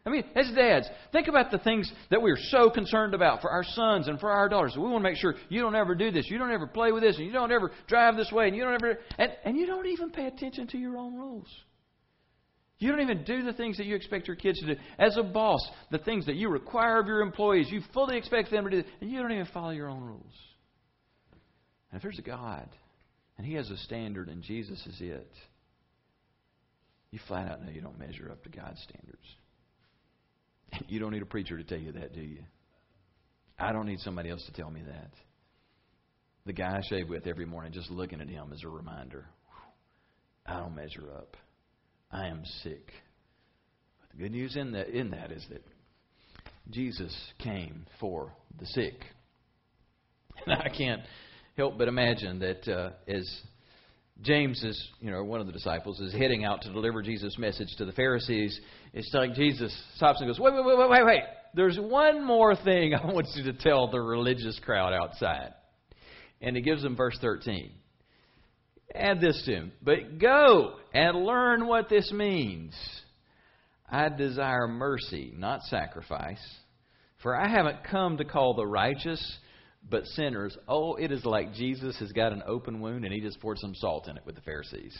I 0.05 0.09
mean, 0.09 0.23
as 0.35 0.49
dads, 0.55 0.87
think 1.11 1.27
about 1.27 1.51
the 1.51 1.59
things 1.59 1.91
that 2.09 2.21
we're 2.21 2.37
so 2.49 2.69
concerned 2.69 3.13
about 3.13 3.41
for 3.41 3.51
our 3.51 3.63
sons 3.63 4.07
and 4.07 4.19
for 4.19 4.31
our 4.31 4.49
daughters. 4.49 4.73
We 4.75 4.83
want 4.83 5.03
to 5.03 5.09
make 5.09 5.17
sure 5.17 5.35
you 5.49 5.61
don't 5.61 5.75
ever 5.75 5.93
do 5.93 6.11
this, 6.11 6.29
you 6.29 6.37
don't 6.37 6.51
ever 6.51 6.67
play 6.67 6.91
with 6.91 7.03
this, 7.03 7.17
and 7.17 7.25
you 7.25 7.31
don't 7.31 7.51
ever 7.51 7.71
drive 7.87 8.15
this 8.15 8.31
way, 8.31 8.47
and 8.47 8.55
you 8.55 8.63
don't 8.63 8.73
ever, 8.73 8.97
and, 9.17 9.31
and 9.45 9.57
you 9.57 9.67
don't 9.67 9.87
even 9.87 10.09
pay 10.09 10.25
attention 10.25 10.67
to 10.67 10.77
your 10.77 10.97
own 10.97 11.15
rules. 11.15 11.47
You 12.79 12.91
don't 12.91 13.01
even 13.01 13.23
do 13.25 13.43
the 13.43 13.53
things 13.53 13.77
that 13.77 13.85
you 13.85 13.95
expect 13.95 14.27
your 14.27 14.37
kids 14.37 14.59
to 14.61 14.75
do. 14.75 14.81
As 14.97 15.17
a 15.17 15.23
boss, 15.23 15.59
the 15.91 15.97
things 15.97 16.25
that 16.27 16.35
you 16.35 16.49
require 16.49 16.99
of 16.99 17.07
your 17.07 17.21
employees, 17.21 17.67
you 17.69 17.81
fully 17.93 18.17
expect 18.17 18.51
them 18.51 18.63
to 18.63 18.69
do, 18.69 18.83
and 19.01 19.11
you 19.11 19.21
don't 19.21 19.33
even 19.33 19.47
follow 19.53 19.71
your 19.71 19.89
own 19.89 20.01
rules. 20.01 20.33
And 21.91 21.97
if 21.97 22.01
there's 22.01 22.19
a 22.19 22.23
God, 22.23 22.69
and 23.37 23.45
He 23.45 23.53
has 23.55 23.69
a 23.69 23.77
standard, 23.77 24.29
and 24.29 24.41
Jesus 24.41 24.79
is 24.87 24.95
it, 25.01 25.31
you 27.11 27.19
flat 27.27 27.51
out 27.51 27.63
know 27.63 27.71
you 27.71 27.81
don't 27.81 27.99
measure 27.99 28.29
up 28.31 28.43
to 28.43 28.49
God's 28.49 28.81
standards. 28.81 29.17
You 30.87 30.99
don't 30.99 31.11
need 31.11 31.23
a 31.23 31.25
preacher 31.25 31.57
to 31.57 31.63
tell 31.63 31.79
you 31.79 31.91
that, 31.93 32.13
do 32.13 32.21
you? 32.21 32.43
I 33.57 33.73
don't 33.73 33.87
need 33.87 33.99
somebody 33.99 34.29
else 34.29 34.45
to 34.45 34.53
tell 34.53 34.69
me 34.69 34.81
that. 34.83 35.11
The 36.45 36.53
guy 36.53 36.77
I 36.77 36.81
shave 36.87 37.09
with 37.09 37.27
every 37.27 37.45
morning, 37.45 37.73
just 37.73 37.89
looking 37.89 38.21
at 38.21 38.29
him 38.29 38.53
is 38.53 38.63
a 38.63 38.69
reminder. 38.69 39.25
I 40.45 40.57
don't 40.57 40.75
measure 40.75 41.11
up. 41.17 41.35
I 42.11 42.27
am 42.27 42.43
sick. 42.63 42.91
But 44.01 44.11
the 44.11 44.23
good 44.23 44.31
news 44.31 44.55
in 44.55 44.71
that, 44.73 44.89
in 44.89 45.11
that 45.11 45.31
is 45.31 45.45
that 45.49 45.63
Jesus 46.71 47.15
came 47.39 47.85
for 47.99 48.33
the 48.59 48.65
sick. 48.65 48.95
And 50.45 50.55
I 50.55 50.69
can't 50.69 51.01
help 51.57 51.77
but 51.77 51.89
imagine 51.89 52.39
that 52.39 52.65
uh, 52.65 52.91
as 53.09 53.29
James 54.21 54.63
is, 54.63 54.89
you 55.01 55.11
know, 55.11 55.23
one 55.23 55.41
of 55.41 55.47
the 55.47 55.53
disciples, 55.53 55.99
is 55.99 56.13
heading 56.13 56.45
out 56.45 56.61
to 56.61 56.71
deliver 56.71 57.01
Jesus' 57.01 57.37
message 57.37 57.67
to 57.77 57.85
the 57.85 57.91
Pharisees, 57.91 58.57
it's 58.93 59.13
like 59.13 59.33
Jesus 59.33 59.75
stops 59.95 60.21
and 60.21 60.29
goes, 60.29 60.39
Wait, 60.39 60.53
wait, 60.53 60.65
wait, 60.65 60.77
wait, 60.77 60.89
wait, 60.89 61.05
wait. 61.05 61.23
There's 61.53 61.77
one 61.77 62.25
more 62.25 62.55
thing 62.55 62.93
I 63.03 63.05
want 63.05 63.27
you 63.35 63.43
to 63.51 63.53
tell 63.53 63.91
the 63.91 63.99
religious 63.99 64.59
crowd 64.63 64.93
outside. 64.93 65.53
And 66.41 66.55
he 66.55 66.61
gives 66.61 66.83
them 66.83 66.95
verse 66.95 67.17
13. 67.19 67.71
Add 68.95 69.21
this 69.21 69.41
to 69.45 69.51
him. 69.51 69.71
But 69.81 70.19
go 70.19 70.75
and 70.93 71.23
learn 71.25 71.67
what 71.67 71.89
this 71.89 72.11
means. 72.11 72.73
I 73.89 74.09
desire 74.09 74.67
mercy, 74.67 75.33
not 75.35 75.61
sacrifice. 75.63 76.41
For 77.21 77.35
I 77.35 77.47
haven't 77.47 77.83
come 77.83 78.17
to 78.17 78.25
call 78.25 78.53
the 78.53 78.65
righteous, 78.65 79.37
but 79.89 80.05
sinners. 80.05 80.57
Oh, 80.67 80.95
it 80.95 81.11
is 81.11 81.25
like 81.25 81.53
Jesus 81.53 81.97
has 81.99 82.11
got 82.11 82.31
an 82.31 82.43
open 82.47 82.79
wound 82.79 83.03
and 83.03 83.13
he 83.13 83.19
just 83.19 83.39
poured 83.39 83.59
some 83.59 83.75
salt 83.75 84.07
in 84.07 84.17
it 84.17 84.25
with 84.25 84.35
the 84.35 84.41
Pharisees. 84.41 84.97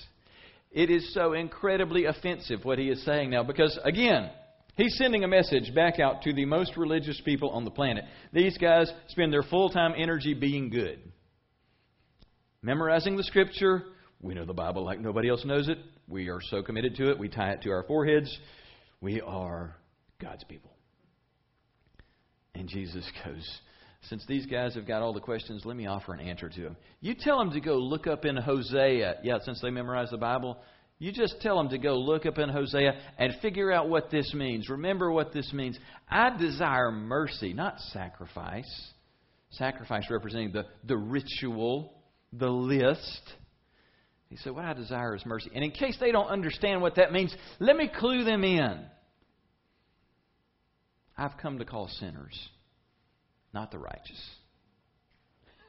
It 0.71 0.89
is 0.89 1.13
so 1.13 1.34
incredibly 1.34 2.06
offensive 2.06 2.63
what 2.63 2.78
he 2.78 2.89
is 2.89 3.04
saying 3.04 3.32
now 3.32 3.43
because, 3.43 3.78
again, 3.84 4.30
he's 4.75 4.95
sending 4.97 5.23
a 5.23 5.28
message 5.28 5.73
back 5.73 5.99
out 5.99 6.21
to 6.23 6.34
the 6.34 6.45
most 6.45 6.78
religious 6.78 7.19
people 7.25 7.49
on 7.49 7.65
the 7.65 7.71
planet. 7.71 8.04
These 8.34 8.58
guys 8.58 8.91
spend 9.08 9.34
their 9.34 9.43
full 9.43 9.69
time 9.69 9.93
energy 9.97 10.36
being 10.36 10.69
good 10.69 10.99
memorizing 12.62 13.15
the 13.17 13.24
scripture. 13.24 13.84
We 14.22 14.34
know 14.34 14.45
the 14.45 14.54
Bible 14.54 14.84
like 14.84 15.00
nobody 15.00 15.30
else 15.30 15.45
knows 15.45 15.69
it. 15.69 15.78
We 16.08 16.30
are 16.30 16.39
so 16.50 16.63
committed 16.63 16.95
to 16.95 17.12
it, 17.12 17.19
we 17.19 17.30
tie 17.30 17.52
it 17.52 17.62
to 17.63 17.69
our 17.69 17.84
foreheads. 17.84 18.36
We 19.02 19.22
are 19.22 19.76
God's 20.19 20.43
people. 20.43 20.72
And 22.56 22.67
Jesus 22.67 23.06
goes, 23.24 23.60
Since 24.10 24.26
these 24.28 24.45
guys 24.45 24.76
have 24.76 24.88
got 24.88 25.02
all 25.02 25.13
the 25.13 25.19
questions, 25.19 25.63
let 25.65 25.78
me 25.78 25.86
offer 25.86 26.13
an 26.13 26.19
answer 26.19 26.50
to 26.50 26.62
them. 26.62 26.78
You 27.00 27.15
tell 27.17 27.38
them 27.38 27.52
to 27.52 27.62
go 27.62 27.78
look 27.78 28.08
up 28.08 28.26
in 28.26 28.36
Hosea. 28.36 29.19
Yeah, 29.24 29.38
since 29.45 29.62
they 29.62 29.69
memorize 29.69 30.10
the 30.10 30.17
Bible, 30.17 30.58
you 30.98 31.13
just 31.13 31.39
tell 31.39 31.56
them 31.56 31.69
to 31.69 31.78
go 31.78 31.98
look 31.98 32.26
up 32.26 32.38
in 32.38 32.50
Hosea 32.50 32.93
and 33.17 33.34
figure 33.41 33.72
out 33.72 33.88
what 33.88 34.12
this 34.12 34.34
means. 34.34 34.67
Remember 34.67 35.10
what 35.12 35.32
this 35.32 35.54
means. 35.54 35.78
I 36.10 36.36
desire 36.38 36.91
mercy, 36.91 37.54
not 37.54 37.80
sacrifice. 37.93 38.69
Sacrifice 39.52 40.04
representing 40.10 40.52
the, 40.52 40.65
the 40.84 40.98
ritual 40.98 41.93
the 42.34 42.50
list. 42.50 43.22
He 44.30 44.38
said, 44.38 44.54
What 44.54 44.65
I 44.65 44.74
desire 44.74 45.15
is 45.15 45.26
mercy. 45.26 45.50
And 45.54 45.63
in 45.63 45.72
case 45.72 45.98
they 46.00 46.12
don't 46.12 46.28
understand 46.28 46.82
what 46.82 46.96
that 46.96 47.12
means, 47.12 47.36
let 47.60 47.76
me 47.76 47.89
clue 47.94 48.24
them 48.24 48.44
in. 48.44 48.86
I've 51.18 51.38
come 51.38 51.60
to 51.60 51.65
call 51.65 51.89
sinners, 52.00 52.38
not 53.54 53.72
the 53.72 53.80
righteous. 53.80 54.30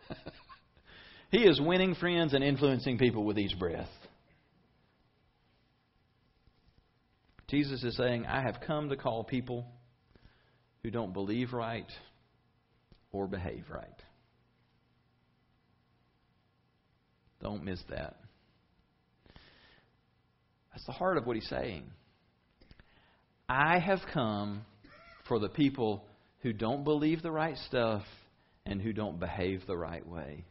he 1.31 1.39
is 1.39 1.61
winning 1.61 1.95
friends 1.97 2.35
and 2.35 2.45
influencing 2.45 2.99
people 2.99 3.25
with 3.25 3.39
each 3.39 3.59
breath. 3.59 3.89
Jesus 7.49 7.83
is 7.83 7.97
saying, 7.97 8.27
I 8.27 8.43
have 8.43 8.59
come 8.65 8.91
to 8.91 8.97
call 8.97 9.25
people 9.25 9.67
who 10.85 10.91
don't 10.91 11.13
believe 11.13 11.53
right 11.53 11.91
or 13.11 13.27
behave 13.27 13.65
right. 13.69 13.89
Don't 17.43 17.65
miss 17.65 17.81
that. 17.89 18.17
That's 20.73 20.87
the 20.87 20.93
heart 20.93 21.17
of 21.17 21.27
what 21.27 21.37
he's 21.37 21.49
saying. 21.49 21.85
I 23.49 23.79
have 23.79 24.01
come 24.15 24.63
for 25.27 25.39
the 25.39 25.49
people 25.49 26.05
who 26.43 26.53
don't 26.53 26.85
believe 26.85 27.23
the 27.23 27.31
right 27.31 27.57
stuff 27.67 28.03
and 28.67 28.81
who 28.81 28.93
don't 28.93 29.19
behave 29.19 29.67
the 29.67 29.77
right 29.77 30.07
way. 30.07 30.45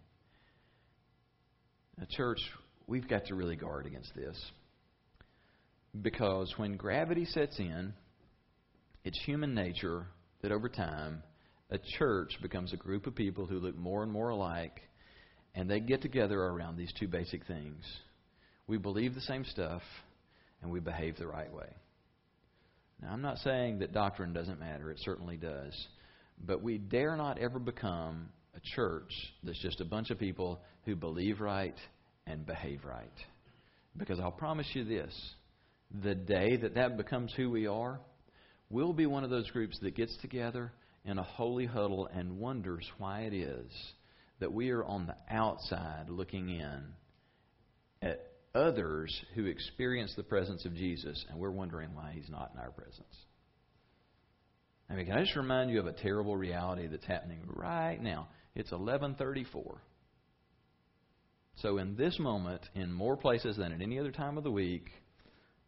Now, 1.98 2.06
church, 2.10 2.40
we've 2.88 3.08
got 3.08 3.26
to 3.28 3.36
really 3.36 3.56
guard 3.56 3.86
against 3.86 4.14
this. 4.16 4.38
Because 6.02 6.54
when 6.58 6.76
gravity 6.76 7.26
sets 7.26 7.58
in, 7.60 7.94
it's 9.04 9.20
human 9.26 9.54
nature 9.54 10.08
that 10.42 10.52
over 10.52 10.70
time, 10.70 11.24
a 11.72 11.80
church 11.98 12.38
becomes 12.42 12.74
a 12.74 12.78
group 12.78 13.08
of 13.08 13.16
people 13.16 13.46
who 13.46 13.60
look 13.60 13.78
more 13.78 14.04
and 14.04 14.12
more 14.12 14.30
alike 14.30 14.82
and 15.60 15.70
they 15.70 15.82
get 15.82 16.02
together 16.02 16.42
around 16.42 16.78
these 16.78 16.94
two 16.98 17.08
basic 17.10 17.46
things. 17.46 17.84
We 18.68 18.78
believe 18.78 19.14
the 19.14 19.20
same 19.20 19.44
stuff, 19.44 19.82
and 20.62 20.72
we 20.72 20.80
behave 20.80 21.18
the 21.18 21.28
right 21.28 21.54
way. 21.54 21.68
Now, 23.02 23.10
I'm 23.12 23.22
not 23.22 23.40
saying 23.40 23.80
that 23.80 23.92
doctrine 23.92 24.32
doesn't 24.32 24.58
matter, 24.58 24.90
it 24.90 25.00
certainly 25.02 25.36
does. 25.36 25.74
But 26.46 26.64
we 26.64 26.78
dare 26.78 27.18
not 27.18 27.40
ever 27.40 27.60
become 27.60 28.30
a 28.56 28.62
church 28.74 29.12
that's 29.44 29.62
just 29.62 29.82
a 29.82 29.86
bunch 29.86 30.12
of 30.12 30.18
people 30.18 30.62
who 30.86 30.96
believe 30.96 31.42
right 31.42 31.76
and 32.26 32.46
behave 32.46 32.86
right. 32.86 33.12
Because 33.98 34.18
I'll 34.18 34.32
promise 34.32 34.68
you 34.74 34.86
this 34.86 35.14
the 36.04 36.16
day 36.16 36.56
that 36.56 36.76
that 36.76 36.96
becomes 36.96 37.34
who 37.36 37.50
we 37.50 37.68
are, 37.68 38.00
we'll 38.70 38.94
be 38.94 39.08
one 39.08 39.26
of 39.26 39.30
those 39.30 39.52
groups 39.52 39.78
that 39.82 39.94
gets 39.94 40.16
together 40.22 40.72
in 41.04 41.18
a 41.18 41.24
holy 41.24 41.66
huddle 41.66 42.08
and 42.14 42.40
wonders 42.40 42.90
why 42.98 43.24
it 43.24 43.34
is 43.34 43.70
that 44.40 44.54
we 44.54 44.72
are 44.72 44.84
on 44.84 45.06
the 45.08 45.16
outside 45.30 46.10
looking 46.10 46.50
in 46.50 46.84
at 48.02 48.26
others 48.56 49.14
who 49.36 49.46
experience 49.46 50.14
the 50.16 50.24
presence 50.24 50.66
of 50.66 50.74
Jesus, 50.74 51.26
and 51.30 51.40
we're 51.40 51.52
wondering 51.52 51.94
why 51.94 52.12
he's 52.14 52.30
not 52.30 52.52
in 52.54 52.60
our 52.60 52.72
presence. 52.72 53.16
I 54.90 54.96
mean, 54.96 55.06
can 55.06 55.18
I 55.18 55.22
just 55.22 55.36
remind 55.36 55.70
you 55.70 55.80
of 55.80 55.88
a 55.88 55.94
terrible 55.94 56.36
reality 56.36 56.88
that's 56.88 57.06
happening 57.06 57.42
right 57.46 58.02
now? 58.02 58.30
It's 58.56 58.72
11:34. 58.72 59.82
So 61.58 61.78
in 61.78 61.96
this 61.96 62.18
moment, 62.20 62.62
in 62.74 62.92
more 62.92 63.18
places 63.18 63.58
than 63.58 63.74
at 63.74 63.82
any 63.82 64.00
other 64.00 64.12
time 64.12 64.38
of 64.38 64.44
the 64.44 64.52
week, 64.52 64.90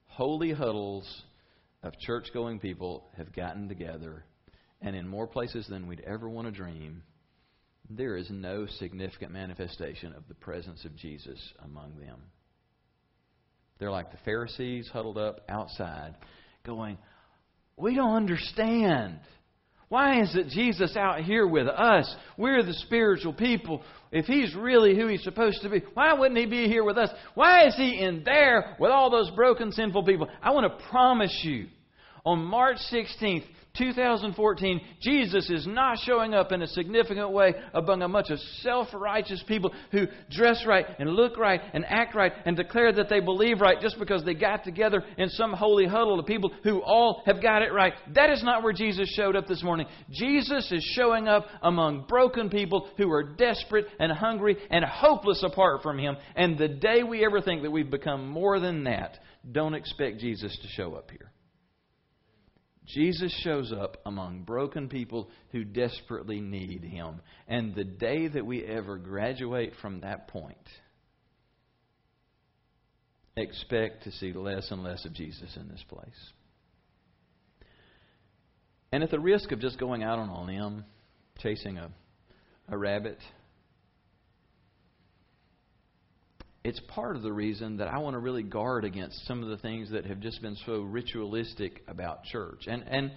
holy 0.07 0.51
huddles 0.51 1.23
of 1.83 1.97
church-going 1.99 2.59
people 2.59 3.09
have 3.17 3.33
gotten 3.33 3.67
together, 3.67 4.23
and 4.81 4.95
in 4.95 5.07
more 5.07 5.27
places 5.27 5.67
than 5.67 5.87
we'd 5.87 6.01
ever 6.01 6.29
want 6.29 6.47
to 6.47 6.51
dream, 6.51 7.03
there 7.97 8.17
is 8.17 8.29
no 8.29 8.65
significant 8.79 9.31
manifestation 9.31 10.13
of 10.13 10.27
the 10.27 10.35
presence 10.35 10.85
of 10.85 10.95
Jesus 10.95 11.39
among 11.63 11.99
them. 11.99 12.19
They're 13.79 13.91
like 13.91 14.11
the 14.11 14.17
Pharisees 14.25 14.89
huddled 14.91 15.17
up 15.17 15.41
outside, 15.49 16.15
going, 16.63 16.97
We 17.77 17.95
don't 17.95 18.15
understand. 18.15 19.19
Why 19.89 20.21
is 20.21 20.33
it 20.35 20.47
Jesus 20.47 20.95
out 20.95 21.21
here 21.21 21.45
with 21.45 21.67
us? 21.67 22.15
We're 22.37 22.63
the 22.63 22.73
spiritual 22.75 23.33
people. 23.33 23.83
If 24.09 24.25
he's 24.25 24.55
really 24.55 24.95
who 24.95 25.07
he's 25.07 25.23
supposed 25.23 25.61
to 25.63 25.69
be, 25.69 25.81
why 25.95 26.13
wouldn't 26.13 26.39
he 26.39 26.45
be 26.45 26.67
here 26.67 26.85
with 26.85 26.97
us? 26.97 27.09
Why 27.33 27.67
is 27.67 27.75
he 27.75 27.99
in 27.99 28.23
there 28.23 28.77
with 28.79 28.91
all 28.91 29.09
those 29.09 29.29
broken, 29.31 29.71
sinful 29.71 30.05
people? 30.05 30.29
I 30.41 30.51
want 30.51 30.71
to 30.71 30.85
promise 30.89 31.37
you, 31.43 31.67
on 32.23 32.41
March 32.41 32.77
16th, 32.89 33.43
2014, 33.77 34.81
Jesus 35.01 35.49
is 35.49 35.65
not 35.65 35.97
showing 35.99 36.33
up 36.33 36.51
in 36.51 36.61
a 36.61 36.67
significant 36.67 37.31
way 37.31 37.53
among 37.73 38.01
a 38.01 38.09
bunch 38.09 38.29
of 38.29 38.39
self 38.61 38.89
righteous 38.93 39.41
people 39.47 39.73
who 39.91 40.07
dress 40.29 40.65
right 40.67 40.85
and 40.99 41.11
look 41.11 41.37
right 41.37 41.61
and 41.73 41.85
act 41.87 42.13
right 42.13 42.33
and 42.45 42.57
declare 42.57 42.91
that 42.91 43.07
they 43.07 43.21
believe 43.21 43.61
right 43.61 43.79
just 43.79 43.97
because 43.97 44.25
they 44.25 44.33
got 44.33 44.65
together 44.65 45.03
in 45.17 45.29
some 45.29 45.53
holy 45.53 45.85
huddle 45.85 46.19
of 46.19 46.25
people 46.25 46.51
who 46.63 46.81
all 46.81 47.23
have 47.25 47.41
got 47.41 47.61
it 47.61 47.71
right. 47.71 47.93
That 48.13 48.29
is 48.29 48.43
not 48.43 48.61
where 48.61 48.73
Jesus 48.73 49.09
showed 49.15 49.37
up 49.37 49.47
this 49.47 49.63
morning. 49.63 49.87
Jesus 50.09 50.69
is 50.71 50.83
showing 50.95 51.29
up 51.29 51.45
among 51.61 52.07
broken 52.07 52.49
people 52.49 52.89
who 52.97 53.09
are 53.09 53.23
desperate 53.23 53.85
and 53.99 54.11
hungry 54.11 54.57
and 54.69 54.83
hopeless 54.83 55.43
apart 55.43 55.81
from 55.81 55.97
Him. 55.97 56.17
And 56.35 56.57
the 56.57 56.67
day 56.67 57.03
we 57.03 57.23
ever 57.23 57.39
think 57.39 57.63
that 57.63 57.71
we've 57.71 57.89
become 57.89 58.27
more 58.27 58.59
than 58.59 58.83
that, 58.83 59.17
don't 59.49 59.75
expect 59.75 60.19
Jesus 60.19 60.57
to 60.61 60.67
show 60.67 60.95
up 60.95 61.09
here. 61.09 61.31
Jesus 62.85 63.31
shows 63.43 63.71
up 63.71 63.97
among 64.05 64.43
broken 64.43 64.89
people 64.89 65.29
who 65.51 65.63
desperately 65.63 66.41
need 66.41 66.83
him. 66.83 67.21
And 67.47 67.75
the 67.75 67.83
day 67.83 68.27
that 68.27 68.45
we 68.45 68.65
ever 68.65 68.97
graduate 68.97 69.73
from 69.81 70.01
that 70.01 70.27
point, 70.27 70.57
expect 73.37 74.03
to 74.03 74.11
see 74.11 74.33
less 74.33 74.71
and 74.71 74.83
less 74.83 75.05
of 75.05 75.13
Jesus 75.13 75.55
in 75.55 75.67
this 75.69 75.83
place. 75.87 76.31
And 78.91 79.03
at 79.03 79.11
the 79.11 79.19
risk 79.19 79.51
of 79.51 79.59
just 79.59 79.79
going 79.79 80.03
out 80.03 80.19
on 80.19 80.29
a 80.29 80.43
limb, 80.43 80.85
chasing 81.39 81.77
a, 81.77 81.89
a 82.67 82.77
rabbit, 82.77 83.17
it's 86.63 86.79
part 86.89 87.15
of 87.15 87.23
the 87.23 87.33
reason 87.33 87.77
that 87.77 87.87
I 87.87 87.97
want 87.97 88.13
to 88.13 88.19
really 88.19 88.43
guard 88.43 88.85
against 88.85 89.25
some 89.25 89.41
of 89.41 89.49
the 89.49 89.57
things 89.57 89.91
that 89.91 90.05
have 90.05 90.19
just 90.19 90.41
been 90.41 90.55
so 90.65 90.81
ritualistic 90.81 91.81
about 91.87 92.23
church. 92.25 92.65
And 92.67 92.83
and 92.83 93.11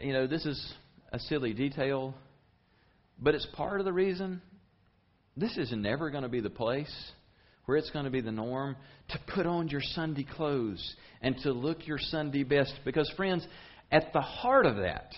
you 0.00 0.12
know, 0.12 0.26
this 0.26 0.46
is 0.46 0.74
a 1.12 1.18
silly 1.18 1.52
detail, 1.52 2.14
but 3.20 3.34
it's 3.34 3.46
part 3.54 3.80
of 3.80 3.84
the 3.84 3.92
reason 3.92 4.40
this 5.36 5.56
is 5.56 5.72
never 5.72 6.10
going 6.10 6.22
to 6.22 6.28
be 6.28 6.40
the 6.40 6.50
place 6.50 6.92
where 7.66 7.76
it's 7.76 7.90
going 7.90 8.04
to 8.04 8.10
be 8.10 8.20
the 8.20 8.32
norm 8.32 8.76
to 9.08 9.18
put 9.34 9.46
on 9.46 9.68
your 9.68 9.80
Sunday 9.82 10.24
clothes 10.24 10.94
and 11.22 11.36
to 11.42 11.52
look 11.52 11.86
your 11.86 11.98
Sunday 11.98 12.42
best 12.42 12.72
because 12.84 13.10
friends, 13.16 13.46
at 13.90 14.12
the 14.12 14.20
heart 14.20 14.66
of 14.66 14.76
that 14.76 15.12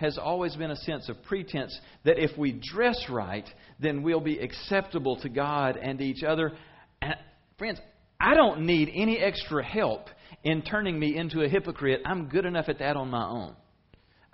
has 0.00 0.16
always 0.16 0.56
been 0.56 0.70
a 0.70 0.76
sense 0.76 1.10
of 1.10 1.22
pretense 1.24 1.78
that 2.04 2.18
if 2.18 2.36
we 2.38 2.52
dress 2.52 2.96
right, 3.10 3.46
then 3.78 4.02
we'll 4.02 4.20
be 4.20 4.38
acceptable 4.38 5.20
to 5.20 5.28
God 5.28 5.76
and 5.76 6.00
each 6.00 6.22
other. 6.22 6.52
And 7.02 7.14
friends, 7.58 7.78
I 8.18 8.34
don't 8.34 8.62
need 8.64 8.90
any 8.94 9.18
extra 9.18 9.62
help 9.62 10.06
in 10.42 10.62
turning 10.62 10.98
me 10.98 11.18
into 11.18 11.42
a 11.42 11.48
hypocrite. 11.48 12.00
I'm 12.06 12.28
good 12.28 12.46
enough 12.46 12.70
at 12.70 12.78
that 12.78 12.96
on 12.96 13.10
my 13.10 13.28
own. 13.28 13.54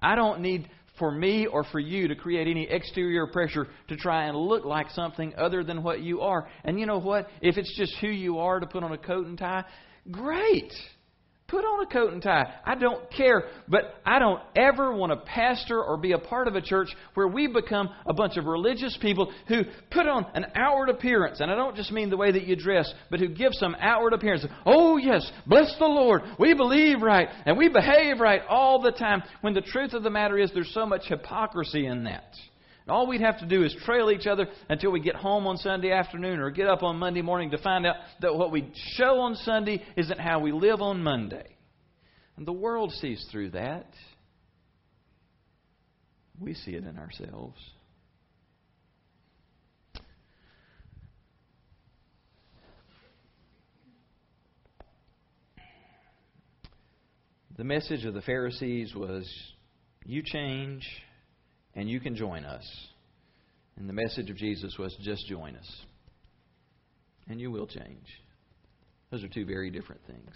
I 0.01 0.15
don't 0.15 0.41
need 0.41 0.69
for 1.01 1.11
me 1.11 1.47
or 1.47 1.65
for 1.65 1.81
you 1.81 2.07
to 2.09 2.15
create 2.15 2.47
any 2.47 2.69
exterior 2.71 3.27
pressure 3.27 3.67
to 3.89 3.97
try 3.97 4.27
and 4.27 4.37
look 4.37 4.65
like 4.65 4.91
something 4.91 5.35
other 5.37 5.65
than 5.65 5.83
what 5.83 6.01
you 6.01 6.21
are. 6.21 6.49
And 6.63 6.79
you 6.79 6.87
know 6.87 7.01
what? 7.01 7.29
If 7.43 7.59
it's 7.59 7.77
just 7.77 7.97
who 8.01 8.07
you 8.07 8.39
are 8.39 8.61
to 8.61 8.67
put 8.67 8.85
on 8.85 8.93
a 8.93 8.99
coat 8.99 9.27
and 9.27 9.37
tie, 9.37 9.65
great. 10.13 10.73
Put 11.49 11.65
on 11.65 11.87
a 11.87 11.87
coat 11.87 12.13
and 12.13 12.21
tie. 12.21 12.53
I 12.65 12.75
don't 12.75 13.09
care, 13.13 13.45
but 13.69 14.01
I 14.05 14.19
don't 14.19 14.41
ever 14.57 14.93
want 14.93 15.13
to 15.13 15.19
pastor 15.19 15.81
or 15.81 15.97
be 15.97 16.11
a 16.11 16.19
part 16.19 16.49
of 16.49 16.57
a 16.57 16.61
church 16.61 16.89
where 17.15 17.29
we 17.29 17.47
become 17.47 17.89
a 18.05 18.13
bunch 18.13 18.37
of 18.37 18.47
religious 18.47 18.99
people 19.01 19.33
who 19.47 19.63
put 19.93 20.09
on 20.09 20.27
an 20.35 20.47
outward 20.57 20.89
appearance. 20.89 21.39
And 21.39 21.49
I 21.49 21.55
don't 21.55 21.77
just 21.77 21.93
mean 21.93 22.11
the 22.11 22.17
way 22.17 22.33
that 22.33 22.49
you 22.49 22.57
dress, 22.57 22.93
but 23.11 23.21
who 23.21 23.29
give 23.29 23.53
some 23.53 23.77
outward 23.79 24.13
appearance. 24.13 24.45
Oh, 24.65 24.97
yes, 24.97 25.31
bless 25.47 25.73
the 25.79 25.87
Lord. 25.87 26.23
We 26.37 26.53
believe 26.55 27.01
right 27.01 27.29
and 27.45 27.57
we 27.57 27.69
behave 27.69 28.19
right 28.19 28.43
all 28.49 28.83
the 28.83 28.91
time. 28.91 29.23
When 29.43 29.55
the 29.55 29.61
truth 29.61 29.93
of 29.93 30.03
the 30.03 30.11
matter 30.11 30.37
is, 30.39 30.51
there's 30.53 30.75
so 30.75 30.85
much 30.85 31.07
hypocrisy 31.07 31.87
in 31.87 32.05
that. 32.05 32.35
And 32.87 32.95
all 32.95 33.09
we'd 33.09 33.21
have 33.21 33.41
to 33.41 33.47
do 33.47 33.65
is 33.65 33.75
trail 33.85 34.13
each 34.13 34.29
other 34.29 34.47
until 34.69 34.93
we 34.93 35.01
get 35.01 35.17
home 35.17 35.47
on 35.49 35.57
Sunday 35.57 35.91
afternoon 35.91 36.39
or 36.39 36.51
get 36.51 36.69
up 36.69 36.85
on 36.85 36.99
Monday 36.99 37.21
morning 37.21 37.51
to 37.51 37.59
find 37.59 37.85
out 37.85 37.97
that 38.21 38.37
what 38.37 38.53
we 38.53 38.71
show 38.95 39.19
on 39.19 39.35
Sunday 39.35 39.83
isn't 39.97 40.21
how 40.21 40.39
we 40.39 40.53
live 40.53 40.81
on 40.81 41.03
Monday. 41.03 41.57
And 42.37 42.47
the 42.47 42.53
world 42.53 42.93
sees 42.93 43.27
through 43.33 43.51
that. 43.51 43.89
We 46.39 46.55
see 46.55 46.73
it 46.73 46.85
in 46.85 46.97
ourselves. 46.97 47.59
The 57.57 57.65
message 57.65 58.05
of 58.05 58.15
the 58.15 58.21
Pharisees 58.21 58.95
was 58.95 59.29
you 60.05 60.23
change 60.23 60.87
and 61.77 61.89
you 61.89 62.01
can 62.01 62.17
join 62.17 62.45
us. 62.45 62.67
And 63.77 63.89
the 63.89 63.93
message 63.93 64.31
of 64.31 64.37
Jesus 64.37 64.75
was 64.79 64.97
just 65.03 65.27
join 65.27 65.55
us. 65.55 65.71
And 67.29 67.39
you 67.41 67.51
will 67.51 67.67
change. 67.67 68.07
Those 69.11 69.23
are 69.23 69.29
two 69.29 69.45
very 69.45 69.71
different 69.71 70.01
things. 70.07 70.35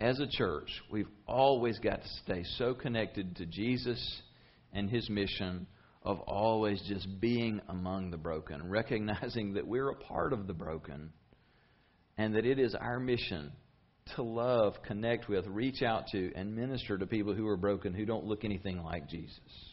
As 0.00 0.18
a 0.20 0.26
church, 0.26 0.70
we've 0.90 1.08
always 1.26 1.78
got 1.80 2.00
to 2.00 2.08
stay 2.24 2.44
so 2.56 2.72
connected 2.72 3.36
to 3.36 3.46
Jesus 3.46 4.22
and 4.72 4.88
his 4.88 5.10
mission 5.10 5.66
of 6.02 6.20
always 6.20 6.80
just 6.88 7.20
being 7.20 7.60
among 7.68 8.10
the 8.10 8.16
broken, 8.16 8.66
recognizing 8.70 9.54
that 9.54 9.66
we're 9.66 9.90
a 9.90 9.96
part 9.96 10.32
of 10.32 10.46
the 10.46 10.54
broken, 10.54 11.10
and 12.16 12.34
that 12.36 12.46
it 12.46 12.58
is 12.58 12.74
our 12.74 13.00
mission 13.00 13.52
to 14.14 14.22
love, 14.22 14.74
connect 14.86 15.28
with, 15.28 15.46
reach 15.46 15.82
out 15.82 16.06
to, 16.12 16.32
and 16.34 16.54
minister 16.54 16.96
to 16.96 17.06
people 17.06 17.34
who 17.34 17.46
are 17.46 17.56
broken 17.56 17.92
who 17.92 18.06
don't 18.06 18.24
look 18.24 18.44
anything 18.44 18.82
like 18.82 19.08
Jesus. 19.08 19.69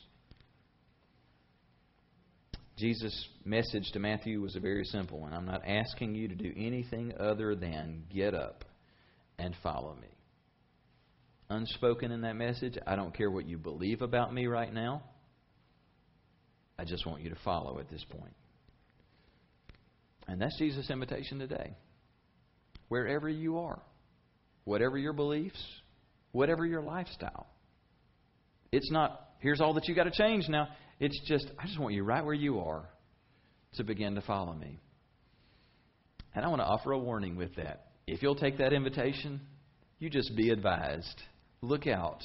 Jesus' 2.78 3.28
message 3.43 3.91
to 3.93 3.99
Matthew 3.99 4.39
was 4.39 4.55
a 4.55 4.59
very 4.59 4.84
simple 4.86 5.19
one. 5.19 5.34
I'm 5.34 5.45
not 5.45 5.61
asking 5.65 6.13
you 6.13 6.28
to 6.28 6.36
do 6.36 6.53
anything 6.55 7.13
other 7.19 7.55
than 7.55 8.03
get 8.13 8.36
up 8.36 8.65
and 9.39 9.55
follow 9.63 9.95
me. 9.95 10.07
Unspoken 11.49 12.11
in 12.11 12.21
that 12.21 12.36
message, 12.36 12.78
I 12.86 12.95
don't 12.95 13.15
care 13.15 13.32
what 13.32 13.47
you 13.47 13.57
believe 13.57 14.01
about 14.01 14.34
me 14.34 14.47
right 14.47 14.71
now. 14.71 15.01
I 16.78 16.86
just 16.86 17.05
want 17.07 17.23
you 17.23 17.30
to 17.30 17.38
follow 17.43 17.80
at 17.80 17.89
this 17.89 18.03
point. 18.09 18.36
And 20.28 20.39
that's 20.39 20.57
Jesus' 20.59 20.89
invitation 20.89 21.39
today. 21.39 21.75
Wherever 22.89 23.28
you 23.28 23.59
are, 23.59 23.82
whatever 24.65 24.97
your 24.97 25.13
beliefs, 25.13 25.63
whatever 26.32 26.65
your 26.65 26.82
lifestyle. 26.82 27.47
It's 28.71 28.91
not, 28.91 29.26
here's 29.39 29.61
all 29.61 29.73
that 29.73 29.88
you 29.88 29.95
got 29.95 30.05
to 30.05 30.11
change 30.11 30.47
now. 30.49 30.67
It's 30.99 31.19
just, 31.27 31.45
I 31.59 31.65
just 31.65 31.79
want 31.79 31.93
you 31.93 32.03
right 32.03 32.23
where 32.23 32.33
you 32.33 32.59
are 32.59 32.85
to 33.75 33.83
begin 33.83 34.15
to 34.15 34.21
follow 34.21 34.53
me. 34.53 34.79
And 36.33 36.45
I 36.45 36.47
want 36.49 36.61
to 36.61 36.65
offer 36.65 36.91
a 36.91 36.99
warning 36.99 37.35
with 37.35 37.55
that. 37.55 37.88
If 38.05 38.21
you'll 38.21 38.35
take 38.35 38.57
that 38.59 38.73
invitation, 38.73 39.41
you 39.99 40.09
just 40.09 40.35
be 40.35 40.49
advised. 40.49 41.21
Look 41.61 41.88
out. 41.88 42.21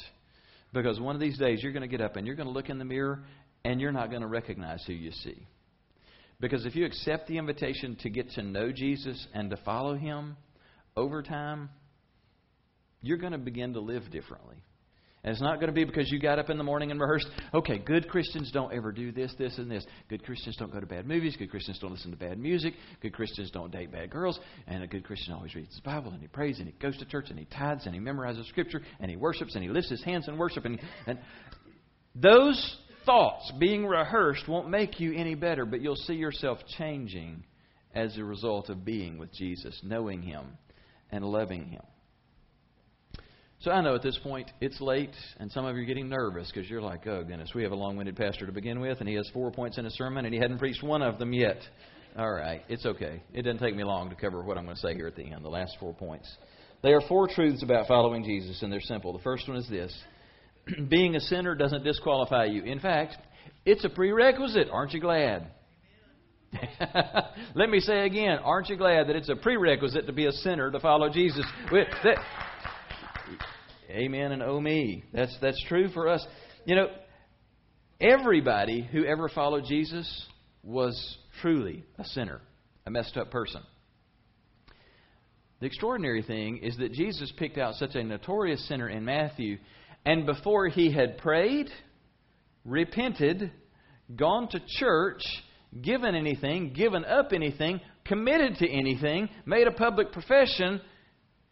Because 0.72 1.00
one 1.00 1.14
of 1.14 1.20
these 1.20 1.38
days 1.38 1.62
you're 1.62 1.72
going 1.72 1.82
to 1.82 1.88
get 1.88 2.00
up 2.00 2.16
and 2.16 2.26
you're 2.26 2.36
going 2.36 2.48
to 2.48 2.52
look 2.52 2.70
in 2.70 2.78
the 2.78 2.84
mirror 2.84 3.24
and 3.64 3.80
you're 3.80 3.92
not 3.92 4.10
going 4.10 4.22
to 4.22 4.28
recognize 4.28 4.82
who 4.86 4.92
you 4.92 5.12
see. 5.12 5.46
Because 6.40 6.66
if 6.66 6.74
you 6.74 6.84
accept 6.84 7.28
the 7.28 7.38
invitation 7.38 7.96
to 8.00 8.10
get 8.10 8.30
to 8.32 8.42
know 8.42 8.72
Jesus 8.72 9.26
and 9.32 9.50
to 9.50 9.56
follow 9.58 9.94
him 9.94 10.36
over 10.96 11.22
time, 11.22 11.70
you're 13.00 13.18
going 13.18 13.32
to 13.32 13.38
begin 13.38 13.74
to 13.74 13.80
live 13.80 14.10
differently. 14.10 14.56
And 15.24 15.32
it's 15.32 15.40
not 15.40 15.60
going 15.60 15.68
to 15.68 15.72
be 15.72 15.84
because 15.84 16.10
you 16.10 16.18
got 16.18 16.40
up 16.40 16.50
in 16.50 16.58
the 16.58 16.64
morning 16.64 16.90
and 16.90 17.00
rehearsed, 17.00 17.28
okay, 17.54 17.78
good 17.78 18.08
Christians 18.08 18.50
don't 18.50 18.72
ever 18.72 18.90
do 18.90 19.12
this, 19.12 19.32
this, 19.38 19.56
and 19.58 19.70
this. 19.70 19.86
Good 20.08 20.24
Christians 20.24 20.56
don't 20.56 20.72
go 20.72 20.80
to 20.80 20.86
bad 20.86 21.06
movies. 21.06 21.36
Good 21.38 21.50
Christians 21.50 21.78
don't 21.78 21.92
listen 21.92 22.10
to 22.10 22.16
bad 22.16 22.38
music. 22.38 22.74
Good 23.00 23.12
Christians 23.12 23.50
don't 23.52 23.70
date 23.70 23.92
bad 23.92 24.10
girls. 24.10 24.40
And 24.66 24.82
a 24.82 24.86
good 24.88 25.04
Christian 25.04 25.32
always 25.32 25.54
reads 25.54 25.76
the 25.76 25.82
Bible 25.82 26.10
and 26.10 26.20
he 26.20 26.26
prays 26.26 26.58
and 26.58 26.66
he 26.66 26.74
goes 26.80 26.98
to 26.98 27.04
church 27.04 27.26
and 27.30 27.38
he 27.38 27.44
tithes 27.44 27.86
and 27.86 27.94
he 27.94 28.00
memorizes 28.00 28.48
Scripture 28.48 28.82
and 28.98 29.10
he 29.10 29.16
worships 29.16 29.54
and 29.54 29.62
he 29.62 29.70
lifts 29.70 29.90
his 29.90 30.02
hands 30.02 30.26
in 30.26 30.36
worship. 30.36 30.64
And, 30.64 30.80
and 31.06 31.18
those 32.16 32.78
thoughts 33.06 33.52
being 33.58 33.86
rehearsed 33.86 34.48
won't 34.48 34.68
make 34.68 35.00
you 35.00 35.14
any 35.14 35.34
better, 35.34 35.64
but 35.64 35.80
you'll 35.80 35.96
see 35.96 36.14
yourself 36.14 36.58
changing 36.78 37.44
as 37.94 38.16
a 38.16 38.24
result 38.24 38.70
of 38.70 38.84
being 38.84 39.18
with 39.18 39.32
Jesus, 39.32 39.78
knowing 39.82 40.22
Him, 40.22 40.46
and 41.10 41.24
loving 41.24 41.66
Him. 41.66 41.82
So 43.62 43.70
I 43.70 43.80
know 43.80 43.94
at 43.94 44.02
this 44.02 44.18
point 44.24 44.50
it's 44.60 44.80
late, 44.80 45.14
and 45.38 45.50
some 45.52 45.64
of 45.64 45.76
you 45.76 45.82
are 45.82 45.86
getting 45.86 46.08
nervous 46.08 46.50
because 46.52 46.68
you're 46.68 46.82
like, 46.82 47.06
oh, 47.06 47.22
goodness, 47.22 47.52
we 47.54 47.62
have 47.62 47.70
a 47.70 47.76
long 47.76 47.96
winded 47.96 48.16
pastor 48.16 48.44
to 48.44 48.50
begin 48.50 48.80
with, 48.80 48.98
and 48.98 49.08
he 49.08 49.14
has 49.14 49.30
four 49.32 49.52
points 49.52 49.78
in 49.78 49.86
a 49.86 49.90
sermon, 49.90 50.24
and 50.24 50.34
he 50.34 50.40
hadn't 50.40 50.58
preached 50.58 50.82
one 50.82 51.00
of 51.00 51.20
them 51.20 51.32
yet. 51.32 51.58
All 52.18 52.32
right, 52.32 52.62
it's 52.68 52.84
okay. 52.84 53.22
It 53.32 53.42
doesn't 53.42 53.60
take 53.60 53.76
me 53.76 53.84
long 53.84 54.10
to 54.10 54.16
cover 54.16 54.42
what 54.42 54.58
I'm 54.58 54.64
going 54.64 54.74
to 54.74 54.82
say 54.82 54.94
here 54.94 55.06
at 55.06 55.14
the 55.14 55.22
end, 55.22 55.44
the 55.44 55.48
last 55.48 55.76
four 55.78 55.94
points. 55.94 56.28
There 56.82 56.96
are 56.96 57.08
four 57.08 57.28
truths 57.28 57.62
about 57.62 57.86
following 57.86 58.24
Jesus, 58.24 58.62
and 58.62 58.72
they're 58.72 58.80
simple. 58.80 59.12
The 59.12 59.22
first 59.22 59.46
one 59.46 59.56
is 59.56 59.68
this 59.68 59.96
being 60.88 61.14
a 61.14 61.20
sinner 61.20 61.54
doesn't 61.54 61.84
disqualify 61.84 62.46
you. 62.46 62.64
In 62.64 62.80
fact, 62.80 63.16
it's 63.64 63.84
a 63.84 63.88
prerequisite. 63.88 64.70
Aren't 64.72 64.92
you 64.92 65.00
glad? 65.00 65.46
Let 67.54 67.70
me 67.70 67.78
say 67.78 68.06
again, 68.06 68.40
aren't 68.42 68.68
you 68.68 68.76
glad 68.76 69.08
that 69.08 69.14
it's 69.14 69.28
a 69.28 69.36
prerequisite 69.36 70.06
to 70.06 70.12
be 70.12 70.26
a 70.26 70.32
sinner 70.32 70.72
to 70.72 70.80
follow 70.80 71.08
Jesus? 71.08 71.46
Amen 73.92 74.32
and 74.32 74.42
oh 74.42 74.60
me. 74.60 75.04
That's 75.12 75.36
that's 75.42 75.62
true 75.64 75.88
for 75.90 76.08
us. 76.08 76.26
You 76.64 76.76
know, 76.76 76.88
everybody 78.00 78.82
who 78.82 79.04
ever 79.04 79.28
followed 79.28 79.64
Jesus 79.68 80.26
was 80.62 81.18
truly 81.42 81.84
a 81.98 82.04
sinner, 82.04 82.40
a 82.86 82.90
messed 82.90 83.16
up 83.18 83.30
person. 83.30 83.62
The 85.60 85.66
extraordinary 85.66 86.22
thing 86.22 86.58
is 86.58 86.76
that 86.78 86.92
Jesus 86.92 87.32
picked 87.36 87.58
out 87.58 87.74
such 87.74 87.94
a 87.94 88.02
notorious 88.02 88.66
sinner 88.66 88.88
in 88.88 89.04
Matthew, 89.04 89.58
and 90.06 90.24
before 90.24 90.68
he 90.68 90.90
had 90.90 91.18
prayed, 91.18 91.68
repented, 92.64 93.52
gone 94.16 94.48
to 94.48 94.60
church, 94.78 95.22
given 95.80 96.14
anything, 96.14 96.72
given 96.72 97.04
up 97.04 97.32
anything, 97.32 97.80
committed 98.04 98.56
to 98.56 98.68
anything, 98.68 99.28
made 99.46 99.66
a 99.66 99.72
public 99.72 100.12
profession, 100.12 100.80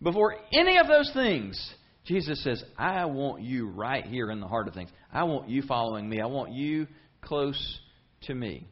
before 0.03 0.37
any 0.53 0.79
of 0.79 0.89
those 0.89 1.11
things, 1.13 1.75
Jesus 2.07 2.43
says, 2.43 2.63
I 2.79 3.05
want 3.05 3.43
you 3.43 3.69
right 3.69 4.05
here 4.05 4.31
in 4.31 4.41
the 4.41 4.49
heart 4.49 4.69
of 4.69 4.75
things. 4.75 4.91
I 5.13 5.25
want 5.25 5.49
you 5.49 5.63
following 5.63 6.09
me. 6.09 6.21
I 6.21 6.27
want 6.27 6.53
you 6.53 6.87
close 7.21 7.79
to 8.23 8.35
me. 8.35 8.67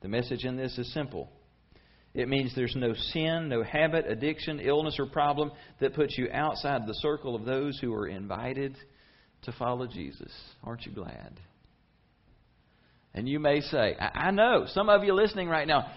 The 0.00 0.08
message 0.08 0.44
in 0.44 0.56
this 0.56 0.76
is 0.78 0.92
simple. 0.92 1.30
It 2.14 2.28
means 2.28 2.52
there's 2.54 2.76
no 2.76 2.94
sin, 2.94 3.48
no 3.48 3.62
habit, 3.62 4.06
addiction, 4.08 4.60
illness, 4.60 4.96
or 4.98 5.06
problem 5.06 5.52
that 5.80 5.94
puts 5.94 6.18
you 6.18 6.28
outside 6.32 6.86
the 6.86 6.94
circle 6.94 7.34
of 7.34 7.44
those 7.44 7.78
who 7.78 7.94
are 7.94 8.08
invited 8.08 8.76
to 9.42 9.52
follow 9.52 9.86
Jesus. 9.86 10.32
Aren't 10.64 10.84
you 10.84 10.92
glad? 10.92 11.38
And 13.14 13.28
you 13.28 13.38
may 13.38 13.60
say, 13.60 13.96
I 13.98 14.30
know, 14.30 14.66
some 14.68 14.88
of 14.88 15.04
you 15.04 15.14
listening 15.14 15.48
right 15.48 15.66
now, 15.66 15.90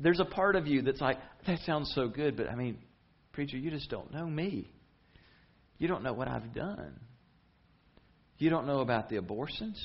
there's 0.00 0.20
a 0.20 0.24
part 0.24 0.56
of 0.56 0.66
you 0.66 0.82
that's 0.82 1.00
like, 1.00 1.18
that 1.46 1.60
sounds 1.60 1.92
so 1.94 2.08
good, 2.08 2.36
but 2.36 2.48
I 2.48 2.54
mean, 2.54 2.78
preacher, 3.32 3.56
you 3.56 3.70
just 3.70 3.90
don't 3.90 4.12
know 4.12 4.26
me. 4.26 4.70
You 5.78 5.88
don't 5.88 6.02
know 6.02 6.12
what 6.12 6.28
I've 6.28 6.54
done. 6.54 6.98
You 8.38 8.50
don't 8.50 8.66
know 8.66 8.80
about 8.80 9.08
the 9.08 9.16
abortions. 9.16 9.80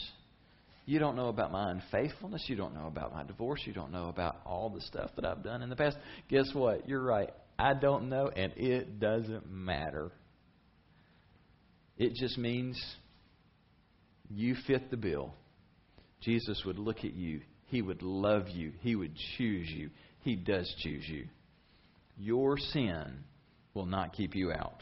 You 0.86 1.00
don't 1.00 1.16
know 1.16 1.30
about 1.30 1.52
my 1.52 1.72
unfaithfulness. 1.72 2.44
You 2.48 2.56
don't 2.56 2.74
know 2.74 2.88
about 2.88 3.14
my 3.14 3.24
divorce. 3.24 3.62
You 3.66 3.74
don't 3.74 3.92
know 3.92 4.10
about 4.10 4.38
all 4.46 4.70
the 4.70 4.82
stuff 4.82 5.12
that 5.16 5.26
I've 5.26 5.44
done 5.44 5.62
in 5.62 5.70
the 5.70 5.76
past. 5.76 5.98
Guess 6.30 6.54
what? 6.54 6.88
You're 6.88 7.04
right. 7.04 7.30
I 7.58 7.74
don't 7.74 8.10
know, 8.10 8.28
and 8.28 8.52
it 8.58 9.00
doesn't 9.00 9.50
matter. 9.50 10.12
It 11.98 12.14
just 12.16 12.38
means 12.38 12.84
you 14.30 14.56
fit 14.68 14.90
the 14.92 14.98
bill. 14.98 15.34
Jesus 16.22 16.62
would 16.66 16.80
look 16.80 17.00
at 17.00 17.14
you. 17.14 17.42
He 17.68 17.82
would 17.82 18.02
love 18.02 18.50
you. 18.50 18.74
He 18.82 18.96
would 18.96 19.16
choose 19.38 19.70
you. 19.70 19.90
He 20.22 20.36
does 20.36 20.74
choose 20.80 21.08
you. 21.08 21.28
Your 22.18 22.58
sin 22.58 23.24
will 23.74 23.86
not 23.86 24.14
keep 24.14 24.36
you 24.36 24.52
out. 24.52 24.82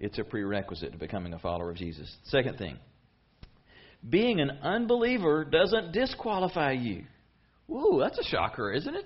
It's 0.00 0.18
a 0.18 0.24
prerequisite 0.24 0.92
to 0.92 0.98
becoming 0.98 1.34
a 1.34 1.38
follower 1.38 1.70
of 1.70 1.76
Jesus. 1.76 2.10
Second 2.24 2.56
thing, 2.56 2.78
being 4.08 4.40
an 4.40 4.50
unbeliever 4.62 5.44
doesn't 5.44 5.92
disqualify 5.92 6.72
you. 6.72 7.04
Ooh, 7.70 7.98
that's 8.00 8.18
a 8.18 8.24
shocker, 8.24 8.72
isn't 8.72 8.94
it? 8.94 9.04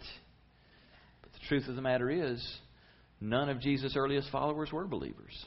But 1.20 1.32
the 1.32 1.40
truth 1.48 1.68
of 1.68 1.74
the 1.74 1.82
matter 1.82 2.08
is, 2.08 2.42
none 3.20 3.48
of 3.48 3.60
Jesus' 3.60 3.96
earliest 3.96 4.30
followers 4.30 4.70
were 4.72 4.86
believers. 4.86 5.44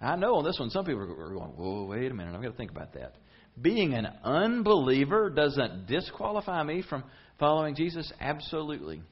I 0.00 0.16
know 0.16 0.36
on 0.36 0.44
this 0.44 0.58
one, 0.58 0.70
some 0.70 0.84
people 0.84 1.02
are 1.02 1.06
going, 1.06 1.50
whoa, 1.50 1.84
wait 1.84 2.10
a 2.10 2.14
minute, 2.14 2.34
I've 2.34 2.42
got 2.42 2.50
to 2.50 2.56
think 2.56 2.70
about 2.70 2.94
that. 2.94 3.14
Being 3.60 3.94
an 3.94 4.06
unbeliever 4.24 5.30
doesn't 5.30 5.86
disqualify 5.86 6.62
me 6.62 6.82
from 6.88 7.04
following 7.38 7.74
Jesus? 7.74 8.10
Absolutely. 8.20 9.02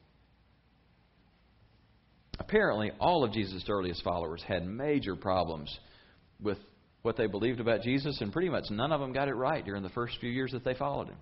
Apparently, 2.39 2.91
all 2.99 3.24
of 3.24 3.32
Jesus' 3.32 3.64
earliest 3.68 4.03
followers 4.03 4.43
had 4.47 4.66
major 4.66 5.16
problems 5.16 5.76
with 6.41 6.59
what 7.03 7.16
they 7.16 7.26
believed 7.26 7.61
about 7.61 7.82
Jesus, 7.82 8.20
and 8.20 8.32
pretty 8.32 8.49
much 8.49 8.64
none 8.70 8.93
of 8.93 9.01
them 9.01 9.12
got 9.12 9.28
it 9.28 9.35
right 9.35 9.64
during 9.64 9.82
the 9.82 9.91
first 9.91 10.16
few 10.20 10.30
years 10.30 10.53
that 10.53 10.64
they 10.64 10.74
followed 10.74 11.09
him. 11.09 11.18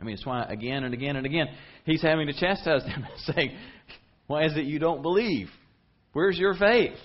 I 0.00 0.04
mean, 0.04 0.14
it's 0.14 0.26
why 0.26 0.44
again 0.44 0.84
and 0.84 0.92
again 0.92 1.16
and 1.16 1.24
again 1.24 1.46
he's 1.84 2.02
having 2.02 2.26
to 2.26 2.34
chastise 2.34 2.82
them, 2.82 3.06
saying, 3.34 3.56
Why 4.26 4.44
is 4.44 4.56
it 4.56 4.64
you 4.64 4.78
don't 4.78 5.00
believe? 5.00 5.48
Where's 6.12 6.38
your 6.38 6.54
faith? 6.54 6.98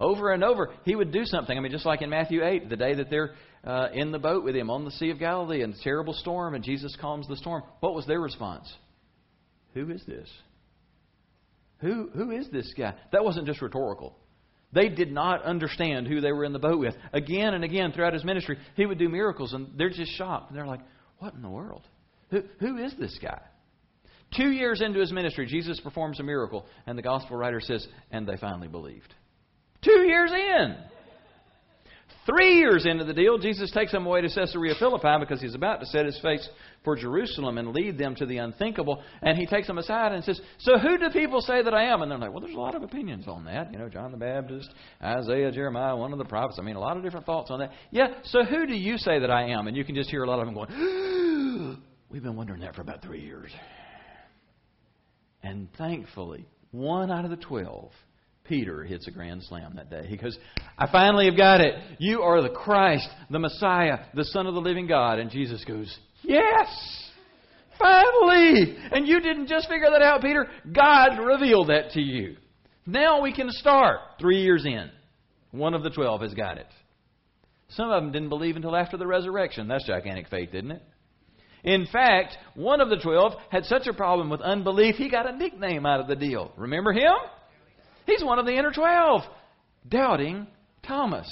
Over 0.00 0.32
and 0.32 0.42
over, 0.42 0.70
he 0.84 0.96
would 0.96 1.12
do 1.12 1.24
something. 1.24 1.56
I 1.56 1.60
mean, 1.60 1.70
just 1.70 1.86
like 1.86 2.02
in 2.02 2.10
Matthew 2.10 2.44
8, 2.44 2.68
the 2.68 2.76
day 2.76 2.94
that 2.94 3.10
they're 3.10 3.34
uh, 3.64 3.88
in 3.92 4.10
the 4.10 4.18
boat 4.18 4.42
with 4.42 4.56
him 4.56 4.70
on 4.70 4.84
the 4.84 4.90
Sea 4.92 5.10
of 5.10 5.18
Galilee 5.18 5.62
and 5.62 5.74
the 5.74 5.78
terrible 5.84 6.14
storm, 6.14 6.54
and 6.54 6.64
Jesus 6.64 6.96
calms 7.00 7.28
the 7.28 7.36
storm. 7.36 7.62
What 7.80 7.94
was 7.94 8.06
their 8.06 8.20
response? 8.20 8.72
Who 9.74 9.90
is 9.90 10.02
this? 10.06 10.28
Who, 11.82 12.08
who 12.14 12.30
is 12.30 12.48
this 12.50 12.72
guy? 12.76 12.94
That 13.12 13.24
wasn't 13.24 13.46
just 13.46 13.60
rhetorical. 13.60 14.16
They 14.72 14.88
did 14.88 15.12
not 15.12 15.42
understand 15.42 16.06
who 16.06 16.20
they 16.20 16.32
were 16.32 16.44
in 16.44 16.52
the 16.52 16.58
boat 16.58 16.78
with. 16.78 16.94
Again 17.12 17.54
and 17.54 17.64
again 17.64 17.92
throughout 17.92 18.14
his 18.14 18.24
ministry, 18.24 18.56
he 18.74 18.86
would 18.86 18.98
do 18.98 19.08
miracles, 19.08 19.52
and 19.52 19.68
they're 19.76 19.90
just 19.90 20.12
shocked. 20.12 20.48
And 20.48 20.58
they're 20.58 20.66
like, 20.66 20.80
What 21.18 21.34
in 21.34 21.42
the 21.42 21.50
world? 21.50 21.82
Who, 22.30 22.42
who 22.60 22.78
is 22.78 22.94
this 22.98 23.18
guy? 23.20 23.40
Two 24.34 24.50
years 24.50 24.80
into 24.80 25.00
his 25.00 25.12
ministry, 25.12 25.44
Jesus 25.46 25.78
performs 25.80 26.20
a 26.20 26.22
miracle, 26.22 26.64
and 26.86 26.96
the 26.96 27.02
gospel 27.02 27.36
writer 27.36 27.60
says, 27.60 27.86
And 28.10 28.26
they 28.26 28.36
finally 28.38 28.68
believed. 28.68 29.12
Two 29.84 30.00
years 30.06 30.30
in. 30.32 30.76
Three 32.24 32.58
years 32.58 32.86
into 32.86 33.04
the 33.04 33.12
deal, 33.12 33.36
Jesus 33.36 33.72
takes 33.72 33.90
them 33.90 34.06
away 34.06 34.20
to 34.20 34.28
Caesarea 34.28 34.74
Philippi 34.78 35.16
because 35.18 35.40
he's 35.40 35.56
about 35.56 35.80
to 35.80 35.86
set 35.86 36.06
his 36.06 36.18
face 36.20 36.48
for 36.84 36.94
Jerusalem 36.94 37.58
and 37.58 37.72
lead 37.72 37.98
them 37.98 38.14
to 38.14 38.26
the 38.26 38.36
unthinkable. 38.36 39.02
And 39.22 39.36
he 39.36 39.44
takes 39.44 39.66
them 39.66 39.78
aside 39.78 40.12
and 40.12 40.22
says, 40.22 40.40
So 40.60 40.78
who 40.78 40.98
do 40.98 41.10
people 41.10 41.40
say 41.40 41.62
that 41.64 41.74
I 41.74 41.86
am? 41.86 42.00
And 42.02 42.10
they're 42.10 42.18
like, 42.18 42.30
Well, 42.30 42.40
there's 42.40 42.54
a 42.54 42.60
lot 42.60 42.76
of 42.76 42.84
opinions 42.84 43.26
on 43.26 43.44
that. 43.46 43.72
You 43.72 43.78
know, 43.78 43.88
John 43.88 44.12
the 44.12 44.18
Baptist, 44.18 44.70
Isaiah, 45.02 45.50
Jeremiah, 45.50 45.96
one 45.96 46.12
of 46.12 46.18
the 46.18 46.24
prophets. 46.24 46.58
I 46.60 46.62
mean, 46.62 46.76
a 46.76 46.80
lot 46.80 46.96
of 46.96 47.02
different 47.02 47.26
thoughts 47.26 47.50
on 47.50 47.58
that. 47.58 47.72
Yeah, 47.90 48.08
so 48.24 48.44
who 48.44 48.66
do 48.66 48.74
you 48.74 48.98
say 48.98 49.18
that 49.18 49.30
I 49.30 49.48
am? 49.48 49.66
And 49.66 49.76
you 49.76 49.84
can 49.84 49.96
just 49.96 50.08
hear 50.08 50.22
a 50.22 50.28
lot 50.28 50.38
of 50.38 50.46
them 50.46 50.54
going, 50.54 51.82
We've 52.08 52.22
been 52.22 52.36
wondering 52.36 52.60
that 52.60 52.76
for 52.76 52.82
about 52.82 53.02
three 53.02 53.22
years. 53.22 53.50
And 55.42 55.68
thankfully, 55.76 56.46
one 56.70 57.10
out 57.10 57.24
of 57.24 57.30
the 57.30 57.36
twelve 57.36 57.90
Peter 58.44 58.82
hits 58.82 59.06
a 59.06 59.10
grand 59.10 59.42
slam 59.44 59.74
that 59.76 59.88
day. 59.88 60.06
He 60.06 60.16
goes, 60.16 60.36
I 60.76 60.90
finally 60.90 61.26
have 61.26 61.36
got 61.36 61.60
it. 61.60 61.74
You 61.98 62.22
are 62.22 62.42
the 62.42 62.50
Christ, 62.50 63.08
the 63.30 63.38
Messiah, 63.38 63.98
the 64.14 64.24
Son 64.24 64.46
of 64.46 64.54
the 64.54 64.60
living 64.60 64.86
God. 64.86 65.18
And 65.18 65.30
Jesus 65.30 65.64
goes, 65.64 65.96
Yes! 66.22 66.68
Finally! 67.78 68.76
And 68.92 69.06
you 69.06 69.20
didn't 69.20 69.48
just 69.48 69.68
figure 69.68 69.90
that 69.90 70.02
out, 70.02 70.22
Peter. 70.22 70.48
God 70.72 71.18
revealed 71.18 71.68
that 71.68 71.90
to 71.92 72.00
you. 72.00 72.36
Now 72.86 73.22
we 73.22 73.32
can 73.32 73.50
start. 73.50 74.00
Three 74.20 74.42
years 74.42 74.64
in. 74.64 74.90
One 75.52 75.74
of 75.74 75.82
the 75.82 75.90
twelve 75.90 76.22
has 76.22 76.34
got 76.34 76.58
it. 76.58 76.66
Some 77.70 77.90
of 77.90 78.02
them 78.02 78.12
didn't 78.12 78.28
believe 78.28 78.56
until 78.56 78.76
after 78.76 78.96
the 78.96 79.06
resurrection. 79.06 79.68
That's 79.68 79.86
gigantic 79.86 80.28
faith, 80.28 80.50
isn't 80.52 80.70
it? 80.70 80.82
In 81.64 81.86
fact, 81.92 82.36
one 82.54 82.80
of 82.80 82.88
the 82.88 82.96
twelve 82.96 83.34
had 83.50 83.64
such 83.64 83.86
a 83.86 83.94
problem 83.94 84.30
with 84.30 84.40
unbelief, 84.40 84.96
he 84.96 85.08
got 85.08 85.32
a 85.32 85.36
nickname 85.36 85.86
out 85.86 86.00
of 86.00 86.08
the 86.08 86.16
deal. 86.16 86.52
Remember 86.56 86.92
him? 86.92 87.12
He's 88.06 88.24
one 88.24 88.38
of 88.38 88.46
the 88.46 88.56
inner 88.56 88.72
twelve. 88.72 89.22
Doubting 89.88 90.46
Thomas. 90.86 91.28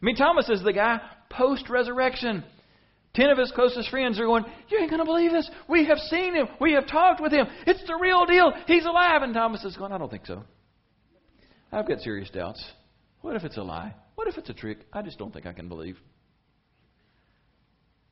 I 0.00 0.04
mean, 0.04 0.16
Thomas 0.16 0.48
is 0.48 0.62
the 0.62 0.72
guy 0.72 1.00
post 1.30 1.68
resurrection. 1.68 2.44
Ten 3.14 3.30
of 3.30 3.38
his 3.38 3.52
closest 3.52 3.90
friends 3.90 4.18
are 4.18 4.26
going, 4.26 4.44
You 4.68 4.78
ain't 4.78 4.90
going 4.90 5.00
to 5.00 5.04
believe 5.04 5.30
this. 5.30 5.48
We 5.68 5.86
have 5.86 5.98
seen 5.98 6.34
him. 6.34 6.48
We 6.60 6.72
have 6.72 6.86
talked 6.88 7.20
with 7.20 7.32
him. 7.32 7.46
It's 7.66 7.84
the 7.86 7.96
real 8.00 8.26
deal. 8.26 8.52
He's 8.66 8.84
alive. 8.84 9.22
And 9.22 9.32
Thomas 9.32 9.64
is 9.64 9.76
going, 9.76 9.92
I 9.92 9.98
don't 9.98 10.10
think 10.10 10.26
so. 10.26 10.42
I've 11.72 11.86
got 11.86 12.00
serious 12.00 12.30
doubts. 12.30 12.64
What 13.20 13.36
if 13.36 13.44
it's 13.44 13.56
a 13.56 13.62
lie? 13.62 13.94
What 14.16 14.28
if 14.28 14.36
it's 14.36 14.50
a 14.50 14.54
trick? 14.54 14.78
I 14.92 15.02
just 15.02 15.18
don't 15.18 15.32
think 15.32 15.46
I 15.46 15.52
can 15.52 15.68
believe. 15.68 15.96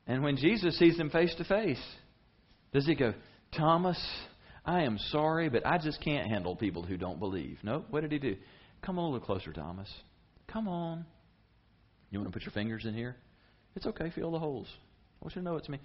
And 0.07 0.23
when 0.23 0.37
Jesus 0.37 0.77
sees 0.77 0.97
him 0.97 1.09
face 1.09 1.33
to 1.35 1.43
face, 1.43 1.81
does 2.73 2.85
he 2.85 2.95
go, 2.95 3.13
Thomas, 3.55 3.99
I 4.65 4.83
am 4.83 4.97
sorry, 5.09 5.49
but 5.49 5.65
I 5.65 5.77
just 5.77 6.01
can't 6.01 6.29
handle 6.29 6.55
people 6.55 6.83
who 6.83 6.97
don't 6.97 7.19
believe? 7.19 7.59
No. 7.63 7.85
What 7.89 8.01
did 8.01 8.11
he 8.11 8.19
do? 8.19 8.37
Come 8.81 8.97
a 8.97 9.03
little 9.03 9.19
closer, 9.19 9.51
Thomas. 9.51 9.91
Come 10.47 10.67
on. 10.67 11.05
You 12.11 12.19
want 12.19 12.31
to 12.31 12.37
put 12.37 12.45
your 12.45 12.53
fingers 12.53 12.85
in 12.85 12.93
here? 12.93 13.15
It's 13.75 13.85
okay. 13.85 14.11
Feel 14.11 14.31
the 14.31 14.39
holes. 14.39 14.67
I 14.71 15.25
want 15.25 15.35
you 15.35 15.41
to 15.41 15.45
know 15.45 15.57
it's 15.57 15.69
me. 15.69 15.79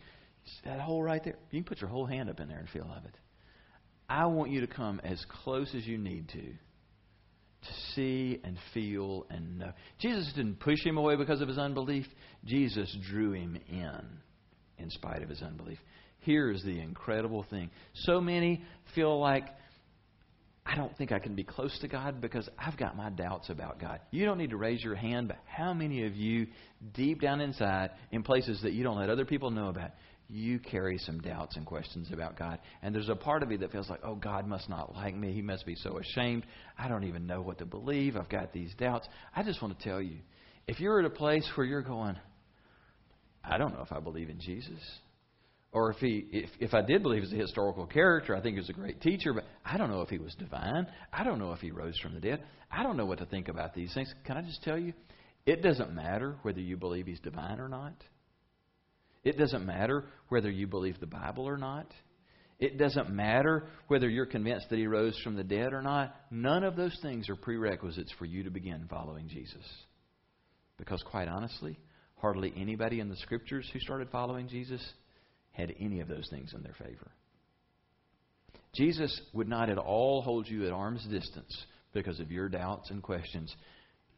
That 0.64 0.80
hole 0.80 1.02
right 1.02 1.22
there. 1.22 1.36
You 1.50 1.60
can 1.60 1.68
put 1.68 1.80
your 1.80 1.90
whole 1.90 2.06
hand 2.06 2.30
up 2.30 2.40
in 2.40 2.48
there 2.48 2.58
and 2.58 2.68
feel 2.68 2.90
of 2.96 3.04
it. 3.04 3.14
I 4.08 4.26
want 4.26 4.50
you 4.50 4.60
to 4.60 4.66
come 4.66 5.00
as 5.04 5.22
close 5.44 5.74
as 5.74 5.86
you 5.86 5.98
need 5.98 6.28
to 6.30 6.42
to 7.60 7.74
see 7.94 8.40
and 8.44 8.56
feel 8.72 9.26
and 9.30 9.58
know. 9.58 9.72
Jesus 9.98 10.32
didn't 10.36 10.60
push 10.60 10.84
him 10.84 10.96
away 10.96 11.16
because 11.16 11.40
of 11.40 11.48
his 11.48 11.58
unbelief. 11.58 12.06
Jesus 12.44 12.96
drew 13.10 13.32
him 13.32 13.58
in 13.68 14.00
in 14.78 14.90
spite 14.90 15.22
of 15.22 15.28
his 15.28 15.42
unbelief. 15.42 15.78
Here's 16.28 16.62
the 16.62 16.78
incredible 16.78 17.46
thing. 17.48 17.70
So 17.94 18.20
many 18.20 18.62
feel 18.94 19.18
like 19.18 19.46
I 20.66 20.76
don't 20.76 20.94
think 20.98 21.10
I 21.10 21.20
can 21.20 21.34
be 21.34 21.42
close 21.42 21.74
to 21.80 21.88
God 21.88 22.20
because 22.20 22.46
I've 22.58 22.76
got 22.76 22.98
my 22.98 23.08
doubts 23.08 23.48
about 23.48 23.80
God. 23.80 24.00
You 24.10 24.26
don't 24.26 24.36
need 24.36 24.50
to 24.50 24.58
raise 24.58 24.84
your 24.84 24.94
hand, 24.94 25.28
but 25.28 25.38
how 25.46 25.72
many 25.72 26.04
of 26.04 26.14
you, 26.14 26.48
deep 26.92 27.22
down 27.22 27.40
inside, 27.40 27.92
in 28.12 28.22
places 28.22 28.60
that 28.60 28.74
you 28.74 28.84
don't 28.84 28.98
let 28.98 29.08
other 29.08 29.24
people 29.24 29.50
know 29.50 29.68
about, 29.68 29.92
you 30.28 30.58
carry 30.58 30.98
some 30.98 31.18
doubts 31.20 31.56
and 31.56 31.64
questions 31.64 32.10
about 32.12 32.38
God. 32.38 32.58
And 32.82 32.94
there's 32.94 33.08
a 33.08 33.16
part 33.16 33.42
of 33.42 33.50
you 33.50 33.56
that 33.56 33.72
feels 33.72 33.88
like, 33.88 34.00
oh, 34.04 34.14
God 34.14 34.46
must 34.46 34.68
not 34.68 34.94
like 34.94 35.16
me. 35.16 35.32
He 35.32 35.40
must 35.40 35.64
be 35.64 35.76
so 35.76 35.98
ashamed. 35.98 36.44
I 36.78 36.88
don't 36.88 37.04
even 37.04 37.26
know 37.26 37.40
what 37.40 37.56
to 37.60 37.64
believe. 37.64 38.18
I've 38.18 38.28
got 38.28 38.52
these 38.52 38.74
doubts. 38.78 39.08
I 39.34 39.44
just 39.44 39.62
want 39.62 39.78
to 39.78 39.82
tell 39.82 40.02
you 40.02 40.18
if 40.66 40.78
you're 40.78 40.98
at 40.98 41.06
a 41.06 41.10
place 41.10 41.50
where 41.54 41.66
you're 41.66 41.80
going, 41.80 42.18
I 43.42 43.56
don't 43.56 43.72
know 43.72 43.80
if 43.80 43.92
I 43.92 44.00
believe 44.00 44.28
in 44.28 44.40
Jesus. 44.40 44.78
Or 45.72 45.90
if 45.90 45.98
he 45.98 46.26
if, 46.32 46.50
if 46.60 46.74
I 46.74 46.80
did 46.80 47.02
believe 47.02 47.22
he's 47.22 47.32
a 47.32 47.36
historical 47.36 47.86
character, 47.86 48.34
I 48.34 48.40
think 48.40 48.54
he 48.54 48.60
was 48.60 48.70
a 48.70 48.74
great 48.74 49.00
teacher, 49.00 49.34
but 49.34 49.44
I 49.64 49.76
don't 49.76 49.90
know 49.90 50.00
if 50.00 50.08
he 50.08 50.18
was 50.18 50.34
divine. 50.34 50.86
I 51.12 51.24
don't 51.24 51.38
know 51.38 51.52
if 51.52 51.60
he 51.60 51.70
rose 51.70 51.98
from 51.98 52.14
the 52.14 52.20
dead. 52.20 52.42
I 52.70 52.82
don't 52.82 52.96
know 52.96 53.06
what 53.06 53.18
to 53.18 53.26
think 53.26 53.48
about 53.48 53.74
these 53.74 53.92
things. 53.92 54.12
Can 54.24 54.36
I 54.36 54.42
just 54.42 54.62
tell 54.62 54.78
you? 54.78 54.94
It 55.44 55.62
doesn't 55.62 55.94
matter 55.94 56.36
whether 56.42 56.60
you 56.60 56.76
believe 56.76 57.06
he's 57.06 57.20
divine 57.20 57.60
or 57.60 57.68
not. 57.68 57.94
It 59.24 59.36
doesn't 59.36 59.66
matter 59.66 60.04
whether 60.28 60.50
you 60.50 60.66
believe 60.66 61.00
the 61.00 61.06
Bible 61.06 61.46
or 61.46 61.58
not. 61.58 61.92
It 62.58 62.76
doesn't 62.78 63.10
matter 63.10 63.66
whether 63.86 64.08
you're 64.08 64.26
convinced 64.26 64.68
that 64.70 64.78
he 64.78 64.86
rose 64.86 65.18
from 65.22 65.36
the 65.36 65.44
dead 65.44 65.72
or 65.72 65.82
not. 65.82 66.14
None 66.30 66.64
of 66.64 66.76
those 66.76 66.96
things 67.02 67.28
are 67.28 67.36
prerequisites 67.36 68.12
for 68.18 68.24
you 68.24 68.42
to 68.44 68.50
begin 68.50 68.86
following 68.90 69.28
Jesus. 69.28 69.64
Because, 70.76 71.02
quite 71.04 71.28
honestly, 71.28 71.78
hardly 72.16 72.52
anybody 72.56 73.00
in 73.00 73.08
the 73.08 73.16
scriptures 73.16 73.68
who 73.72 73.80
started 73.80 74.08
following 74.10 74.48
Jesus 74.48 74.82
had 75.58 75.74
any 75.80 76.00
of 76.00 76.08
those 76.08 76.28
things 76.30 76.54
in 76.54 76.62
their 76.62 76.74
favor. 76.74 77.10
Jesus 78.74 79.20
would 79.32 79.48
not 79.48 79.68
at 79.68 79.78
all 79.78 80.22
hold 80.22 80.48
you 80.48 80.64
at 80.66 80.72
arm's 80.72 81.04
distance 81.06 81.64
because 81.92 82.20
of 82.20 82.30
your 82.30 82.48
doubts 82.48 82.90
and 82.90 83.02
questions. 83.02 83.54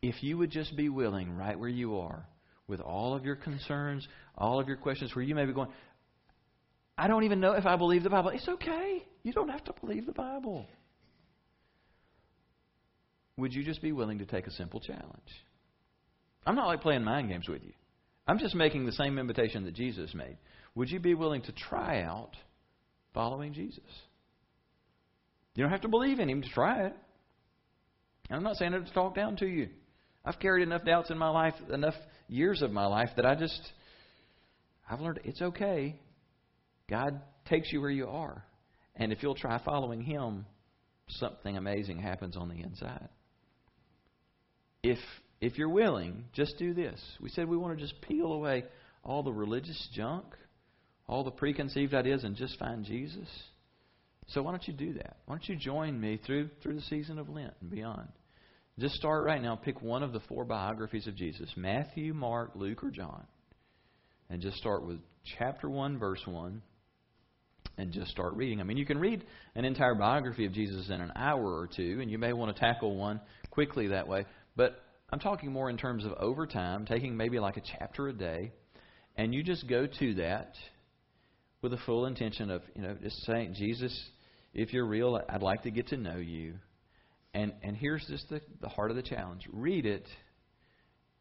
If 0.02 0.22
you 0.22 0.36
would 0.38 0.50
just 0.50 0.76
be 0.76 0.88
willing, 0.88 1.36
right 1.36 1.58
where 1.58 1.68
you 1.68 1.98
are, 1.98 2.26
with 2.68 2.80
all 2.80 3.14
of 3.14 3.24
your 3.24 3.36
concerns, 3.36 4.06
all 4.36 4.60
of 4.60 4.68
your 4.68 4.76
questions, 4.76 5.14
where 5.14 5.24
you 5.24 5.34
may 5.34 5.46
be 5.46 5.52
going, 5.52 5.70
I 6.98 7.08
don't 7.08 7.24
even 7.24 7.40
know 7.40 7.52
if 7.52 7.64
I 7.64 7.76
believe 7.76 8.02
the 8.02 8.10
Bible. 8.10 8.30
It's 8.30 8.46
okay. 8.46 9.02
You 9.22 9.32
don't 9.32 9.48
have 9.48 9.64
to 9.64 9.74
believe 9.80 10.06
the 10.06 10.12
Bible. 10.12 10.66
Would 13.38 13.54
you 13.54 13.64
just 13.64 13.80
be 13.80 13.92
willing 13.92 14.18
to 14.18 14.26
take 14.26 14.46
a 14.46 14.50
simple 14.50 14.80
challenge? 14.80 15.44
I'm 16.46 16.54
not 16.54 16.66
like 16.66 16.82
playing 16.82 17.04
mind 17.04 17.30
games 17.30 17.48
with 17.48 17.62
you. 17.62 17.72
I'm 18.26 18.38
just 18.38 18.54
making 18.54 18.84
the 18.84 18.92
same 18.92 19.18
invitation 19.18 19.64
that 19.64 19.74
Jesus 19.74 20.14
made. 20.14 20.36
Would 20.74 20.90
you 20.90 21.00
be 21.00 21.14
willing 21.14 21.42
to 21.42 21.52
try 21.52 22.02
out 22.02 22.36
following 23.12 23.52
Jesus? 23.52 23.84
You 25.54 25.64
don't 25.64 25.72
have 25.72 25.82
to 25.82 25.88
believe 25.88 26.20
in 26.20 26.28
Him 26.28 26.42
to 26.42 26.48
try 26.48 26.86
it. 26.86 26.94
I'm 28.30 28.42
not 28.42 28.56
saying 28.56 28.72
it 28.74 28.86
to 28.86 28.92
talk 28.92 29.14
down 29.14 29.36
to 29.36 29.46
you. 29.46 29.68
I've 30.24 30.38
carried 30.38 30.62
enough 30.62 30.84
doubts 30.84 31.10
in 31.10 31.18
my 31.18 31.30
life, 31.30 31.54
enough 31.72 31.94
years 32.28 32.62
of 32.62 32.70
my 32.70 32.86
life, 32.86 33.10
that 33.16 33.26
I 33.26 33.34
just, 33.34 33.60
I've 34.88 35.00
learned 35.00 35.20
it's 35.24 35.42
okay. 35.42 35.98
God 36.88 37.20
takes 37.48 37.72
you 37.72 37.80
where 37.80 37.90
you 37.90 38.06
are. 38.06 38.44
And 38.94 39.12
if 39.12 39.22
you'll 39.22 39.34
try 39.34 39.60
following 39.64 40.02
Him, 40.02 40.46
something 41.08 41.56
amazing 41.56 41.98
happens 41.98 42.36
on 42.36 42.48
the 42.48 42.60
inside. 42.60 43.08
If 44.82 44.98
if 45.40 45.56
you're 45.56 45.70
willing, 45.70 46.26
just 46.34 46.58
do 46.58 46.74
this. 46.74 47.00
We 47.20 47.30
said 47.30 47.48
we 47.48 47.56
want 47.56 47.78
to 47.78 47.82
just 47.82 48.00
peel 48.02 48.32
away 48.32 48.64
all 49.02 49.22
the 49.22 49.32
religious 49.32 49.88
junk, 49.94 50.24
all 51.10 51.24
the 51.24 51.30
preconceived 51.32 51.92
ideas, 51.92 52.22
and 52.22 52.36
just 52.36 52.56
find 52.60 52.84
Jesus. 52.84 53.28
So 54.28 54.42
why 54.42 54.52
don't 54.52 54.66
you 54.68 54.72
do 54.72 54.92
that? 54.94 55.16
Why 55.26 55.34
don't 55.34 55.48
you 55.48 55.56
join 55.56 56.00
me 56.00 56.20
through 56.24 56.50
through 56.62 56.76
the 56.76 56.82
season 56.82 57.18
of 57.18 57.28
Lent 57.28 57.52
and 57.60 57.68
beyond? 57.68 58.08
Just 58.78 58.94
start 58.94 59.24
right 59.24 59.42
now. 59.42 59.56
Pick 59.56 59.82
one 59.82 60.04
of 60.04 60.12
the 60.12 60.20
four 60.20 60.44
biographies 60.44 61.08
of 61.08 61.16
Jesus 61.16 61.50
Matthew, 61.56 62.14
Mark, 62.14 62.52
Luke, 62.54 62.84
or 62.84 62.90
John. 62.90 63.26
And 64.30 64.40
just 64.40 64.56
start 64.58 64.86
with 64.86 64.98
chapter 65.36 65.68
1, 65.68 65.98
verse 65.98 66.22
1, 66.24 66.62
and 67.76 67.92
just 67.92 68.12
start 68.12 68.34
reading. 68.34 68.60
I 68.60 68.62
mean, 68.62 68.76
you 68.76 68.86
can 68.86 68.98
read 68.98 69.24
an 69.56 69.64
entire 69.64 69.96
biography 69.96 70.46
of 70.46 70.52
Jesus 70.52 70.90
in 70.90 71.00
an 71.00 71.10
hour 71.16 71.42
or 71.42 71.66
two, 71.66 71.98
and 72.00 72.08
you 72.08 72.18
may 72.18 72.32
want 72.32 72.54
to 72.54 72.60
tackle 72.60 72.94
one 72.94 73.20
quickly 73.50 73.88
that 73.88 74.06
way. 74.06 74.26
But 74.54 74.80
I'm 75.10 75.18
talking 75.18 75.50
more 75.50 75.68
in 75.70 75.76
terms 75.76 76.04
of 76.04 76.12
over 76.12 76.46
time, 76.46 76.86
taking 76.86 77.16
maybe 77.16 77.40
like 77.40 77.56
a 77.56 77.62
chapter 77.78 78.06
a 78.06 78.12
day, 78.12 78.52
and 79.16 79.34
you 79.34 79.42
just 79.42 79.66
go 79.66 79.88
to 79.88 80.14
that 80.14 80.54
with 81.62 81.72
a 81.72 81.78
full 81.86 82.06
intention 82.06 82.50
of, 82.50 82.62
you 82.74 82.82
know, 82.82 82.96
just 83.02 83.24
saying, 83.24 83.54
Jesus, 83.54 83.96
if 84.54 84.72
you're 84.72 84.86
real, 84.86 85.20
I'd 85.28 85.42
like 85.42 85.62
to 85.64 85.70
get 85.70 85.88
to 85.88 85.96
know 85.96 86.16
you. 86.16 86.54
And 87.32 87.52
and 87.62 87.76
here's 87.76 88.04
just 88.08 88.28
the, 88.28 88.40
the 88.60 88.68
heart 88.68 88.90
of 88.90 88.96
the 88.96 89.02
challenge. 89.02 89.46
Read 89.52 89.86
it 89.86 90.06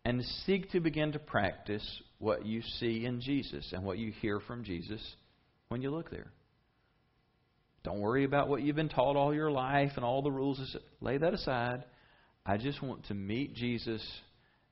and 0.05 0.23
seek 0.45 0.71
to 0.71 0.79
begin 0.79 1.11
to 1.11 1.19
practice 1.19 1.85
what 2.17 2.45
you 2.45 2.61
see 2.79 3.05
in 3.05 3.21
Jesus 3.21 3.71
and 3.73 3.83
what 3.83 3.97
you 3.99 4.11
hear 4.21 4.39
from 4.39 4.63
Jesus 4.63 5.01
when 5.67 5.81
you 5.81 5.91
look 5.91 6.09
there. 6.09 6.31
Don't 7.83 7.99
worry 7.99 8.23
about 8.23 8.49
what 8.49 8.61
you've 8.61 8.75
been 8.75 8.89
taught 8.89 9.15
all 9.15 9.33
your 9.33 9.51
life 9.51 9.91
and 9.95 10.03
all 10.03 10.21
the 10.21 10.31
rules. 10.31 10.59
Lay 10.99 11.17
that 11.17 11.33
aside 11.33 11.83
I 12.45 12.57
just 12.57 12.81
want 12.81 13.05
to 13.05 13.13
meet 13.13 13.53
Jesus 13.53 14.01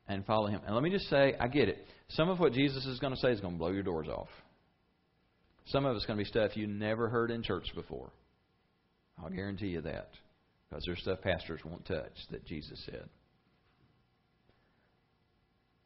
and 0.07 0.25
follow 0.25 0.47
him. 0.47 0.61
And 0.65 0.73
let 0.73 0.83
me 0.83 0.89
just 0.89 1.09
say, 1.09 1.35
I 1.39 1.47
get 1.47 1.69
it. 1.69 1.85
Some 2.09 2.29
of 2.29 2.39
what 2.39 2.53
Jesus 2.53 2.85
is 2.85 2.97
going 2.99 3.13
to 3.13 3.19
say 3.19 3.29
is 3.29 3.39
going 3.39 3.53
to 3.53 3.59
blow 3.59 3.69
your 3.69 3.83
doors 3.83 4.07
off. 4.07 4.29
Some 5.67 5.85
of 5.85 5.95
it's 5.95 6.05
going 6.05 6.17
to 6.17 6.23
be 6.23 6.29
stuff 6.29 6.55
you 6.55 6.67
never 6.67 7.09
heard 7.09 7.31
in 7.31 7.43
church 7.43 7.67
before. 7.75 8.11
I'll 9.21 9.29
guarantee 9.29 9.67
you 9.67 9.81
that. 9.81 10.09
Because 10.69 10.83
there's 10.85 10.99
stuff 10.99 11.21
pastors 11.21 11.61
won't 11.63 11.85
touch 11.85 12.13
that 12.31 12.45
Jesus 12.45 12.81
said. 12.85 13.07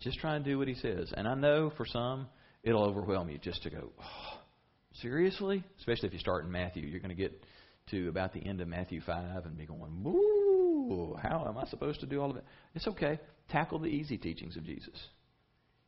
Just 0.01 0.19
try 0.19 0.35
and 0.35 0.43
do 0.43 0.57
what 0.57 0.67
he 0.67 0.75
says. 0.75 1.13
And 1.15 1.27
I 1.27 1.35
know 1.35 1.71
for 1.77 1.85
some, 1.85 2.27
it'll 2.63 2.83
overwhelm 2.83 3.29
you 3.29 3.37
just 3.37 3.61
to 3.63 3.69
go, 3.69 3.91
oh, 3.99 4.39
seriously? 5.01 5.63
Especially 5.79 6.07
if 6.07 6.13
you 6.13 6.19
start 6.19 6.45
in 6.45 6.51
Matthew. 6.51 6.83
You're 6.87 6.99
going 6.99 7.15
to 7.15 7.15
get 7.15 7.43
to 7.91 8.09
about 8.09 8.33
the 8.33 8.39
end 8.39 8.61
of 8.61 8.67
Matthew 8.67 9.01
5 9.01 9.45
and 9.45 9.57
be 9.57 9.65
going, 9.65 10.03
woo 10.03 10.41
how 11.21 11.45
am 11.47 11.57
I 11.57 11.65
supposed 11.69 11.99
to 12.01 12.05
do 12.05 12.21
all 12.21 12.31
of 12.31 12.37
it? 12.37 12.45
It's 12.75 12.87
okay. 12.87 13.19
Tackle 13.49 13.79
the 13.79 13.87
easy 13.87 14.17
teachings 14.17 14.57
of 14.57 14.63
Jesus. 14.63 14.95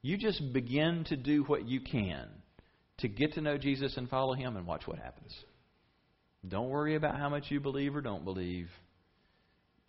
You 0.02 0.18
just 0.18 0.54
begin 0.54 1.06
to 1.10 1.16
do 1.16 1.44
what 1.44 1.68
you 1.68 1.80
can 1.82 2.28
to 3.00 3.08
get 3.08 3.34
to 3.34 3.42
know 3.42 3.58
Jesus 3.58 3.98
and 3.98 4.10
follow 4.10 4.34
him 4.34 4.56
and 4.56 4.66
watch 4.66 4.84
what 4.86 5.00
happens. 5.00 5.34
Don't 6.48 6.70
worry 6.70 6.96
about 6.96 7.18
how 7.18 7.30
much 7.30 7.46
you 7.50 7.60
believe 7.60 7.96
or 7.96 8.02
don't 8.02 8.26
believe. 8.26 8.68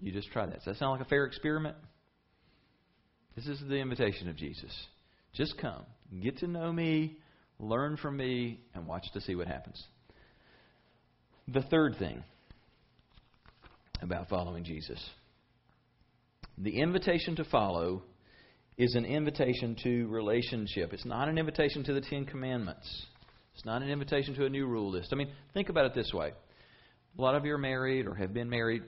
You 0.01 0.13
just 0.13 0.31
try 0.33 0.47
that. 0.47 0.57
Does 0.57 0.65
that 0.65 0.77
sound 0.77 0.93
like 0.93 1.07
a 1.07 1.09
fair 1.09 1.25
experiment? 1.25 1.77
This 3.37 3.47
is 3.47 3.61
the 3.69 3.77
invitation 3.77 4.29
of 4.29 4.37
Jesus. 4.37 4.73
Just 5.33 5.59
come, 5.59 5.85
get 6.23 6.39
to 6.39 6.47
know 6.47 6.73
me, 6.73 7.19
learn 7.59 7.97
from 7.97 8.17
me, 8.17 8.61
and 8.75 8.87
watch 8.87 9.05
to 9.13 9.21
see 9.21 9.35
what 9.35 9.49
happens. 9.49 9.83
The 11.49 11.63
third 11.63 11.97
thing 11.99 12.23
about 14.01 14.29
following 14.29 14.65
Jesus. 14.65 15.03
The 16.59 16.79
invitation 16.81 17.37
to 17.37 17.45
follow 17.45 18.03
is 18.77 18.95
an 18.95 19.05
invitation 19.05 19.77
to 19.85 20.07
relationship. 20.09 20.93
It's 20.93 21.05
not 21.05 21.29
an 21.29 21.39
invitation 21.39 21.85
to 21.85 21.93
the 21.93 22.01
Ten 22.01 22.25
Commandments. 22.25 23.07
It's 23.55 23.65
not 23.65 23.83
an 23.83 23.89
invitation 23.89 24.35
to 24.35 24.47
a 24.47 24.49
new 24.49 24.67
rule 24.67 24.91
list. 24.91 25.11
I 25.13 25.17
mean, 25.17 25.31
think 25.53 25.69
about 25.69 25.87
it 25.87 25.95
this 25.95 26.13
way. 26.13 26.33
A 27.17 27.23
lot 27.23 27.37
of 27.37 27.45
you 27.45 27.55
are 27.55 27.59
married 27.59 28.07
or 28.07 28.15
have 28.15 28.35
been 28.35 28.51
married. 28.51 28.83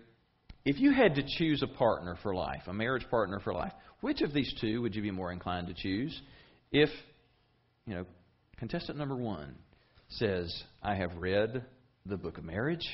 If 0.65 0.81
you 0.81 0.93
had 0.93 1.15
to 1.15 1.23
choose 1.39 1.63
a 1.63 1.69
partner 1.69 2.17
for 2.23 2.35
life, 2.35 2.63
a 2.67 2.73
marriage 2.73 3.07
partner 3.09 3.39
for 3.39 3.55
life, 3.55 3.73
which 4.01 4.23
of 4.23 4.33
these 4.33 4.53
two 4.61 4.83
would 4.83 4.97
you 4.97 5.03
be 5.03 5.13
more 5.13 5.31
inclined 5.31 5.69
to 5.69 5.75
choose? 5.75 6.21
If, 6.73 6.91
you 7.87 7.95
know, 7.95 8.07
contestant 8.59 8.99
number 8.99 9.15
one 9.15 9.55
says, 10.09 10.53
I 10.83 10.97
have 10.97 11.17
read 11.17 11.65
the 12.05 12.17
book 12.17 12.39
of 12.39 12.45
marriage 12.45 12.87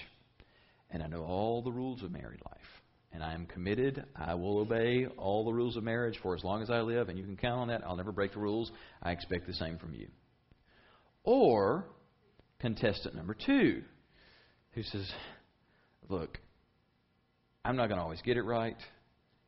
and 0.91 1.03
I 1.03 1.07
know 1.07 1.23
all 1.23 1.63
the 1.63 1.73
rules 1.73 2.03
of 2.03 2.13
married 2.13 2.41
life. 2.45 2.82
And 3.13 3.23
I 3.23 3.35
am 3.35 3.47
committed. 3.47 4.05
I 4.17 4.35
will 4.35 4.59
obey 4.59 5.07
all 5.19 5.45
the 5.45 5.53
rules 5.53 5.77
of 5.77 5.85
marriage 5.85 6.19
for 6.23 6.35
as 6.35 6.43
long 6.43 6.63
as 6.63 6.71
I 6.71 6.81
live, 6.81 7.09
and 7.09 7.19
you 7.19 7.25
can 7.25 7.37
count 7.37 7.61
on 7.61 7.69
that. 7.69 7.83
I'll 7.87 7.97
never 7.97 8.13
break 8.13 8.33
the 8.33 8.39
rules. 8.39 8.71
I 9.03 9.13
expect 9.13 9.47
the 9.47 9.53
same 9.53 9.79
from 9.79 9.95
you. 9.95 10.09
Or 11.25 11.85
contestant 12.61 13.15
number 13.15 13.35
two, 13.35 13.83
who 14.73 14.83
says, 14.83 15.11
Look, 16.09 16.39
I'm 17.65 17.77
not 17.77 17.89
going 17.89 17.99
to 17.99 18.03
always 18.03 18.23
get 18.23 18.37
it 18.37 18.43
right. 18.43 18.77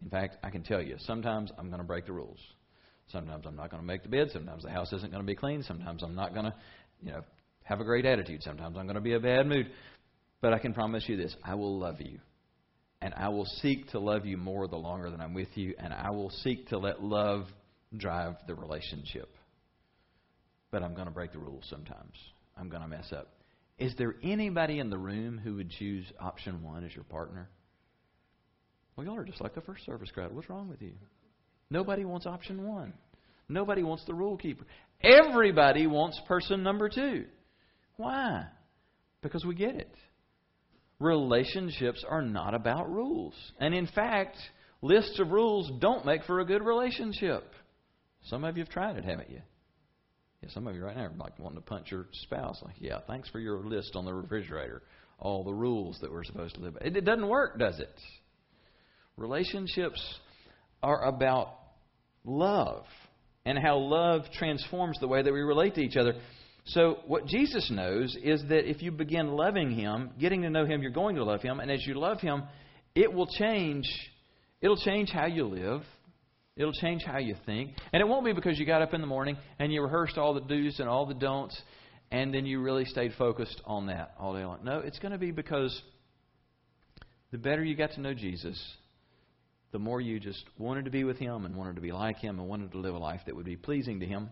In 0.02 0.10
fact, 0.10 0.36
I 0.42 0.50
can 0.50 0.62
tell 0.62 0.82
you, 0.82 0.96
sometimes 1.00 1.50
I'm 1.58 1.68
going 1.68 1.80
to 1.80 1.86
break 1.86 2.06
the 2.06 2.12
rules. 2.12 2.38
Sometimes 3.08 3.44
I'm 3.46 3.56
not 3.56 3.70
going 3.70 3.82
to 3.82 3.86
make 3.86 4.02
the 4.02 4.08
bed. 4.08 4.28
Sometimes 4.32 4.62
the 4.62 4.70
house 4.70 4.92
isn't 4.92 5.10
going 5.10 5.22
to 5.22 5.26
be 5.26 5.34
clean. 5.34 5.62
Sometimes 5.62 6.02
I'm 6.02 6.14
not 6.14 6.32
going 6.32 6.46
to, 6.46 6.54
you 7.02 7.12
know, 7.12 7.22
have 7.64 7.80
a 7.80 7.84
great 7.84 8.06
attitude. 8.06 8.42
Sometimes 8.42 8.76
I'm 8.78 8.86
going 8.86 8.96
to 8.96 9.00
be 9.00 9.14
a 9.14 9.20
bad 9.20 9.46
mood. 9.46 9.70
But 10.40 10.52
I 10.52 10.58
can 10.58 10.74
promise 10.74 11.04
you 11.08 11.16
this 11.16 11.34
I 11.42 11.54
will 11.54 11.78
love 11.78 12.00
you. 12.00 12.18
And 13.04 13.12
I 13.18 13.28
will 13.28 13.44
seek 13.44 13.90
to 13.90 13.98
love 13.98 14.24
you 14.24 14.38
more 14.38 14.66
the 14.66 14.76
longer 14.76 15.10
that 15.10 15.20
I'm 15.20 15.34
with 15.34 15.54
you. 15.56 15.74
And 15.78 15.92
I 15.92 16.10
will 16.10 16.30
seek 16.30 16.70
to 16.70 16.78
let 16.78 17.02
love 17.02 17.44
drive 17.94 18.36
the 18.46 18.54
relationship. 18.54 19.28
But 20.70 20.82
I'm 20.82 20.94
going 20.94 21.04
to 21.04 21.12
break 21.12 21.32
the 21.32 21.38
rules 21.38 21.66
sometimes. 21.68 22.14
I'm 22.56 22.70
going 22.70 22.80
to 22.80 22.88
mess 22.88 23.12
up. 23.12 23.28
Is 23.78 23.92
there 23.98 24.14
anybody 24.22 24.78
in 24.78 24.88
the 24.88 24.96
room 24.96 25.36
who 25.36 25.56
would 25.56 25.68
choose 25.68 26.06
option 26.18 26.62
one 26.62 26.82
as 26.82 26.94
your 26.94 27.04
partner? 27.04 27.50
Well, 28.96 29.04
y'all 29.04 29.18
are 29.18 29.24
just 29.24 29.42
like 29.42 29.54
the 29.54 29.60
first 29.60 29.84
service 29.84 30.10
crowd. 30.10 30.34
What's 30.34 30.48
wrong 30.48 30.70
with 30.70 30.80
you? 30.80 30.92
Nobody 31.68 32.06
wants 32.06 32.24
option 32.24 32.66
one. 32.66 32.94
Nobody 33.50 33.82
wants 33.82 34.06
the 34.06 34.14
rule 34.14 34.38
keeper. 34.38 34.64
Everybody 35.02 35.86
wants 35.86 36.18
person 36.26 36.62
number 36.62 36.88
two. 36.88 37.26
Why? 37.98 38.46
Because 39.20 39.44
we 39.44 39.54
get 39.54 39.74
it. 39.74 39.94
Relationships 41.04 42.02
are 42.08 42.22
not 42.22 42.54
about 42.54 42.90
rules. 42.90 43.34
And 43.60 43.74
in 43.74 43.86
fact, 43.88 44.38
lists 44.80 45.20
of 45.20 45.32
rules 45.32 45.70
don't 45.78 46.06
make 46.06 46.24
for 46.24 46.40
a 46.40 46.46
good 46.46 46.64
relationship. 46.64 47.44
Some 48.24 48.42
of 48.42 48.56
you 48.56 48.64
have 48.64 48.72
tried 48.72 48.96
it, 48.96 49.04
haven't 49.04 49.28
you? 49.28 49.42
Yeah, 50.42 50.48
some 50.48 50.66
of 50.66 50.74
you 50.74 50.82
right 50.82 50.96
now 50.96 51.02
are 51.02 51.12
like 51.18 51.38
wanting 51.38 51.58
to 51.58 51.64
punch 51.64 51.90
your 51.90 52.06
spouse. 52.22 52.58
Like, 52.64 52.76
yeah, 52.78 53.00
thanks 53.06 53.28
for 53.28 53.38
your 53.38 53.58
list 53.58 53.92
on 53.96 54.06
the 54.06 54.14
refrigerator. 54.14 54.80
All 55.18 55.44
the 55.44 55.52
rules 55.52 55.98
that 56.00 56.10
we're 56.10 56.24
supposed 56.24 56.54
to 56.54 56.62
live 56.62 56.72
by. 56.72 56.86
It, 56.86 56.96
it 56.96 57.04
doesn't 57.04 57.28
work, 57.28 57.58
does 57.58 57.78
it? 57.80 58.00
Relationships 59.18 60.02
are 60.82 61.04
about 61.04 61.50
love 62.24 62.84
and 63.44 63.58
how 63.58 63.76
love 63.76 64.22
transforms 64.38 64.96
the 65.02 65.08
way 65.08 65.20
that 65.20 65.32
we 65.32 65.40
relate 65.40 65.74
to 65.74 65.82
each 65.82 65.96
other. 65.96 66.14
So, 66.66 66.98
what 67.06 67.26
Jesus 67.26 67.70
knows 67.70 68.16
is 68.22 68.42
that 68.48 68.68
if 68.68 68.82
you 68.82 68.90
begin 68.90 69.28
loving 69.28 69.70
Him, 69.70 70.10
getting 70.18 70.42
to 70.42 70.50
know 70.50 70.64
Him, 70.64 70.80
you're 70.80 70.90
going 70.90 71.16
to 71.16 71.24
love 71.24 71.42
Him, 71.42 71.60
and 71.60 71.70
as 71.70 71.86
you 71.86 71.94
love 71.94 72.20
Him, 72.20 72.44
it 72.94 73.12
will 73.12 73.26
change. 73.26 73.84
It'll 74.62 74.78
change 74.78 75.10
how 75.10 75.26
you 75.26 75.44
live. 75.44 75.82
It'll 76.56 76.72
change 76.72 77.02
how 77.02 77.18
you 77.18 77.34
think. 77.44 77.72
And 77.92 78.00
it 78.00 78.06
won't 78.06 78.24
be 78.24 78.32
because 78.32 78.58
you 78.58 78.64
got 78.64 78.80
up 78.80 78.94
in 78.94 79.00
the 79.00 79.06
morning 79.06 79.36
and 79.58 79.72
you 79.72 79.82
rehearsed 79.82 80.16
all 80.16 80.32
the 80.32 80.40
do's 80.40 80.78
and 80.78 80.88
all 80.88 81.04
the 81.04 81.14
don'ts, 81.14 81.60
and 82.10 82.32
then 82.32 82.46
you 82.46 82.60
really 82.60 82.84
stayed 82.84 83.12
focused 83.18 83.60
on 83.66 83.86
that 83.86 84.14
all 84.18 84.34
day 84.34 84.44
long. 84.44 84.60
No, 84.62 84.78
it's 84.78 84.98
going 84.98 85.12
to 85.12 85.18
be 85.18 85.32
because 85.32 85.82
the 87.30 87.38
better 87.38 87.62
you 87.62 87.76
got 87.76 87.92
to 87.92 88.00
know 88.00 88.14
Jesus, 88.14 88.62
the 89.72 89.78
more 89.78 90.00
you 90.00 90.20
just 90.20 90.44
wanted 90.56 90.84
to 90.84 90.90
be 90.92 91.04
with 91.04 91.18
Him 91.18 91.44
and 91.44 91.56
wanted 91.56 91.74
to 91.74 91.82
be 91.82 91.92
like 91.92 92.18
Him 92.18 92.38
and 92.38 92.48
wanted 92.48 92.72
to 92.72 92.78
live 92.78 92.94
a 92.94 92.98
life 92.98 93.20
that 93.26 93.34
would 93.34 93.44
be 93.44 93.56
pleasing 93.56 94.00
to 94.00 94.06
Him. 94.06 94.30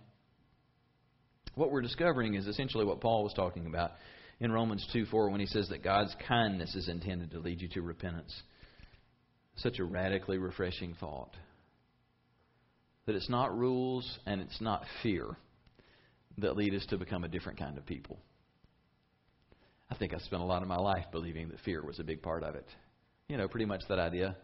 What 1.55 1.71
we're 1.71 1.83
discovering 1.83 2.35
is 2.35 2.47
essentially 2.47 2.85
what 2.85 3.01
Paul 3.01 3.25
was 3.25 3.35
talking 3.35 3.67
about 3.67 3.93
in 4.41 4.51
Romans 4.53 4.87
2 4.93 5.07
4 5.07 5.31
when 5.31 5.41
he 5.41 5.47
says 5.47 5.69
that 5.69 5.85
God's 5.85 6.15
kindness 6.27 6.75
is 6.75 6.89
intended 6.89 7.33
to 7.33 7.39
lead 7.39 7.61
you 7.61 7.69
to 7.71 7.83
repentance. 7.83 8.35
Such 9.57 9.79
a 9.79 9.85
radically 9.85 10.39
refreshing 10.39 10.95
thought. 10.99 11.35
That 13.07 13.17
it's 13.17 13.29
not 13.29 13.57
rules 13.57 14.19
and 14.27 14.41
it's 14.41 14.61
not 14.61 14.85
fear 15.03 15.37
that 16.39 16.57
lead 16.57 16.75
us 16.75 16.87
to 16.87 16.97
become 16.97 17.25
a 17.25 17.29
different 17.29 17.59
kind 17.59 17.77
of 17.77 17.85
people. 17.85 18.19
I 19.91 19.95
think 19.95 20.15
I 20.15 20.19
spent 20.19 20.41
a 20.41 20.47
lot 20.47 20.63
of 20.63 20.69
my 20.69 20.79
life 20.79 21.05
believing 21.13 21.49
that 21.51 21.61
fear 21.67 21.85
was 21.85 21.99
a 21.99 22.05
big 22.05 22.23
part 22.23 22.43
of 22.43 22.55
it. 22.55 22.67
You 23.29 23.37
know, 23.37 23.47
pretty 23.47 23.67
much 23.67 23.83
that 23.91 23.99
idea. 23.99 24.37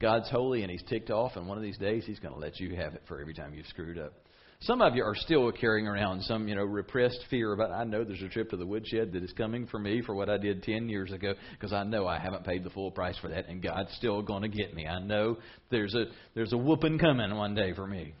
God's 0.00 0.30
holy 0.30 0.62
and 0.62 0.70
He's 0.70 0.82
ticked 0.88 1.10
off, 1.10 1.32
and 1.36 1.46
one 1.46 1.58
of 1.58 1.62
these 1.62 1.76
days 1.76 2.04
He's 2.06 2.18
going 2.18 2.32
to 2.32 2.40
let 2.40 2.58
you 2.58 2.74
have 2.76 2.94
it 2.94 3.02
for 3.06 3.20
every 3.20 3.34
time 3.34 3.52
you've 3.52 3.66
screwed 3.66 3.98
up. 3.98 4.14
Some 4.66 4.80
of 4.80 4.96
you 4.96 5.04
are 5.04 5.14
still 5.14 5.52
carrying 5.52 5.86
around 5.86 6.22
some, 6.22 6.48
you 6.48 6.54
know, 6.54 6.64
repressed 6.64 7.22
fear 7.28 7.52
about. 7.52 7.70
I 7.70 7.84
know 7.84 8.02
there's 8.02 8.22
a 8.22 8.30
trip 8.30 8.48
to 8.48 8.56
the 8.56 8.64
woodshed 8.64 9.12
that 9.12 9.22
is 9.22 9.32
coming 9.32 9.66
for 9.66 9.78
me 9.78 10.00
for 10.00 10.14
what 10.14 10.30
I 10.30 10.38
did 10.38 10.62
ten 10.62 10.88
years 10.88 11.12
ago 11.12 11.34
because 11.52 11.74
I 11.74 11.84
know 11.84 12.06
I 12.06 12.18
haven't 12.18 12.44
paid 12.44 12.64
the 12.64 12.70
full 12.70 12.90
price 12.90 13.18
for 13.20 13.28
that, 13.28 13.46
and 13.46 13.62
God's 13.62 13.92
still 13.96 14.22
going 14.22 14.40
to 14.40 14.48
get 14.48 14.74
me. 14.74 14.86
I 14.86 15.00
know 15.00 15.36
there's 15.70 15.94
a 15.94 16.06
there's 16.34 16.54
a 16.54 16.56
whooping 16.56 16.98
coming 16.98 17.34
one 17.36 17.54
day 17.54 17.74
for 17.74 17.86
me. 17.86 18.14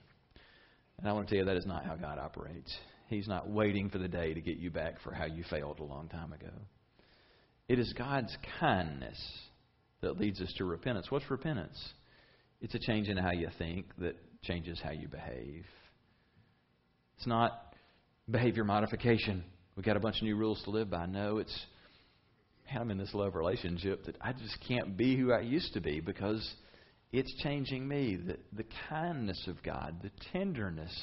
And 0.98 1.08
I 1.08 1.14
want 1.14 1.28
to 1.28 1.34
tell 1.34 1.40
you 1.40 1.46
that 1.46 1.56
is 1.56 1.64
not 1.64 1.86
how 1.86 1.96
God 1.96 2.18
operates. 2.18 2.76
He's 3.08 3.26
not 3.26 3.48
waiting 3.48 3.88
for 3.88 3.96
the 3.96 4.08
day 4.08 4.34
to 4.34 4.40
get 4.42 4.58
you 4.58 4.70
back 4.70 5.00
for 5.02 5.14
how 5.14 5.24
you 5.24 5.44
failed 5.48 5.80
a 5.80 5.84
long 5.84 6.08
time 6.08 6.34
ago. 6.34 6.52
It 7.68 7.78
is 7.78 7.90
God's 7.96 8.36
kindness 8.60 9.18
that 10.02 10.20
leads 10.20 10.42
us 10.42 10.52
to 10.58 10.66
repentance. 10.66 11.10
What's 11.10 11.30
repentance? 11.30 11.82
It's 12.60 12.74
a 12.74 12.78
change 12.80 13.08
in 13.08 13.16
how 13.16 13.32
you 13.32 13.48
think 13.56 13.86
that 13.96 14.16
changes 14.42 14.78
how 14.84 14.90
you 14.90 15.08
behave. 15.08 15.64
It's 17.16 17.26
not 17.26 17.74
behavior 18.30 18.64
modification. 18.64 19.44
We've 19.76 19.84
got 19.84 19.96
a 19.96 20.00
bunch 20.00 20.16
of 20.16 20.22
new 20.22 20.36
rules 20.36 20.62
to 20.64 20.70
live 20.70 20.90
by. 20.90 21.06
No, 21.06 21.38
it's, 21.38 21.66
man, 22.70 22.82
I'm 22.82 22.90
in 22.90 22.98
this 22.98 23.14
love 23.14 23.34
relationship 23.34 24.04
that 24.06 24.16
I 24.20 24.32
just 24.32 24.56
can't 24.66 24.96
be 24.96 25.16
who 25.16 25.32
I 25.32 25.40
used 25.40 25.74
to 25.74 25.80
be 25.80 26.00
because 26.00 26.48
it's 27.12 27.32
changing 27.42 27.86
me. 27.86 28.16
The, 28.16 28.38
the 28.52 28.64
kindness 28.88 29.46
of 29.48 29.62
God, 29.62 29.96
the 30.02 30.10
tenderness 30.32 30.96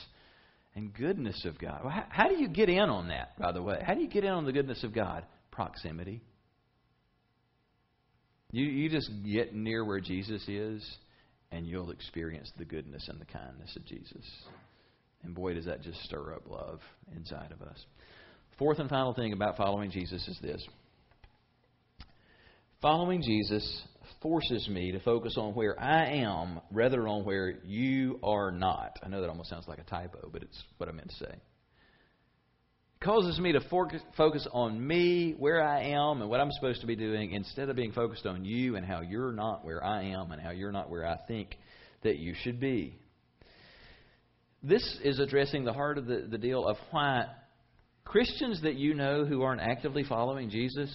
and 0.75 0.93
goodness 0.93 1.45
of 1.45 1.59
God. 1.59 1.81
Well, 1.83 1.91
how, 1.91 2.05
how 2.09 2.27
do 2.29 2.35
you 2.35 2.47
get 2.47 2.69
in 2.69 2.89
on 2.89 3.09
that, 3.09 3.37
by 3.37 3.51
the 3.51 3.61
way? 3.61 3.81
How 3.85 3.93
do 3.93 4.01
you 4.01 4.09
get 4.09 4.23
in 4.23 4.31
on 4.31 4.45
the 4.45 4.53
goodness 4.53 4.83
of 4.83 4.93
God? 4.93 5.25
Proximity. 5.51 6.21
You, 8.51 8.65
you 8.65 8.89
just 8.89 9.09
get 9.25 9.53
near 9.53 9.83
where 9.85 9.99
Jesus 9.99 10.45
is, 10.47 10.85
and 11.51 11.65
you'll 11.65 11.91
experience 11.91 12.51
the 12.57 12.65
goodness 12.65 13.07
and 13.09 13.19
the 13.19 13.25
kindness 13.25 13.75
of 13.75 13.85
Jesus. 13.85 14.25
And 15.23 15.35
boy, 15.35 15.53
does 15.53 15.65
that 15.65 15.81
just 15.81 16.01
stir 16.03 16.33
up 16.33 16.49
love 16.49 16.79
inside 17.15 17.51
of 17.51 17.61
us. 17.61 17.85
Fourth 18.57 18.79
and 18.79 18.89
final 18.89 19.13
thing 19.13 19.33
about 19.33 19.57
following 19.57 19.91
Jesus 19.91 20.27
is 20.27 20.37
this 20.41 20.65
following 22.81 23.21
Jesus 23.21 23.83
forces 24.21 24.67
me 24.67 24.91
to 24.91 24.99
focus 24.99 25.35
on 25.37 25.53
where 25.53 25.79
I 25.79 26.17
am 26.17 26.59
rather 26.71 27.07
on 27.07 27.23
where 27.23 27.51
you 27.63 28.19
are 28.23 28.51
not. 28.51 28.97
I 29.03 29.07
know 29.07 29.21
that 29.21 29.29
almost 29.29 29.49
sounds 29.49 29.67
like 29.67 29.79
a 29.79 29.83
typo, 29.83 30.29
but 30.31 30.41
it's 30.41 30.63
what 30.77 30.89
I 30.89 30.91
meant 30.91 31.09
to 31.09 31.15
say. 31.15 31.35
Causes 33.03 33.39
me 33.39 33.51
to 33.53 33.61
focus 34.15 34.47
on 34.51 34.85
me, 34.85 35.33
where 35.37 35.63
I 35.63 35.85
am, 35.85 36.21
and 36.21 36.29
what 36.29 36.39
I'm 36.39 36.51
supposed 36.51 36.81
to 36.81 36.87
be 36.87 36.95
doing 36.95 37.31
instead 37.31 37.69
of 37.69 37.75
being 37.75 37.93
focused 37.93 38.27
on 38.27 38.45
you 38.45 38.75
and 38.75 38.85
how 38.85 39.01
you're 39.01 39.31
not 39.31 39.65
where 39.65 39.83
I 39.83 40.03
am 40.03 40.31
and 40.31 40.39
how 40.39 40.51
you're 40.51 40.71
not 40.71 40.89
where 40.89 41.05
I 41.05 41.17
think 41.27 41.57
that 42.03 42.17
you 42.17 42.35
should 42.43 42.59
be. 42.59 42.99
This 44.63 44.99
is 45.03 45.19
addressing 45.19 45.63
the 45.63 45.73
heart 45.73 45.97
of 45.97 46.05
the, 46.05 46.27
the 46.29 46.37
deal 46.37 46.65
of 46.65 46.77
why 46.91 47.25
Christians 48.03 48.61
that 48.61 48.75
you 48.75 48.93
know 48.93 49.25
who 49.25 49.41
aren't 49.41 49.61
actively 49.61 50.03
following 50.03 50.49
Jesus 50.49 50.89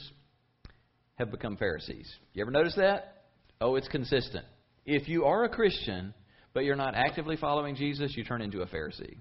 have 1.16 1.30
become 1.30 1.56
Pharisees. 1.56 2.12
You 2.32 2.42
ever 2.42 2.50
notice 2.50 2.74
that? 2.76 3.24
Oh, 3.60 3.76
it's 3.76 3.88
consistent. 3.88 4.44
If 4.84 5.08
you 5.08 5.24
are 5.24 5.44
a 5.44 5.48
Christian, 5.48 6.14
but 6.52 6.64
you're 6.64 6.76
not 6.76 6.94
actively 6.94 7.36
following 7.36 7.74
Jesus, 7.74 8.14
you 8.16 8.22
turn 8.24 8.42
into 8.42 8.60
a 8.60 8.66
Pharisee. 8.66 9.16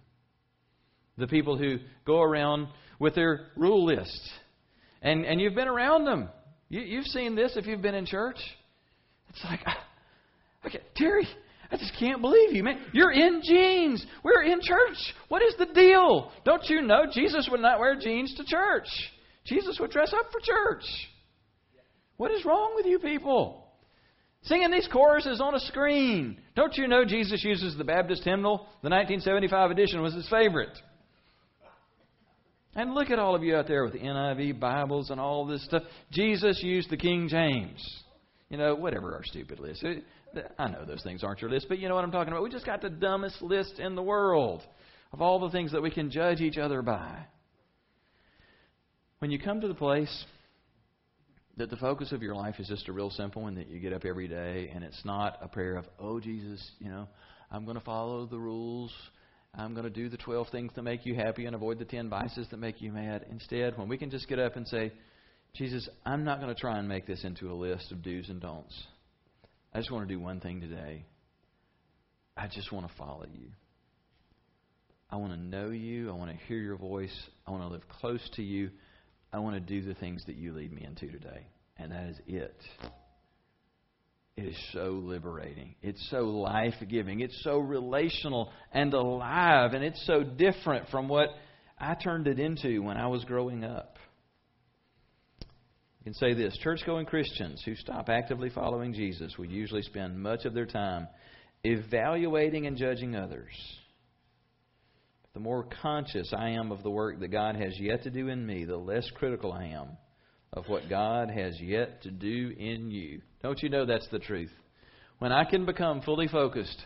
The 1.17 1.27
people 1.27 1.57
who 1.57 1.77
go 2.05 2.21
around 2.21 2.67
with 2.99 3.15
their 3.15 3.47
rule 3.55 3.85
lists. 3.85 4.29
And, 5.01 5.25
and 5.25 5.39
you've 5.39 5.55
been 5.55 5.67
around 5.67 6.05
them. 6.05 6.29
You, 6.69 6.81
you've 6.81 7.05
seen 7.05 7.35
this 7.35 7.53
if 7.55 7.65
you've 7.65 7.81
been 7.81 7.95
in 7.95 8.05
church. 8.05 8.37
It's 9.29 9.43
like, 9.43 9.61
ah, 9.65 9.87
okay, 10.65 10.81
Terry, 10.95 11.27
I 11.71 11.77
just 11.77 11.93
can't 11.99 12.21
believe 12.21 12.53
you, 12.53 12.63
man. 12.63 12.79
You're 12.93 13.11
in 13.11 13.41
jeans. 13.43 14.05
We're 14.23 14.43
in 14.43 14.59
church. 14.61 14.97
What 15.29 15.41
is 15.41 15.55
the 15.57 15.67
deal? 15.67 16.31
Don't 16.43 16.63
you 16.69 16.81
know 16.81 17.05
Jesus 17.11 17.47
would 17.51 17.61
not 17.61 17.79
wear 17.79 17.95
jeans 17.99 18.33
to 18.35 18.43
church? 18.45 18.87
Jesus 19.45 19.77
would 19.79 19.91
dress 19.91 20.13
up 20.13 20.31
for 20.31 20.39
church. 20.41 20.83
What 22.17 22.31
is 22.31 22.45
wrong 22.45 22.73
with 22.75 22.85
you 22.85 22.99
people? 22.99 23.65
Singing 24.43 24.71
these 24.71 24.87
choruses 24.91 25.41
on 25.41 25.55
a 25.55 25.59
screen. 25.59 26.37
Don't 26.55 26.75
you 26.77 26.87
know 26.87 27.03
Jesus 27.03 27.43
uses 27.43 27.75
the 27.77 27.83
Baptist 27.83 28.23
hymnal? 28.23 28.57
The 28.83 28.89
1975 28.89 29.71
edition 29.71 30.01
was 30.01 30.13
his 30.13 30.29
favorite. 30.29 30.77
And 32.75 32.93
look 32.93 33.09
at 33.09 33.19
all 33.19 33.35
of 33.35 33.43
you 33.43 33.55
out 33.55 33.67
there 33.67 33.83
with 33.83 33.93
the 33.93 33.99
NIV 33.99 34.59
Bibles 34.59 35.09
and 35.09 35.19
all 35.19 35.45
this 35.45 35.63
stuff. 35.65 35.83
Jesus 36.11 36.61
used 36.61 36.89
the 36.89 36.97
King 36.97 37.27
James. 37.27 37.81
You 38.49 38.57
know, 38.57 38.75
whatever 38.75 39.15
our 39.15 39.23
stupid 39.23 39.59
list. 39.59 39.83
I 40.57 40.67
know 40.69 40.85
those 40.85 41.03
things 41.03 41.23
aren't 41.23 41.41
your 41.41 41.49
list, 41.49 41.67
but 41.69 41.79
you 41.79 41.89
know 41.89 41.95
what 41.95 42.03
I'm 42.03 42.11
talking 42.11 42.31
about. 42.31 42.43
We 42.43 42.49
just 42.49 42.65
got 42.65 42.81
the 42.81 42.89
dumbest 42.89 43.41
list 43.41 43.79
in 43.79 43.95
the 43.95 44.03
world. 44.03 44.61
of 45.15 45.21
all 45.21 45.39
the 45.39 45.49
things 45.49 45.71
that 45.71 45.81
we 45.81 45.89
can 45.89 46.11
judge 46.11 46.41
each 46.41 46.57
other 46.57 46.81
by. 46.81 47.25
When 49.19 49.31
you 49.31 49.39
come 49.39 49.61
to 49.61 49.67
the 49.69 49.73
place 49.73 50.25
that 51.55 51.69
the 51.69 51.77
focus 51.77 52.11
of 52.11 52.21
your 52.21 52.35
life 52.35 52.55
is 52.59 52.67
just 52.67 52.89
a 52.89 52.91
real 52.91 53.09
simple 53.09 53.43
one 53.43 53.55
that 53.55 53.69
you 53.69 53.79
get 53.79 53.93
up 53.93 54.03
every 54.03 54.27
day 54.27 54.69
and 54.75 54.83
it's 54.83 55.05
not 55.05 55.37
a 55.41 55.47
prayer 55.47 55.77
of, 55.77 55.85
oh, 55.99 56.19
Jesus, 56.19 56.69
you 56.79 56.89
know, 56.89 57.07
I'm 57.49 57.63
going 57.63 57.77
to 57.77 57.83
follow 57.83 58.25
the 58.25 58.37
rules. 58.37 58.91
I'm 59.53 59.73
going 59.73 59.85
to 59.85 59.89
do 59.89 60.09
the 60.09 60.17
12 60.17 60.49
things 60.49 60.73
that 60.75 60.83
make 60.83 61.05
you 61.05 61.15
happy 61.15 61.45
and 61.45 61.55
avoid 61.55 61.79
the 61.79 61.85
10 61.85 62.09
vices 62.09 62.47
that 62.51 62.57
make 62.57 62.81
you 62.81 62.91
mad. 62.91 63.25
Instead, 63.31 63.77
when 63.77 63.87
we 63.87 63.97
can 63.97 64.09
just 64.09 64.27
get 64.27 64.37
up 64.37 64.57
and 64.57 64.67
say, 64.67 64.91
Jesus, 65.53 65.87
I'm 66.05 66.25
not 66.25 66.41
going 66.41 66.53
to 66.53 66.59
try 66.59 66.77
and 66.77 66.89
make 66.89 67.07
this 67.07 67.23
into 67.23 67.49
a 67.49 67.55
list 67.55 67.93
of 67.93 68.03
do's 68.03 68.27
and 68.27 68.41
don'ts. 68.41 68.75
I 69.75 69.79
just 69.79 69.91
want 69.91 70.07
to 70.07 70.13
do 70.13 70.21
one 70.21 70.39
thing 70.39 70.61
today. 70.61 71.03
I 72.37 72.47
just 72.47 72.71
want 72.71 72.87
to 72.87 72.93
follow 72.97 73.25
you. 73.29 73.47
I 75.09 75.17
want 75.17 75.33
to 75.33 75.37
know 75.37 75.69
you. 75.69 76.09
I 76.09 76.13
want 76.13 76.31
to 76.31 76.37
hear 76.45 76.59
your 76.59 76.77
voice. 76.77 77.13
I 77.45 77.51
want 77.51 77.63
to 77.63 77.67
live 77.67 77.81
close 77.99 78.21
to 78.35 78.41
you. 78.41 78.69
I 79.33 79.39
want 79.39 79.55
to 79.55 79.59
do 79.59 79.85
the 79.85 79.93
things 79.93 80.23
that 80.27 80.37
you 80.37 80.53
lead 80.53 80.71
me 80.71 80.85
into 80.85 81.11
today. 81.11 81.47
And 81.75 81.91
that 81.91 82.05
is 82.05 82.17
it. 82.25 82.55
It 84.37 84.45
is 84.45 84.55
so 84.71 85.01
liberating. 85.03 85.75
It's 85.81 86.07
so 86.09 86.21
life 86.21 86.75
giving. 86.89 87.19
It's 87.19 87.43
so 87.43 87.57
relational 87.57 88.53
and 88.71 88.93
alive. 88.93 89.73
And 89.73 89.83
it's 89.83 90.01
so 90.07 90.23
different 90.23 90.87
from 90.87 91.09
what 91.09 91.31
I 91.77 91.95
turned 91.95 92.27
it 92.27 92.39
into 92.39 92.81
when 92.81 92.95
I 92.95 93.07
was 93.07 93.25
growing 93.25 93.65
up. 93.65 93.94
Can 96.05 96.13
say 96.13 96.35
this 96.35 96.55
church 96.59 96.81
going 96.85 97.07
Christians 97.07 97.63
who 97.65 97.73
stop 97.73 98.09
actively 98.09 98.51
following 98.51 98.93
Jesus 98.93 99.35
will 99.39 99.47
usually 99.47 99.81
spend 99.81 100.21
much 100.21 100.45
of 100.45 100.53
their 100.53 100.67
time 100.67 101.07
evaluating 101.63 102.67
and 102.67 102.77
judging 102.77 103.15
others. 103.15 103.49
The 105.33 105.39
more 105.39 105.67
conscious 105.81 106.31
I 106.31 106.49
am 106.49 106.71
of 106.71 106.83
the 106.83 106.91
work 106.91 107.19
that 107.21 107.29
God 107.29 107.55
has 107.55 107.73
yet 107.79 108.03
to 108.03 108.11
do 108.11 108.27
in 108.27 108.45
me, 108.45 108.65
the 108.65 108.77
less 108.77 109.09
critical 109.15 109.51
I 109.51 109.63
am 109.69 109.97
of 110.53 110.67
what 110.67 110.91
God 110.91 111.31
has 111.31 111.59
yet 111.59 112.03
to 112.03 112.11
do 112.11 112.53
in 112.55 112.91
you. 112.91 113.23
Don't 113.41 113.63
you 113.63 113.69
know 113.69 113.87
that's 113.87 114.07
the 114.09 114.19
truth? 114.19 114.53
When 115.17 115.31
I 115.31 115.43
can 115.43 115.65
become 115.65 116.01
fully 116.01 116.27
focused 116.27 116.85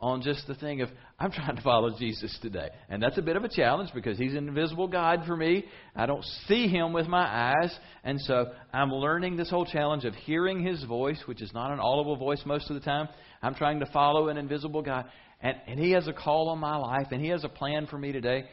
on 0.00 0.22
just 0.22 0.46
the 0.46 0.54
thing 0.54 0.80
of, 0.80 0.88
I'm 1.18 1.30
trying 1.30 1.56
to 1.56 1.62
follow 1.62 1.96
Jesus 1.98 2.36
today. 2.40 2.68
And 2.88 3.02
that's 3.02 3.18
a 3.18 3.22
bit 3.22 3.36
of 3.36 3.44
a 3.44 3.48
challenge 3.48 3.90
because 3.94 4.18
He's 4.18 4.32
an 4.32 4.48
invisible 4.48 4.88
God 4.88 5.24
for 5.26 5.36
me. 5.36 5.64
I 5.94 6.06
don't 6.06 6.24
see 6.48 6.68
Him 6.68 6.92
with 6.92 7.06
my 7.06 7.26
eyes. 7.26 7.76
And 8.02 8.20
so 8.22 8.46
I'm 8.72 8.90
learning 8.90 9.36
this 9.36 9.50
whole 9.50 9.66
challenge 9.66 10.04
of 10.04 10.14
hearing 10.14 10.64
His 10.64 10.82
voice, 10.84 11.20
which 11.26 11.42
is 11.42 11.52
not 11.52 11.70
an 11.70 11.80
audible 11.80 12.16
voice 12.16 12.42
most 12.46 12.70
of 12.70 12.74
the 12.74 12.80
time. 12.80 13.08
I'm 13.42 13.54
trying 13.54 13.80
to 13.80 13.86
follow 13.92 14.28
an 14.28 14.38
invisible 14.38 14.82
God. 14.82 15.04
And, 15.42 15.56
and 15.66 15.78
He 15.78 15.92
has 15.92 16.08
a 16.08 16.12
call 16.12 16.48
on 16.48 16.58
my 16.58 16.76
life, 16.76 17.08
and 17.10 17.22
He 17.22 17.28
has 17.28 17.44
a 17.44 17.48
plan 17.48 17.86
for 17.86 17.98
me 17.98 18.12
today. 18.12 18.44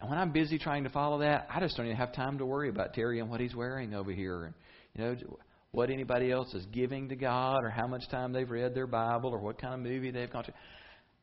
And 0.00 0.08
when 0.08 0.18
I'm 0.18 0.32
busy 0.32 0.58
trying 0.58 0.84
to 0.84 0.90
follow 0.90 1.18
that, 1.20 1.48
I 1.52 1.60
just 1.60 1.76
don't 1.76 1.86
even 1.86 1.96
have 1.96 2.14
time 2.14 2.38
to 2.38 2.46
worry 2.46 2.68
about 2.68 2.94
Terry 2.94 3.20
and 3.20 3.28
what 3.28 3.40
he's 3.40 3.54
wearing 3.54 3.94
over 3.94 4.12
here, 4.12 4.44
and 4.44 4.54
you 4.94 5.04
know 5.04 5.38
what 5.72 5.90
anybody 5.90 6.30
else 6.32 6.52
is 6.54 6.64
giving 6.66 7.08
to 7.10 7.16
God, 7.16 7.62
or 7.62 7.70
how 7.70 7.86
much 7.86 8.08
time 8.10 8.32
they've 8.32 8.50
read 8.50 8.74
their 8.74 8.86
Bible, 8.86 9.30
or 9.30 9.38
what 9.38 9.60
kind 9.60 9.74
of 9.74 9.80
movie 9.80 10.10
they've 10.10 10.30
gone 10.30 10.44
to. 10.44 10.54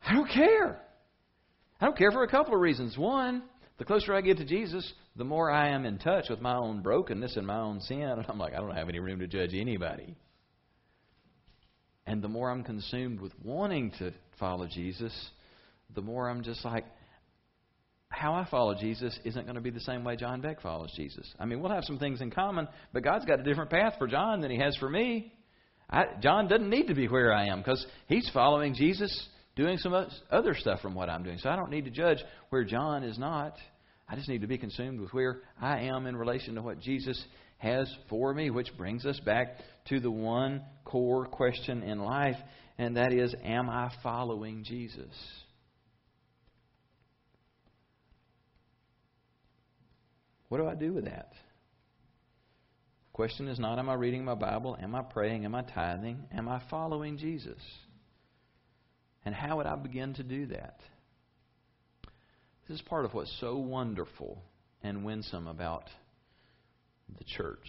I 0.08 0.14
don't 0.14 0.30
care. 0.30 0.80
I 1.82 1.86
don't 1.86 1.98
care 1.98 2.12
for 2.12 2.24
a 2.24 2.28
couple 2.28 2.54
of 2.54 2.62
reasons. 2.62 2.98
One, 2.98 3.44
the 3.78 3.86
closer 3.86 4.14
I 4.14 4.22
get 4.22 4.38
to 4.38 4.46
Jesus, 4.46 4.94
the 5.16 5.24
more 5.24 5.52
I 5.52 5.70
am 5.70 5.86
in 5.86 5.98
touch 5.98 6.30
with 6.30 6.42
my 6.42 6.56
own 6.56 6.82
brokenness 6.82 7.36
and 7.36 7.46
my 7.46 7.60
own 7.60 7.82
sin, 7.82 8.02
and 8.02 8.26
I'm 8.28 8.38
like, 8.38 8.54
I 8.54 8.58
don't 8.58 8.76
have 8.76 8.90
any 8.90 9.00
room 9.00 9.20
to 9.20 9.28
judge 9.28 9.54
anybody. 9.54 10.16
And 12.06 12.22
the 12.22 12.28
more 12.28 12.52
I'm 12.52 12.64
consumed 12.64 13.20
with 13.20 13.34
wanting 13.44 13.92
to 14.00 14.14
follow 14.40 14.68
Jesus, 14.68 15.14
the 15.94 16.02
more 16.02 16.30
I'm 16.30 16.44
just 16.44 16.64
like, 16.64 16.86
how 18.16 18.34
I 18.34 18.48
follow 18.50 18.74
Jesus 18.74 19.18
isn't 19.26 19.44
going 19.44 19.56
to 19.56 19.62
be 19.62 19.70
the 19.70 19.82
same 19.82 20.04
way 20.04 20.16
John 20.16 20.40
Beck 20.40 20.62
follows 20.62 20.92
Jesus. 20.96 21.30
I 21.40 21.46
mean, 21.46 21.60
we'll 21.60 21.72
have 21.72 21.84
some 21.84 22.00
things 22.00 22.22
in 22.22 22.32
common, 22.32 22.68
but 22.94 23.04
God's 23.04 23.26
got 23.26 23.40
a 23.40 23.44
different 23.44 23.70
path 23.70 23.96
for 23.98 24.08
John 24.08 24.40
than 24.42 24.52
He 24.52 24.58
has 24.58 24.76
for 24.78 24.90
me. 24.90 25.34
I, 25.90 26.06
John 26.22 26.48
doesn't 26.48 26.70
need 26.70 26.88
to 26.88 26.96
be 26.96 27.08
where 27.08 27.34
I 27.34 27.48
am 27.48 27.60
because 27.60 27.86
he's 28.08 28.30
following 28.34 28.74
Jesus, 28.74 29.28
doing 29.56 29.78
some 29.78 29.94
other 30.32 30.56
stuff 30.56 30.82
from 30.82 30.96
what 30.96 31.10
I'm 31.10 31.24
doing. 31.24 31.38
So 31.38 31.50
I 31.50 31.56
don't 31.56 31.70
need 31.70 31.86
to 31.86 31.92
judge 31.92 32.18
where 32.50 32.64
John 32.64 33.04
is 33.04 33.20
not. 33.20 33.56
I 34.08 34.16
just 34.16 34.30
need 34.30 34.42
to 34.42 34.48
be 34.48 34.58
consumed 34.58 35.00
with 35.00 35.14
where 35.14 35.42
I 35.62 35.82
am 35.82 36.08
in 36.08 36.16
relation 36.16 36.56
to 36.56 36.62
what 36.62 36.80
Jesus 36.80 37.22
has 37.58 37.94
for 38.10 38.34
me, 38.34 38.50
which 38.50 38.76
brings 38.78 39.06
us 39.06 39.20
back 39.20 39.58
to 39.90 40.00
the 40.00 40.12
one 40.12 40.62
core 40.86 41.26
question 41.26 41.84
in 41.84 42.00
life, 42.00 42.38
and 42.78 42.98
that 42.98 43.14
is 43.14 43.36
Am 43.44 43.70
I 43.70 43.92
following 44.02 44.64
Jesus? 44.64 45.14
What 50.50 50.60
do 50.60 50.68
I 50.68 50.76
do 50.76 50.94
with 50.94 51.06
that? 51.06 51.32
Question 53.14 53.48
is 53.48 53.60
not 53.60 53.80
am 53.80 53.90
I 53.90 53.94
reading 53.94 54.26
my 54.26 54.36
Bible? 54.36 54.78
Am 54.82 54.94
I 54.94 55.02
praying? 55.02 55.46
Am 55.46 55.56
I 55.56 55.62
tithing? 55.62 56.26
Am 56.34 56.50
I 56.50 56.62
following 56.70 57.18
Jesus? 57.18 57.62
And 59.24 59.34
how 59.34 59.58
would 59.58 59.66
I 59.66 59.76
begin 59.76 60.14
to 60.16 60.24
do 60.24 60.48
that? 60.48 60.80
This 62.68 62.76
is 62.76 62.82
part 62.82 63.06
of 63.06 63.14
what's 63.14 63.36
so 63.40 63.58
wonderful 63.58 64.42
and 64.84 65.06
winsome 65.06 65.48
about 65.48 65.90
the 67.18 67.24
church. 67.24 67.68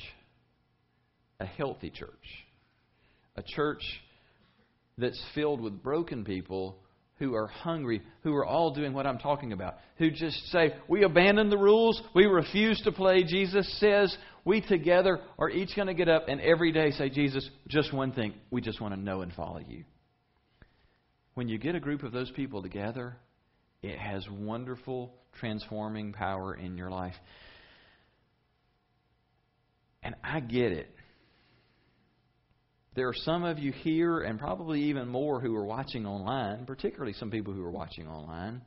A 1.39 1.47
healthy 1.47 1.91
church. 1.91 2.11
A 3.37 3.43
church 3.43 3.83
that's 4.99 5.23
filled 5.35 5.61
with 5.61 5.83
broken 5.83 6.25
people 6.25 6.79
who 7.19 7.35
are 7.35 7.47
hungry, 7.47 8.03
who 8.23 8.35
are 8.35 8.45
all 8.45 8.75
doing 8.75 8.93
what 8.93 9.07
I'm 9.07 9.19
talking 9.19 9.53
about, 9.53 9.77
who 9.97 10.11
just 10.11 10.37
say, 10.51 10.75
We 10.89 11.03
abandon 11.05 11.51
the 11.51 11.57
rules, 11.57 12.03
we 12.15 12.27
refuse 12.27 12.81
to 12.83 12.93
play. 12.93 13.25
Jesus 13.25 13.67
says, 13.81 14.17
we 14.47 14.61
together 14.61 15.19
are 15.41 15.51
each 15.51 15.75
going 15.75 15.89
to 15.89 15.95
get 15.95 16.09
up 16.09 16.27
and 16.29 16.41
every 16.41 16.71
day 16.71 16.93
say, 16.93 17.11
Jesus, 17.11 17.47
just 17.67 17.93
one 17.93 18.13
thing, 18.13 18.33
we 18.49 18.61
just 18.61 18.81
want 18.81 18.95
to 18.95 19.01
know 19.01 19.23
and 19.23 19.33
follow 19.33 19.59
you. 19.59 19.83
When 21.35 21.49
you 21.49 21.59
get 21.59 21.75
a 21.75 21.81
group 21.81 22.05
of 22.05 22.13
those 22.13 22.31
people 22.31 22.63
together, 22.63 23.17
it 23.83 23.99
has 23.99 24.25
wonderful 24.31 25.13
transforming 25.41 26.13
power 26.13 26.55
in 26.55 26.77
your 26.77 26.91
life. 26.91 27.17
And 30.05 30.15
I 30.23 30.39
get 30.39 30.71
it. 30.71 30.95
There 32.97 33.09
are 33.09 33.15
some 33.15 33.45
of 33.45 33.59
you 33.59 33.73
here, 33.73 34.21
and 34.21 34.39
probably 34.39 34.85
even 34.85 35.07
more 35.07 35.39
who 35.39 35.55
are 35.55 35.67
watching 35.67 36.07
online, 36.07 36.65
particularly 36.65 37.13
some 37.13 37.31
people 37.31 37.53
who 37.53 37.63
are 37.63 37.71
watching 37.71 38.09
online, 38.09 38.63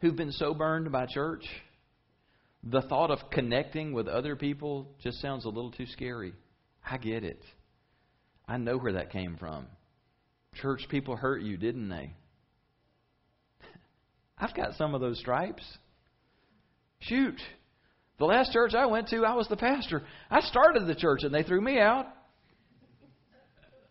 who've 0.00 0.14
been 0.14 0.32
so 0.32 0.52
burned 0.52 0.92
by 0.92 1.06
church. 1.06 1.42
The 2.62 2.82
thought 2.82 3.10
of 3.10 3.18
connecting 3.32 3.94
with 3.94 4.06
other 4.06 4.36
people 4.36 4.86
just 5.02 5.18
sounds 5.22 5.46
a 5.46 5.48
little 5.48 5.70
too 5.70 5.86
scary. 5.86 6.34
I 6.88 6.98
get 6.98 7.24
it. 7.24 7.42
I 8.46 8.58
know 8.58 8.76
where 8.76 8.92
that 8.92 9.10
came 9.10 9.38
from. 9.38 9.66
Church 10.60 10.82
people 10.90 11.16
hurt 11.16 11.40
you, 11.40 11.56
didn't 11.56 11.88
they? 11.88 12.12
I've 14.38 14.54
got 14.54 14.74
some 14.74 14.94
of 14.94 15.00
those 15.00 15.18
stripes. 15.18 15.64
Shoot. 16.98 17.40
The 18.18 18.26
last 18.26 18.52
church 18.52 18.74
I 18.74 18.84
went 18.84 19.08
to, 19.08 19.24
I 19.24 19.34
was 19.34 19.48
the 19.48 19.56
pastor. 19.56 20.02
I 20.30 20.40
started 20.40 20.86
the 20.86 20.94
church 20.94 21.20
and 21.22 21.32
they 21.32 21.44
threw 21.44 21.62
me 21.62 21.78
out. 21.78 22.04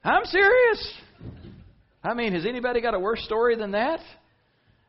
I'm 0.03 0.25
serious. 0.25 0.93
I 2.03 2.13
mean, 2.13 2.33
has 2.33 2.45
anybody 2.45 2.81
got 2.81 2.93
a 2.93 2.99
worse 2.99 3.21
story 3.23 3.55
than 3.55 3.71
that? 3.71 3.99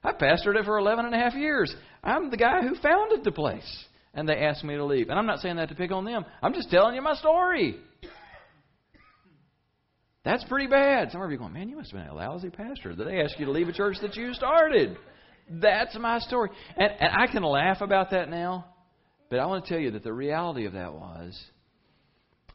I 0.02 0.12
pastored 0.12 0.56
it 0.56 0.64
for 0.64 0.78
11 0.78 1.04
and 1.04 1.14
a 1.14 1.18
half 1.18 1.34
years. 1.34 1.74
I'm 2.02 2.30
the 2.30 2.36
guy 2.36 2.62
who 2.62 2.74
founded 2.76 3.24
the 3.24 3.32
place. 3.32 3.84
And 4.14 4.28
they 4.28 4.34
asked 4.34 4.64
me 4.64 4.74
to 4.74 4.84
leave. 4.84 5.08
And 5.08 5.18
I'm 5.18 5.26
not 5.26 5.40
saying 5.40 5.56
that 5.56 5.68
to 5.68 5.74
pick 5.74 5.92
on 5.92 6.04
them. 6.04 6.24
I'm 6.42 6.54
just 6.54 6.70
telling 6.70 6.94
you 6.94 7.02
my 7.02 7.14
story. 7.14 7.76
That's 10.24 10.44
pretty 10.44 10.66
bad. 10.66 11.12
Some 11.12 11.22
of 11.22 11.30
you 11.30 11.36
are 11.36 11.38
going, 11.38 11.52
man, 11.52 11.68
you 11.68 11.76
must 11.76 11.92
have 11.92 12.00
been 12.00 12.10
a 12.10 12.14
lousy 12.14 12.50
pastor. 12.50 12.94
Did 12.94 13.06
they 13.06 13.20
ask 13.20 13.38
you 13.38 13.46
to 13.46 13.52
leave 13.52 13.68
a 13.68 13.72
church 13.72 13.96
that 14.02 14.16
you 14.16 14.34
started. 14.34 14.96
That's 15.48 15.96
my 15.98 16.18
story. 16.18 16.50
And, 16.76 16.92
and 17.00 17.10
I 17.16 17.26
can 17.30 17.42
laugh 17.42 17.80
about 17.80 18.10
that 18.10 18.28
now. 18.28 18.66
But 19.30 19.38
I 19.38 19.46
want 19.46 19.64
to 19.64 19.70
tell 19.70 19.80
you 19.80 19.92
that 19.92 20.02
the 20.02 20.12
reality 20.12 20.66
of 20.66 20.72
that 20.72 20.92
was 20.92 21.40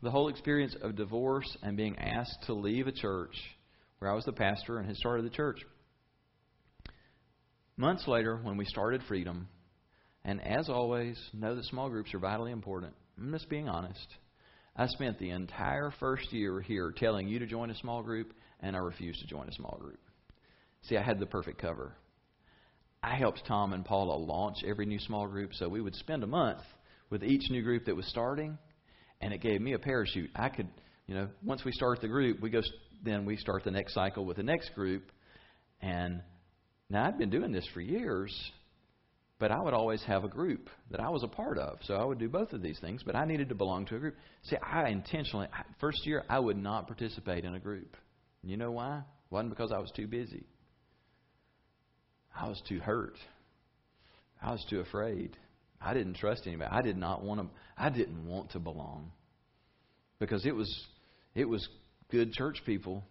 the 0.06 0.12
whole 0.12 0.30
experience 0.30 0.76
of 0.84 0.96
divorce 0.96 1.58
and 1.64 1.76
being 1.76 1.98
asked 1.98 2.44
to 2.46 2.54
leave 2.54 2.86
a 2.86 2.92
church 2.92 3.36
where 3.98 4.12
I 4.12 4.14
was 4.14 4.24
the 4.24 4.32
pastor 4.32 4.78
and 4.78 4.86
had 4.88 4.96
started 4.98 5.26
the 5.26 5.32
church. 5.32 5.60
Months 7.76 8.08
later, 8.08 8.40
when 8.44 8.56
we 8.56 8.66
started 8.66 9.02
Freedom, 9.08 9.48
and 10.24 10.40
as 10.46 10.70
always, 10.70 11.18
know 11.34 11.56
that 11.56 11.66
small 11.66 11.90
groups 11.90 12.14
are 12.14 12.20
vitally 12.20 12.52
important. 12.52 12.94
I'm 13.18 13.32
just 13.32 13.50
being 13.50 13.68
honest. 13.68 14.08
I 14.76 14.86
spent 14.86 15.18
the 15.18 15.32
entire 15.32 15.92
first 16.00 16.32
year 16.32 16.62
here 16.62 16.94
telling 16.96 17.28
you 17.28 17.40
to 17.40 17.48
join 17.48 17.72
a 17.72 17.76
small 17.76 18.04
group, 18.04 18.32
and 18.60 18.76
I 18.76 18.80
refused 18.80 19.22
to 19.22 19.28
join 19.28 19.50
a 19.50 19.54
small 19.54 19.80
group. 19.82 20.00
See, 20.84 20.98
I 20.98 21.02
had 21.02 21.20
the 21.20 21.26
perfect 21.26 21.60
cover. 21.60 21.96
I 23.02 23.16
helped 23.16 23.42
Tom 23.48 23.74
and 23.74 23.84
Paula 23.84 24.18
launch 24.18 24.58
every 24.68 24.86
new 24.86 25.00
small 25.00 25.26
group, 25.26 25.56
so 25.56 25.68
we 25.68 25.82
would 25.82 25.96
spend 25.96 26.24
a 26.24 26.28
month 26.28 26.62
with 27.10 27.24
each 27.24 27.50
new 27.50 27.64
group 27.64 27.86
that 27.86 27.96
was 27.96 28.06
starting, 28.06 28.60
and 29.22 29.34
it 29.34 29.42
gave 29.42 29.62
me 29.62 29.74
a 29.74 29.80
parachute. 29.80 30.30
I 30.36 30.50
could, 30.50 30.68
you 31.08 31.16
know, 31.16 31.28
once 31.44 31.64
we 31.66 31.72
start 31.72 32.02
the 32.02 32.08
group, 32.08 32.42
we 32.42 32.50
go 32.50 32.62
then 33.04 33.26
we 33.26 33.38
start 33.38 33.64
the 33.64 33.72
next 33.72 33.94
cycle 33.94 34.26
with 34.26 34.38
the 34.38 34.44
next 34.44 34.74
group, 34.74 35.12
and 35.82 36.22
Now, 36.90 37.06
I've 37.06 37.18
been 37.18 37.30
doing 37.30 37.52
this 37.52 37.68
for 37.74 37.82
years, 37.82 38.34
but 39.40 39.52
I 39.52 39.60
would 39.60 39.74
always 39.74 40.02
have 40.04 40.24
a 40.24 40.28
group 40.28 40.70
that 40.92 41.00
I 41.00 41.10
was 41.10 41.24
a 41.24 41.28
part 41.28 41.58
of. 41.58 41.80
So 41.84 41.96
I 41.96 42.06
would 42.06 42.20
do 42.20 42.30
both 42.30 42.54
of 42.54 42.62
these 42.62 42.80
things, 42.80 43.02
but 43.04 43.16
I 43.16 43.26
needed 43.26 43.50
to 43.50 43.56
belong 43.56 43.86
to 43.88 43.96
a 43.96 44.00
group. 44.00 44.16
See, 44.44 44.56
I 44.58 44.90
intentionally, 44.90 45.48
first 45.80 46.06
year, 46.06 46.24
I 46.30 46.40
would 46.40 46.58
not 46.58 46.88
participate 46.88 47.44
in 47.44 47.56
a 47.56 47.60
group. 47.60 47.98
You 48.44 48.58
know 48.58 48.72
why? 48.72 49.00
It 49.00 49.34
wasn't 49.34 49.50
because 49.50 49.72
I 49.72 49.80
was 49.80 49.92
too 49.96 50.08
busy. 50.08 50.46
I 52.40 52.48
was 52.48 52.62
too 52.68 52.80
hurt. 52.80 53.18
I 54.42 54.52
was 54.52 54.64
too 54.70 54.80
afraid. 54.82 55.36
I 55.86 55.94
didn't 55.94 56.16
trust 56.16 56.48
anybody. 56.48 56.72
I 56.72 56.82
did 56.82 56.98
not 56.98 57.24
want 57.24 57.42
to. 57.42 57.48
I 57.78 57.90
didn't 57.92 58.26
want 58.28 58.52
to 58.52 58.60
belong 58.60 59.12
because 60.20 60.44
it 60.46 60.56
was 60.56 60.68
it 61.36 61.46
was 61.46 61.68
good 62.10 62.34
church 62.34 62.62
people 62.66 63.04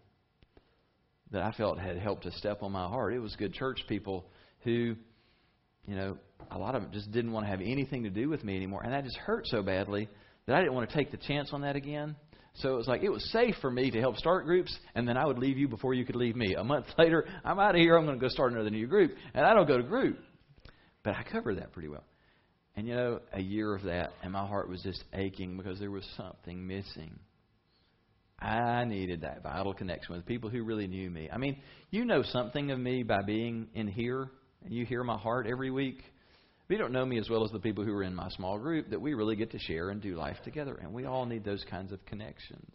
that 1.30 1.42
I 1.42 1.52
felt 1.52 1.78
had 1.78 1.98
helped 1.98 2.24
to 2.24 2.32
step 2.32 2.64
on 2.64 2.72
my 2.72 2.86
heart. 2.88 3.14
It 3.14 3.20
was 3.20 3.36
good 3.36 3.54
church 3.54 3.80
people 3.88 4.26
who, 4.64 4.96
you 5.86 5.94
know, 5.94 6.16
a 6.50 6.58
lot 6.58 6.74
of 6.74 6.82
them 6.82 6.90
just 6.92 7.12
didn't 7.12 7.32
want 7.32 7.46
to 7.46 7.50
have 7.50 7.60
anything 7.60 8.02
to 8.04 8.10
do 8.10 8.28
with 8.28 8.42
me 8.42 8.56
anymore, 8.56 8.82
and 8.82 8.92
that 8.92 9.04
just 9.04 9.18
hurt 9.18 9.46
so 9.46 9.62
badly 9.62 10.08
that 10.46 10.56
I 10.56 10.60
didn't 10.60 10.74
want 10.74 10.90
to 10.90 10.96
take 10.96 11.12
the 11.12 11.16
chance 11.16 11.50
on 11.52 11.60
that 11.62 11.76
again. 11.76 12.16
So 12.54 12.74
it 12.74 12.76
was 12.76 12.88
like 12.88 13.02
it 13.02 13.08
was 13.08 13.30
safe 13.30 13.54
for 13.60 13.70
me 13.70 13.90
to 13.92 14.00
help 14.00 14.16
start 14.16 14.46
groups, 14.46 14.76
and 14.96 15.06
then 15.06 15.16
I 15.16 15.26
would 15.26 15.38
leave 15.38 15.58
you 15.58 15.68
before 15.68 15.94
you 15.94 16.04
could 16.04 16.16
leave 16.16 16.34
me. 16.34 16.54
A 16.54 16.64
month 16.64 16.86
later, 16.98 17.24
I'm 17.44 17.60
out 17.60 17.76
of 17.76 17.80
here. 17.80 17.96
I'm 17.96 18.04
going 18.04 18.18
to 18.18 18.20
go 18.20 18.28
start 18.28 18.52
another 18.52 18.70
new 18.70 18.88
group, 18.88 19.12
and 19.32 19.46
I 19.46 19.54
don't 19.54 19.68
go 19.68 19.76
to 19.76 19.82
group, 19.84 20.18
but 21.04 21.14
I 21.14 21.22
covered 21.22 21.58
that 21.58 21.72
pretty 21.72 21.88
well. 21.88 22.04
And 22.76 22.88
you 22.88 22.94
know, 22.94 23.20
a 23.32 23.40
year 23.40 23.74
of 23.74 23.82
that, 23.84 24.12
and 24.22 24.32
my 24.32 24.46
heart 24.46 24.68
was 24.68 24.82
just 24.82 25.04
aching 25.12 25.56
because 25.56 25.78
there 25.78 25.90
was 25.90 26.04
something 26.16 26.66
missing. 26.66 27.18
I 28.40 28.84
needed 28.84 29.20
that 29.20 29.42
vital 29.42 29.74
connection 29.74 30.14
with 30.14 30.26
people 30.26 30.50
who 30.50 30.64
really 30.64 30.88
knew 30.88 31.08
me. 31.08 31.30
I 31.32 31.38
mean, 31.38 31.56
you 31.90 32.04
know 32.04 32.22
something 32.22 32.70
of 32.72 32.78
me 32.78 33.02
by 33.02 33.22
being 33.22 33.68
in 33.74 33.86
here, 33.86 34.28
and 34.64 34.72
you 34.72 34.84
hear 34.84 35.04
my 35.04 35.16
heart 35.16 35.46
every 35.46 35.70
week. 35.70 36.02
But 36.66 36.74
you 36.74 36.78
don't 36.78 36.92
know 36.92 37.06
me 37.06 37.18
as 37.18 37.28
well 37.28 37.44
as 37.44 37.52
the 37.52 37.60
people 37.60 37.84
who 37.84 37.92
are 37.92 38.02
in 38.02 38.14
my 38.14 38.28
small 38.30 38.58
group 38.58 38.90
that 38.90 39.00
we 39.00 39.14
really 39.14 39.36
get 39.36 39.52
to 39.52 39.58
share 39.58 39.90
and 39.90 40.00
do 40.00 40.16
life 40.16 40.36
together. 40.44 40.78
And 40.82 40.92
we 40.92 41.04
all 41.04 41.26
need 41.26 41.44
those 41.44 41.64
kinds 41.70 41.92
of 41.92 42.04
connections. 42.06 42.74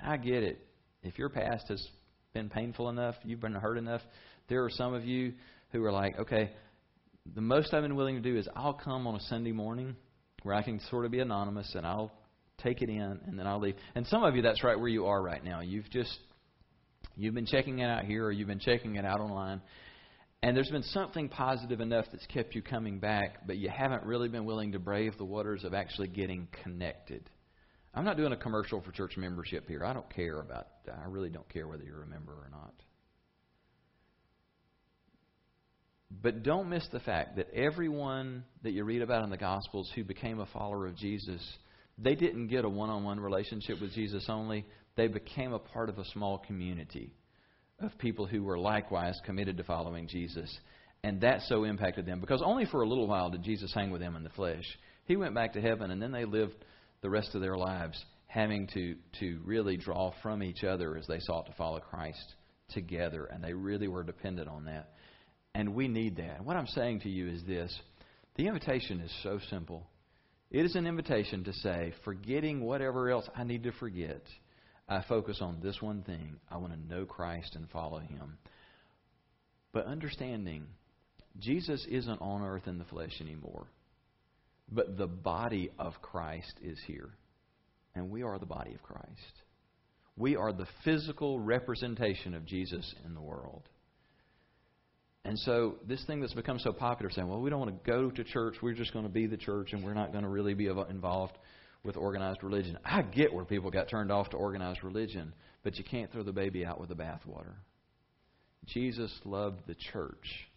And 0.00 0.10
I 0.10 0.16
get 0.16 0.42
it. 0.42 0.58
If 1.02 1.18
your 1.18 1.28
past 1.28 1.68
has 1.68 1.86
been 2.32 2.48
painful 2.48 2.88
enough, 2.88 3.14
you've 3.22 3.40
been 3.40 3.52
hurt 3.52 3.78
enough, 3.78 4.00
there 4.48 4.64
are 4.64 4.70
some 4.70 4.94
of 4.94 5.04
you 5.04 5.34
who 5.70 5.84
are 5.84 5.92
like, 5.92 6.18
okay, 6.18 6.50
the 7.32 7.40
most 7.40 7.72
I've 7.72 7.82
been 7.82 7.96
willing 7.96 8.16
to 8.16 8.20
do 8.20 8.36
is 8.36 8.48
I'll 8.54 8.74
come 8.74 9.06
on 9.06 9.14
a 9.14 9.20
Sunday 9.20 9.52
morning 9.52 9.96
where 10.42 10.54
I 10.54 10.62
can 10.62 10.80
sort 10.90 11.04
of 11.04 11.10
be 11.10 11.20
anonymous 11.20 11.74
and 11.74 11.86
I'll 11.86 12.12
take 12.58 12.82
it 12.82 12.88
in 12.88 13.20
and 13.26 13.38
then 13.38 13.46
I'll 13.46 13.60
leave. 13.60 13.76
And 13.94 14.06
some 14.06 14.22
of 14.22 14.36
you, 14.36 14.42
that's 14.42 14.62
right 14.62 14.78
where 14.78 14.88
you 14.88 15.06
are 15.06 15.22
right 15.22 15.42
now. 15.42 15.60
You've 15.60 15.88
just 15.90 16.18
you've 17.16 17.34
been 17.34 17.46
checking 17.46 17.78
it 17.78 17.86
out 17.86 18.04
here 18.04 18.26
or 18.26 18.32
you've 18.32 18.48
been 18.48 18.60
checking 18.60 18.96
it 18.96 19.04
out 19.04 19.20
online, 19.20 19.62
and 20.42 20.56
there's 20.56 20.70
been 20.70 20.82
something 20.82 21.28
positive 21.28 21.80
enough 21.80 22.04
that's 22.12 22.26
kept 22.26 22.54
you 22.54 22.60
coming 22.60 22.98
back, 22.98 23.46
but 23.46 23.56
you 23.56 23.70
haven't 23.70 24.04
really 24.04 24.28
been 24.28 24.44
willing 24.44 24.72
to 24.72 24.78
brave 24.78 25.16
the 25.16 25.24
waters 25.24 25.64
of 25.64 25.72
actually 25.72 26.08
getting 26.08 26.46
connected. 26.62 27.30
I'm 27.94 28.04
not 28.04 28.16
doing 28.16 28.32
a 28.32 28.36
commercial 28.36 28.82
for 28.82 28.90
church 28.90 29.16
membership 29.16 29.68
here. 29.68 29.84
I 29.84 29.92
don't 29.92 30.12
care 30.12 30.40
about 30.40 30.66
that. 30.84 30.98
I 31.02 31.08
really 31.08 31.30
don't 31.30 31.48
care 31.48 31.66
whether 31.66 31.84
you're 31.84 32.02
a 32.02 32.06
member 32.06 32.32
or 32.32 32.50
not. 32.50 32.74
But 36.22 36.42
don't 36.42 36.68
miss 36.68 36.86
the 36.92 37.00
fact 37.00 37.36
that 37.36 37.52
everyone 37.54 38.44
that 38.62 38.72
you 38.72 38.84
read 38.84 39.02
about 39.02 39.24
in 39.24 39.30
the 39.30 39.36
Gospels 39.36 39.90
who 39.94 40.04
became 40.04 40.40
a 40.40 40.46
follower 40.46 40.86
of 40.86 40.96
Jesus, 40.96 41.42
they 41.98 42.14
didn't 42.14 42.48
get 42.48 42.64
a 42.64 42.68
one 42.68 42.90
on 42.90 43.04
one 43.04 43.20
relationship 43.20 43.80
with 43.80 43.92
Jesus 43.92 44.26
only. 44.28 44.66
They 44.96 45.08
became 45.08 45.52
a 45.52 45.58
part 45.58 45.88
of 45.88 45.98
a 45.98 46.04
small 46.06 46.38
community 46.38 47.12
of 47.80 47.96
people 47.98 48.26
who 48.26 48.42
were 48.42 48.58
likewise 48.58 49.18
committed 49.24 49.56
to 49.56 49.64
following 49.64 50.08
Jesus. 50.08 50.56
And 51.02 51.20
that 51.20 51.42
so 51.42 51.64
impacted 51.64 52.06
them 52.06 52.20
because 52.20 52.42
only 52.42 52.64
for 52.66 52.82
a 52.82 52.88
little 52.88 53.06
while 53.06 53.30
did 53.30 53.42
Jesus 53.42 53.72
hang 53.74 53.90
with 53.90 54.00
them 54.00 54.16
in 54.16 54.24
the 54.24 54.30
flesh. 54.30 54.64
He 55.06 55.16
went 55.16 55.34
back 55.34 55.52
to 55.52 55.60
heaven, 55.60 55.90
and 55.90 56.00
then 56.00 56.12
they 56.12 56.24
lived 56.24 56.54
the 57.02 57.10
rest 57.10 57.34
of 57.34 57.42
their 57.42 57.56
lives 57.56 58.02
having 58.26 58.66
to, 58.68 58.96
to 59.20 59.40
really 59.44 59.76
draw 59.76 60.12
from 60.22 60.42
each 60.42 60.64
other 60.64 60.96
as 60.96 61.06
they 61.06 61.18
sought 61.20 61.46
to 61.46 61.52
follow 61.52 61.78
Christ 61.78 62.34
together. 62.70 63.26
And 63.26 63.44
they 63.44 63.52
really 63.52 63.86
were 63.86 64.02
dependent 64.02 64.48
on 64.48 64.64
that. 64.64 64.93
And 65.54 65.74
we 65.74 65.88
need 65.88 66.16
that. 66.16 66.44
What 66.44 66.56
I'm 66.56 66.66
saying 66.66 67.00
to 67.00 67.08
you 67.08 67.28
is 67.28 67.42
this 67.44 67.76
the 68.36 68.46
invitation 68.46 69.00
is 69.00 69.12
so 69.22 69.38
simple. 69.50 69.86
It 70.50 70.64
is 70.64 70.76
an 70.76 70.86
invitation 70.86 71.44
to 71.44 71.52
say, 71.52 71.92
forgetting 72.04 72.60
whatever 72.60 73.10
else 73.10 73.28
I 73.36 73.44
need 73.44 73.64
to 73.64 73.72
forget 73.72 74.22
I 74.88 75.02
focus 75.08 75.38
on 75.40 75.60
this 75.62 75.80
one 75.80 76.02
thing. 76.02 76.36
I 76.50 76.58
want 76.58 76.72
to 76.72 76.94
know 76.94 77.06
Christ 77.06 77.56
and 77.56 77.68
follow 77.70 77.98
Him. 78.00 78.36
But 79.72 79.86
understanding, 79.86 80.66
Jesus 81.38 81.84
isn't 81.90 82.20
on 82.20 82.42
earth 82.42 82.66
in 82.66 82.78
the 82.78 82.84
flesh 82.84 83.20
anymore. 83.20 83.66
But 84.70 84.96
the 84.96 85.06
body 85.06 85.70
of 85.78 85.94
Christ 86.02 86.54
is 86.62 86.78
here. 86.86 87.10
And 87.94 88.10
we 88.10 88.22
are 88.22 88.38
the 88.38 88.46
body 88.46 88.74
of 88.74 88.82
Christ. 88.82 89.42
We 90.16 90.36
are 90.36 90.52
the 90.52 90.66
physical 90.84 91.40
representation 91.40 92.34
of 92.34 92.44
Jesus 92.44 92.94
in 93.04 93.14
the 93.14 93.20
world. 93.20 93.68
And 95.24 95.38
so, 95.38 95.76
this 95.88 96.04
thing 96.04 96.20
that's 96.20 96.34
become 96.34 96.58
so 96.58 96.72
popular, 96.72 97.10
saying, 97.10 97.28
well, 97.28 97.40
we 97.40 97.48
don't 97.48 97.60
want 97.60 97.84
to 97.84 97.90
go 97.90 98.10
to 98.10 98.24
church, 98.24 98.56
we're 98.60 98.74
just 98.74 98.92
going 98.92 99.06
to 99.06 99.10
be 99.10 99.26
the 99.26 99.38
church, 99.38 99.72
and 99.72 99.82
we're 99.82 99.94
not 99.94 100.12
going 100.12 100.24
to 100.24 100.28
really 100.28 100.52
be 100.52 100.66
involved 100.66 101.38
with 101.82 101.96
organized 101.96 102.42
religion. 102.42 102.78
I 102.84 103.02
get 103.02 103.32
where 103.32 103.44
people 103.44 103.70
got 103.70 103.88
turned 103.88 104.12
off 104.12 104.30
to 104.30 104.36
organized 104.36 104.84
religion, 104.84 105.32
but 105.62 105.76
you 105.76 105.84
can't 105.84 106.12
throw 106.12 106.22
the 106.22 106.32
baby 106.32 106.64
out 106.64 106.78
with 106.78 106.90
the 106.90 106.94
bathwater. 106.94 107.54
Jesus 108.66 109.12
loved 109.24 109.60
the 109.66 109.76
church, 109.92 110.48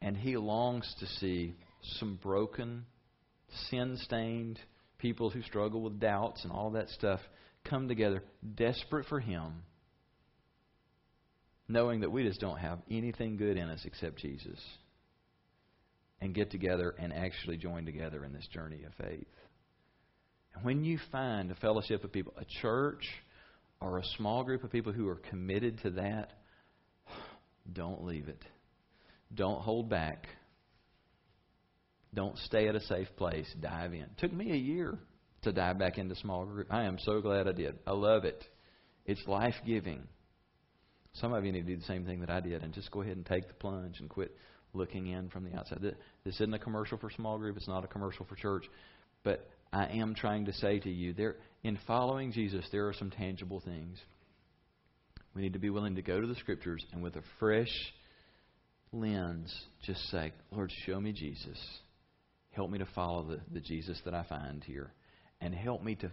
and 0.00 0.16
he 0.16 0.36
longs 0.36 0.94
to 1.00 1.06
see 1.06 1.54
some 1.98 2.18
broken, 2.22 2.86
sin 3.70 3.98
stained 4.02 4.58
people 4.98 5.28
who 5.28 5.42
struggle 5.42 5.82
with 5.82 6.00
doubts 6.00 6.44
and 6.44 6.52
all 6.52 6.70
that 6.70 6.88
stuff 6.90 7.20
come 7.64 7.88
together, 7.88 8.22
desperate 8.54 9.06
for 9.06 9.20
him, 9.20 9.62
knowing 11.72 12.00
that 12.00 12.10
we 12.10 12.24
just 12.24 12.40
don't 12.40 12.58
have 12.58 12.78
anything 12.90 13.36
good 13.36 13.56
in 13.56 13.68
us 13.68 13.80
except 13.84 14.18
Jesus, 14.18 14.58
and 16.20 16.34
get 16.34 16.50
together 16.50 16.94
and 16.98 17.12
actually 17.12 17.56
join 17.56 17.84
together 17.84 18.24
in 18.24 18.32
this 18.32 18.46
journey 18.52 18.84
of 18.84 18.92
faith. 18.94 19.26
And 20.54 20.64
when 20.64 20.84
you 20.84 20.98
find 21.10 21.50
a 21.50 21.54
fellowship 21.56 22.04
of 22.04 22.12
people, 22.12 22.34
a 22.38 22.44
church 22.60 23.04
or 23.80 23.98
a 23.98 24.04
small 24.16 24.44
group 24.44 24.62
of 24.62 24.70
people 24.70 24.92
who 24.92 25.08
are 25.08 25.16
committed 25.16 25.80
to 25.82 25.90
that, 25.92 26.32
don't 27.72 28.04
leave 28.04 28.28
it. 28.28 28.42
Don't 29.34 29.60
hold 29.62 29.88
back. 29.88 30.26
Don't 32.14 32.36
stay 32.38 32.68
at 32.68 32.74
a 32.74 32.80
safe 32.80 33.08
place. 33.16 33.46
Dive 33.60 33.94
in. 33.94 34.02
It 34.02 34.18
took 34.18 34.32
me 34.32 34.52
a 34.52 34.56
year 34.56 34.98
to 35.42 35.52
dive 35.52 35.78
back 35.78 35.98
into 35.98 36.14
small 36.16 36.44
group. 36.44 36.68
I 36.70 36.84
am 36.84 36.98
so 37.00 37.20
glad 37.20 37.48
I 37.48 37.52
did. 37.52 37.78
I 37.86 37.92
love 37.92 38.24
it. 38.24 38.44
It's 39.06 39.26
life 39.26 39.54
giving. 39.66 40.06
Some 41.14 41.32
of 41.34 41.44
you 41.44 41.52
need 41.52 41.66
to 41.66 41.74
do 41.74 41.76
the 41.76 41.86
same 41.86 42.04
thing 42.04 42.20
that 42.20 42.30
I 42.30 42.40
did 42.40 42.62
and 42.62 42.72
just 42.72 42.90
go 42.90 43.02
ahead 43.02 43.16
and 43.16 43.26
take 43.26 43.46
the 43.46 43.54
plunge 43.54 44.00
and 44.00 44.08
quit 44.08 44.34
looking 44.74 45.08
in 45.08 45.28
from 45.28 45.44
the 45.44 45.56
outside. 45.56 45.80
This 45.82 46.34
isn't 46.34 46.54
a 46.54 46.58
commercial 46.58 46.96
for 46.96 47.10
small 47.10 47.38
group. 47.38 47.56
It's 47.56 47.68
not 47.68 47.84
a 47.84 47.88
commercial 47.88 48.24
for 48.24 48.36
church. 48.36 48.64
But 49.22 49.48
I 49.72 49.86
am 49.86 50.14
trying 50.14 50.46
to 50.46 50.52
say 50.54 50.78
to 50.80 50.90
you, 50.90 51.12
there 51.12 51.36
in 51.62 51.78
following 51.86 52.32
Jesus, 52.32 52.64
there 52.72 52.88
are 52.88 52.94
some 52.94 53.10
tangible 53.10 53.60
things. 53.60 53.98
We 55.34 55.42
need 55.42 55.52
to 55.52 55.58
be 55.58 55.70
willing 55.70 55.96
to 55.96 56.02
go 56.02 56.20
to 56.20 56.26
the 56.26 56.34
scriptures 56.36 56.84
and 56.92 57.02
with 57.02 57.16
a 57.16 57.22
fresh 57.38 57.72
lens 58.92 59.54
just 59.84 60.00
say, 60.10 60.32
Lord, 60.50 60.70
show 60.86 61.00
me 61.00 61.12
Jesus. 61.12 61.58
Help 62.50 62.70
me 62.70 62.78
to 62.78 62.86
follow 62.94 63.24
the, 63.24 63.40
the 63.52 63.60
Jesus 63.60 64.00
that 64.04 64.14
I 64.14 64.24
find 64.24 64.62
here. 64.64 64.92
And 65.40 65.54
help 65.54 65.82
me 65.82 65.94
to, 65.96 66.10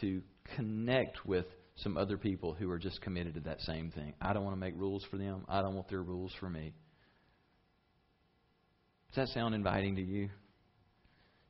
to 0.00 0.22
connect 0.56 1.26
with 1.26 1.46
some 1.76 1.96
other 1.96 2.16
people 2.16 2.54
who 2.54 2.70
are 2.70 2.78
just 2.78 3.00
committed 3.00 3.34
to 3.34 3.40
that 3.40 3.60
same 3.62 3.90
thing. 3.90 4.14
I 4.20 4.32
don't 4.32 4.44
want 4.44 4.56
to 4.56 4.60
make 4.60 4.74
rules 4.76 5.04
for 5.10 5.16
them. 5.16 5.44
I 5.48 5.62
don't 5.62 5.74
want 5.74 5.88
their 5.88 6.02
rules 6.02 6.32
for 6.38 6.48
me. 6.48 6.74
Does 9.14 9.28
that 9.28 9.34
sound 9.34 9.54
inviting 9.54 9.96
to 9.96 10.02
you? 10.02 10.28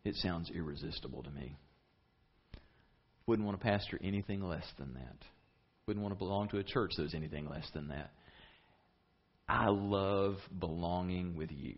It 0.04 0.14
sounds 0.16 0.50
irresistible 0.50 1.22
to 1.22 1.30
me. 1.30 1.56
Wouldn't 3.26 3.46
want 3.46 3.60
to 3.60 3.64
pastor 3.64 3.98
anything 4.02 4.42
less 4.42 4.66
than 4.78 4.94
that. 4.94 5.16
Wouldn't 5.86 6.02
want 6.02 6.14
to 6.14 6.18
belong 6.18 6.48
to 6.48 6.58
a 6.58 6.64
church 6.64 6.92
that 6.96 7.02
was 7.02 7.14
anything 7.14 7.48
less 7.48 7.66
than 7.72 7.88
that. 7.88 8.10
I 9.48 9.68
love 9.68 10.36
belonging 10.58 11.36
with 11.36 11.50
you. 11.52 11.74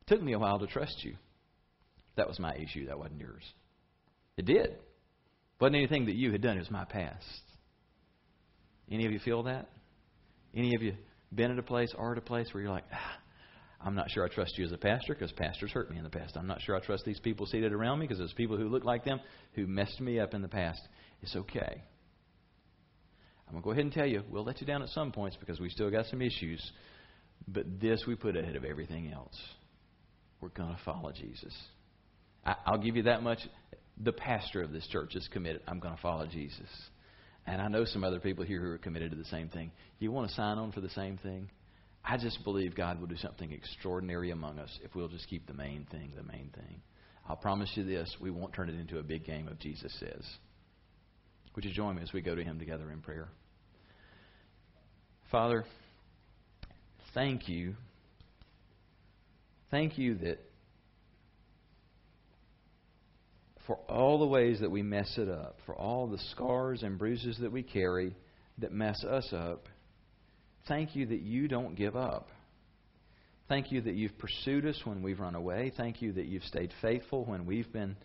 It 0.00 0.06
took 0.08 0.22
me 0.22 0.32
a 0.32 0.38
while 0.38 0.58
to 0.58 0.66
trust 0.66 1.04
you. 1.04 1.14
That 2.16 2.26
was 2.26 2.38
my 2.38 2.54
issue. 2.54 2.86
That 2.86 2.98
wasn't 2.98 3.20
yours. 3.20 3.42
It 4.36 4.46
did. 4.46 4.76
Wasn't 5.60 5.76
anything 5.76 6.06
that 6.06 6.14
you 6.14 6.32
had 6.32 6.42
done. 6.42 6.56
It 6.56 6.60
was 6.60 6.70
my 6.70 6.84
past. 6.84 7.24
Any 8.90 9.06
of 9.06 9.12
you 9.12 9.18
feel 9.18 9.44
that? 9.44 9.68
Any 10.54 10.74
of 10.74 10.82
you 10.82 10.94
been 11.34 11.50
at 11.50 11.58
a 11.58 11.62
place 11.62 11.92
or 11.96 12.12
at 12.12 12.18
a 12.18 12.22
place 12.22 12.48
where 12.52 12.62
you're 12.62 12.72
like, 12.72 12.84
ah, 12.92 13.18
I'm 13.80 13.94
not 13.94 14.10
sure 14.10 14.24
I 14.24 14.28
trust 14.28 14.56
you 14.58 14.64
as 14.64 14.72
a 14.72 14.78
pastor 14.78 15.14
because 15.14 15.32
pastors 15.32 15.70
hurt 15.70 15.90
me 15.90 15.98
in 15.98 16.04
the 16.04 16.10
past. 16.10 16.36
I'm 16.36 16.46
not 16.46 16.62
sure 16.62 16.76
I 16.76 16.80
trust 16.80 17.04
these 17.04 17.20
people 17.20 17.46
seated 17.46 17.72
around 17.72 17.98
me 17.98 18.06
because 18.06 18.18
there's 18.18 18.32
people 18.32 18.56
who 18.56 18.68
look 18.68 18.84
like 18.84 19.04
them 19.04 19.20
who 19.52 19.66
messed 19.66 20.00
me 20.00 20.20
up 20.20 20.34
in 20.34 20.42
the 20.42 20.48
past. 20.48 20.80
It's 21.22 21.36
okay. 21.36 21.82
I'm 23.46 23.52
going 23.52 23.62
to 23.62 23.64
go 23.64 23.70
ahead 23.70 23.84
and 23.84 23.92
tell 23.92 24.06
you, 24.06 24.22
we'll 24.30 24.44
let 24.44 24.60
you 24.60 24.66
down 24.66 24.82
at 24.82 24.88
some 24.88 25.12
points 25.12 25.36
because 25.38 25.60
we 25.60 25.68
still 25.68 25.90
got 25.90 26.06
some 26.06 26.20
issues. 26.20 26.60
But 27.46 27.80
this 27.80 28.04
we 28.06 28.16
put 28.16 28.36
ahead 28.36 28.56
of 28.56 28.64
everything 28.64 29.12
else. 29.12 29.36
We're 30.40 30.48
going 30.48 30.74
to 30.74 30.80
follow 30.84 31.12
Jesus. 31.12 31.54
I, 32.44 32.56
I'll 32.66 32.78
give 32.78 32.96
you 32.96 33.04
that 33.04 33.22
much. 33.22 33.38
The 34.02 34.12
pastor 34.12 34.62
of 34.62 34.72
this 34.72 34.86
church 34.88 35.14
is 35.14 35.28
committed. 35.32 35.62
I'm 35.66 35.80
going 35.80 35.94
to 35.94 36.02
follow 36.02 36.26
Jesus. 36.26 36.68
And 37.46 37.62
I 37.62 37.68
know 37.68 37.84
some 37.84 38.04
other 38.04 38.20
people 38.20 38.44
here 38.44 38.60
who 38.60 38.70
are 38.70 38.78
committed 38.78 39.12
to 39.12 39.16
the 39.16 39.24
same 39.24 39.48
thing. 39.48 39.70
You 39.98 40.10
want 40.10 40.28
to 40.28 40.34
sign 40.34 40.58
on 40.58 40.72
for 40.72 40.80
the 40.80 40.90
same 40.90 41.16
thing? 41.18 41.48
I 42.04 42.16
just 42.16 42.44
believe 42.44 42.74
God 42.74 43.00
will 43.00 43.08
do 43.08 43.16
something 43.16 43.50
extraordinary 43.52 44.30
among 44.30 44.58
us 44.58 44.78
if 44.84 44.94
we'll 44.94 45.08
just 45.08 45.28
keep 45.28 45.46
the 45.46 45.54
main 45.54 45.86
thing 45.90 46.12
the 46.16 46.22
main 46.22 46.50
thing. 46.54 46.80
I'll 47.28 47.36
promise 47.36 47.70
you 47.74 47.84
this 47.84 48.14
we 48.20 48.30
won't 48.30 48.52
turn 48.52 48.68
it 48.68 48.78
into 48.78 48.98
a 48.98 49.02
big 49.02 49.24
game 49.24 49.48
of 49.48 49.58
Jesus 49.58 49.92
says. 49.98 50.24
Would 51.56 51.64
you 51.64 51.72
join 51.72 51.96
me 51.96 52.02
as 52.02 52.12
we 52.12 52.20
go 52.20 52.34
to 52.34 52.44
Him 52.44 52.58
together 52.58 52.90
in 52.92 53.00
prayer? 53.00 53.28
Father, 55.32 55.64
thank 57.14 57.48
you. 57.48 57.74
Thank 59.72 59.98
you 59.98 60.14
that 60.18 60.38
for 63.66 63.76
all 63.88 64.18
the 64.18 64.26
ways 64.26 64.60
that 64.60 64.70
we 64.70 64.82
mess 64.82 65.12
it 65.18 65.28
up, 65.28 65.58
for 65.66 65.74
all 65.74 66.06
the 66.06 66.18
scars 66.30 66.82
and 66.82 66.98
bruises 66.98 67.38
that 67.40 67.50
we 67.50 67.62
carry 67.62 68.14
that 68.58 68.72
mess 68.72 69.02
us 69.04 69.32
up, 69.32 69.68
thank 70.68 70.94
you 70.94 71.06
that 71.06 71.20
you 71.20 71.48
don't 71.48 71.74
give 71.74 71.96
up. 71.96 72.28
Thank 73.48 73.70
you 73.70 73.80
that 73.82 73.94
you've 73.94 74.18
pursued 74.18 74.66
us 74.66 74.80
when 74.84 75.02
we've 75.02 75.20
run 75.20 75.34
away. 75.34 75.72
Thank 75.76 76.02
you 76.02 76.12
that 76.14 76.26
you've 76.26 76.42
stayed 76.44 76.72
faithful 76.82 77.24
when 77.24 77.46
we've 77.46 77.72
been 77.72 77.96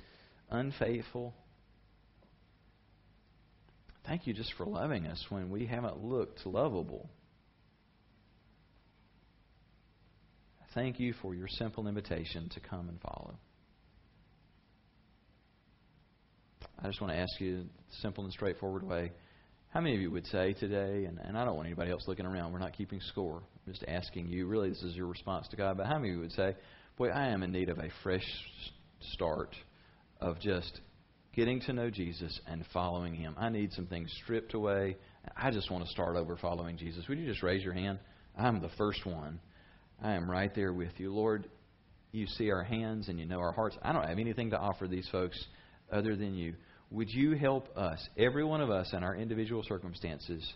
unfaithful. 0.50 1.34
Thank 4.06 4.28
you 4.28 4.34
just 4.34 4.54
for 4.58 4.66
loving 4.66 5.08
us 5.08 5.24
when 5.30 5.50
we 5.50 5.66
haven't 5.66 6.04
looked 6.04 6.46
lovable. 6.46 7.10
Thank 10.74 11.00
you 11.00 11.14
for 11.22 11.36
your 11.36 11.48
simple 11.48 11.88
invitation 11.88 12.50
to 12.50 12.60
come 12.60 12.88
and 12.88 13.00
follow. 13.02 13.36
I 16.84 16.88
just 16.88 17.00
want 17.00 17.14
to 17.14 17.20
ask 17.20 17.40
you, 17.40 17.66
simple 18.02 18.24
and 18.24 18.34
straightforward 18.34 18.84
way, 18.84 19.12
how 19.70 19.82
many 19.82 19.96
of 19.96 20.02
you 20.02 20.10
would 20.10 20.26
say 20.28 20.54
today, 20.54 21.06
and, 21.06 21.20
and 21.20 21.38
I 21.38 21.46
don't 21.46 21.56
want 21.56 21.68
anybody 21.68 21.92
else 21.92 22.04
looking 22.08 22.26
around, 22.26 22.52
we're 22.52 22.60
not 22.60 22.74
keeping 22.74 23.00
score. 23.02 23.38
I'm 23.38 23.74
just 23.74 23.86
asking 23.88 24.28
you, 24.28 24.48
really, 24.48 24.70
this 24.70 24.82
is 24.82 24.96
your 24.96 25.06
response 25.06 25.48
to 25.50 25.56
God, 25.56 25.78
but 25.78 25.86
how 25.86 26.00
many 26.00 26.10
of 26.10 26.16
you 26.16 26.22
would 26.22 26.32
say, 26.32 26.56
boy, 26.98 27.10
I 27.10 27.28
am 27.28 27.44
in 27.44 27.52
need 27.52 27.70
of 27.70 27.78
a 27.78 27.90
fresh 28.02 28.26
start 29.14 29.56
of 30.20 30.40
just 30.40 30.82
getting 31.36 31.62
to 31.62 31.74
know 31.74 31.92
Jesus 31.92 32.40
and 32.48 32.66
following 32.74 33.14
Him? 33.14 33.36
I 33.38 33.50
need 33.50 33.72
some 33.74 33.86
things 33.86 34.12
stripped 34.24 34.56
away. 34.56 34.98
I 35.38 35.52
just 35.52 35.70
want 35.70 35.86
to 35.86 35.92
start 35.92 36.18
over 36.18 36.36
following 36.36 36.78
Jesus. 36.78 37.08
Would 37.08 37.20
you 37.20 37.28
just 37.28 37.44
raise 37.44 37.64
your 37.64 37.74
hand? 37.74 38.00
I'm 38.36 38.60
the 38.60 38.72
first 38.78 39.06
one. 39.06 39.40
I 40.02 40.14
am 40.14 40.30
right 40.30 40.54
there 40.56 40.74
with 40.74 41.00
you. 41.00 41.14
Lord, 41.14 41.48
you 42.12 42.26
see 42.26 42.50
our 42.50 42.64
hands 42.64 43.08
and 43.08 43.20
you 43.20 43.26
know 43.26 43.40
our 43.40 43.52
hearts. 43.52 43.78
I 43.84 43.94
don't 43.94 44.08
have 44.08 44.18
anything 44.18 44.50
to 44.50 44.58
offer 44.58 44.88
these 44.88 45.08
folks 45.12 45.42
other 45.92 46.16
than 46.16 46.36
you. 46.36 46.56
Would 46.92 47.10
you 47.10 47.32
help 47.38 47.76
us, 47.78 48.06
every 48.18 48.44
one 48.44 48.60
of 48.60 48.70
us 48.70 48.92
in 48.94 49.04
our 49.04 49.16
individual 49.16 49.64
circumstances, 49.64 50.54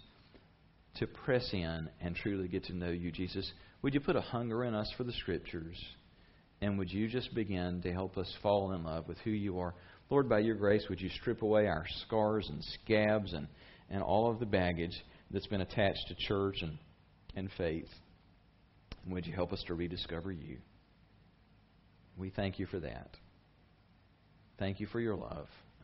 to 0.98 1.08
press 1.08 1.50
in 1.54 1.90
and 2.02 2.16
truly 2.16 2.50
get 2.50 2.66
to 2.66 2.76
know 2.76 2.90
you, 2.90 3.10
Jesus? 3.10 3.50
Would 3.82 3.94
you 3.94 4.02
put 4.02 4.18
a 4.18 4.22
hunger 4.22 4.66
in 4.66 4.76
us 4.76 4.92
for 4.98 5.06
the 5.06 5.14
Scriptures? 5.14 5.82
And 6.62 6.78
would 6.78 6.92
you 6.92 7.08
just 7.08 7.34
begin 7.34 7.82
to 7.84 7.92
help 7.92 8.18
us 8.18 8.32
fall 8.42 8.74
in 8.74 8.84
love 8.84 9.08
with 9.08 9.18
who 9.20 9.32
you 9.32 9.60
are? 9.60 9.76
Lord, 10.10 10.28
by 10.28 10.40
your 10.40 10.56
grace, 10.56 10.86
would 10.90 11.00
you 11.00 11.10
strip 11.10 11.42
away 11.42 11.68
our 11.68 11.86
scars 12.06 12.50
and 12.50 12.64
scabs 12.84 13.34
and, 13.34 13.48
and 13.90 14.04
all 14.04 14.30
of 14.30 14.40
the 14.40 14.46
baggage 14.46 14.96
that's 15.32 15.48
been 15.48 15.62
attached 15.62 16.06
to 16.10 16.16
church 16.28 16.58
and, 16.62 16.78
and 17.36 17.50
faith? 17.58 17.90
And 19.04 19.14
would 19.14 19.26
you 19.26 19.34
help 19.34 19.54
us 19.54 19.64
to 19.68 19.74
rediscover 19.74 20.32
you? 20.32 20.58
We 22.18 22.30
thank 22.30 22.60
you 22.60 22.66
for 22.66 22.80
that. 22.80 23.10
Thank 24.60 24.80
you 24.80 24.88
for 24.88 25.00
your 25.00 25.16
love. 25.16 25.48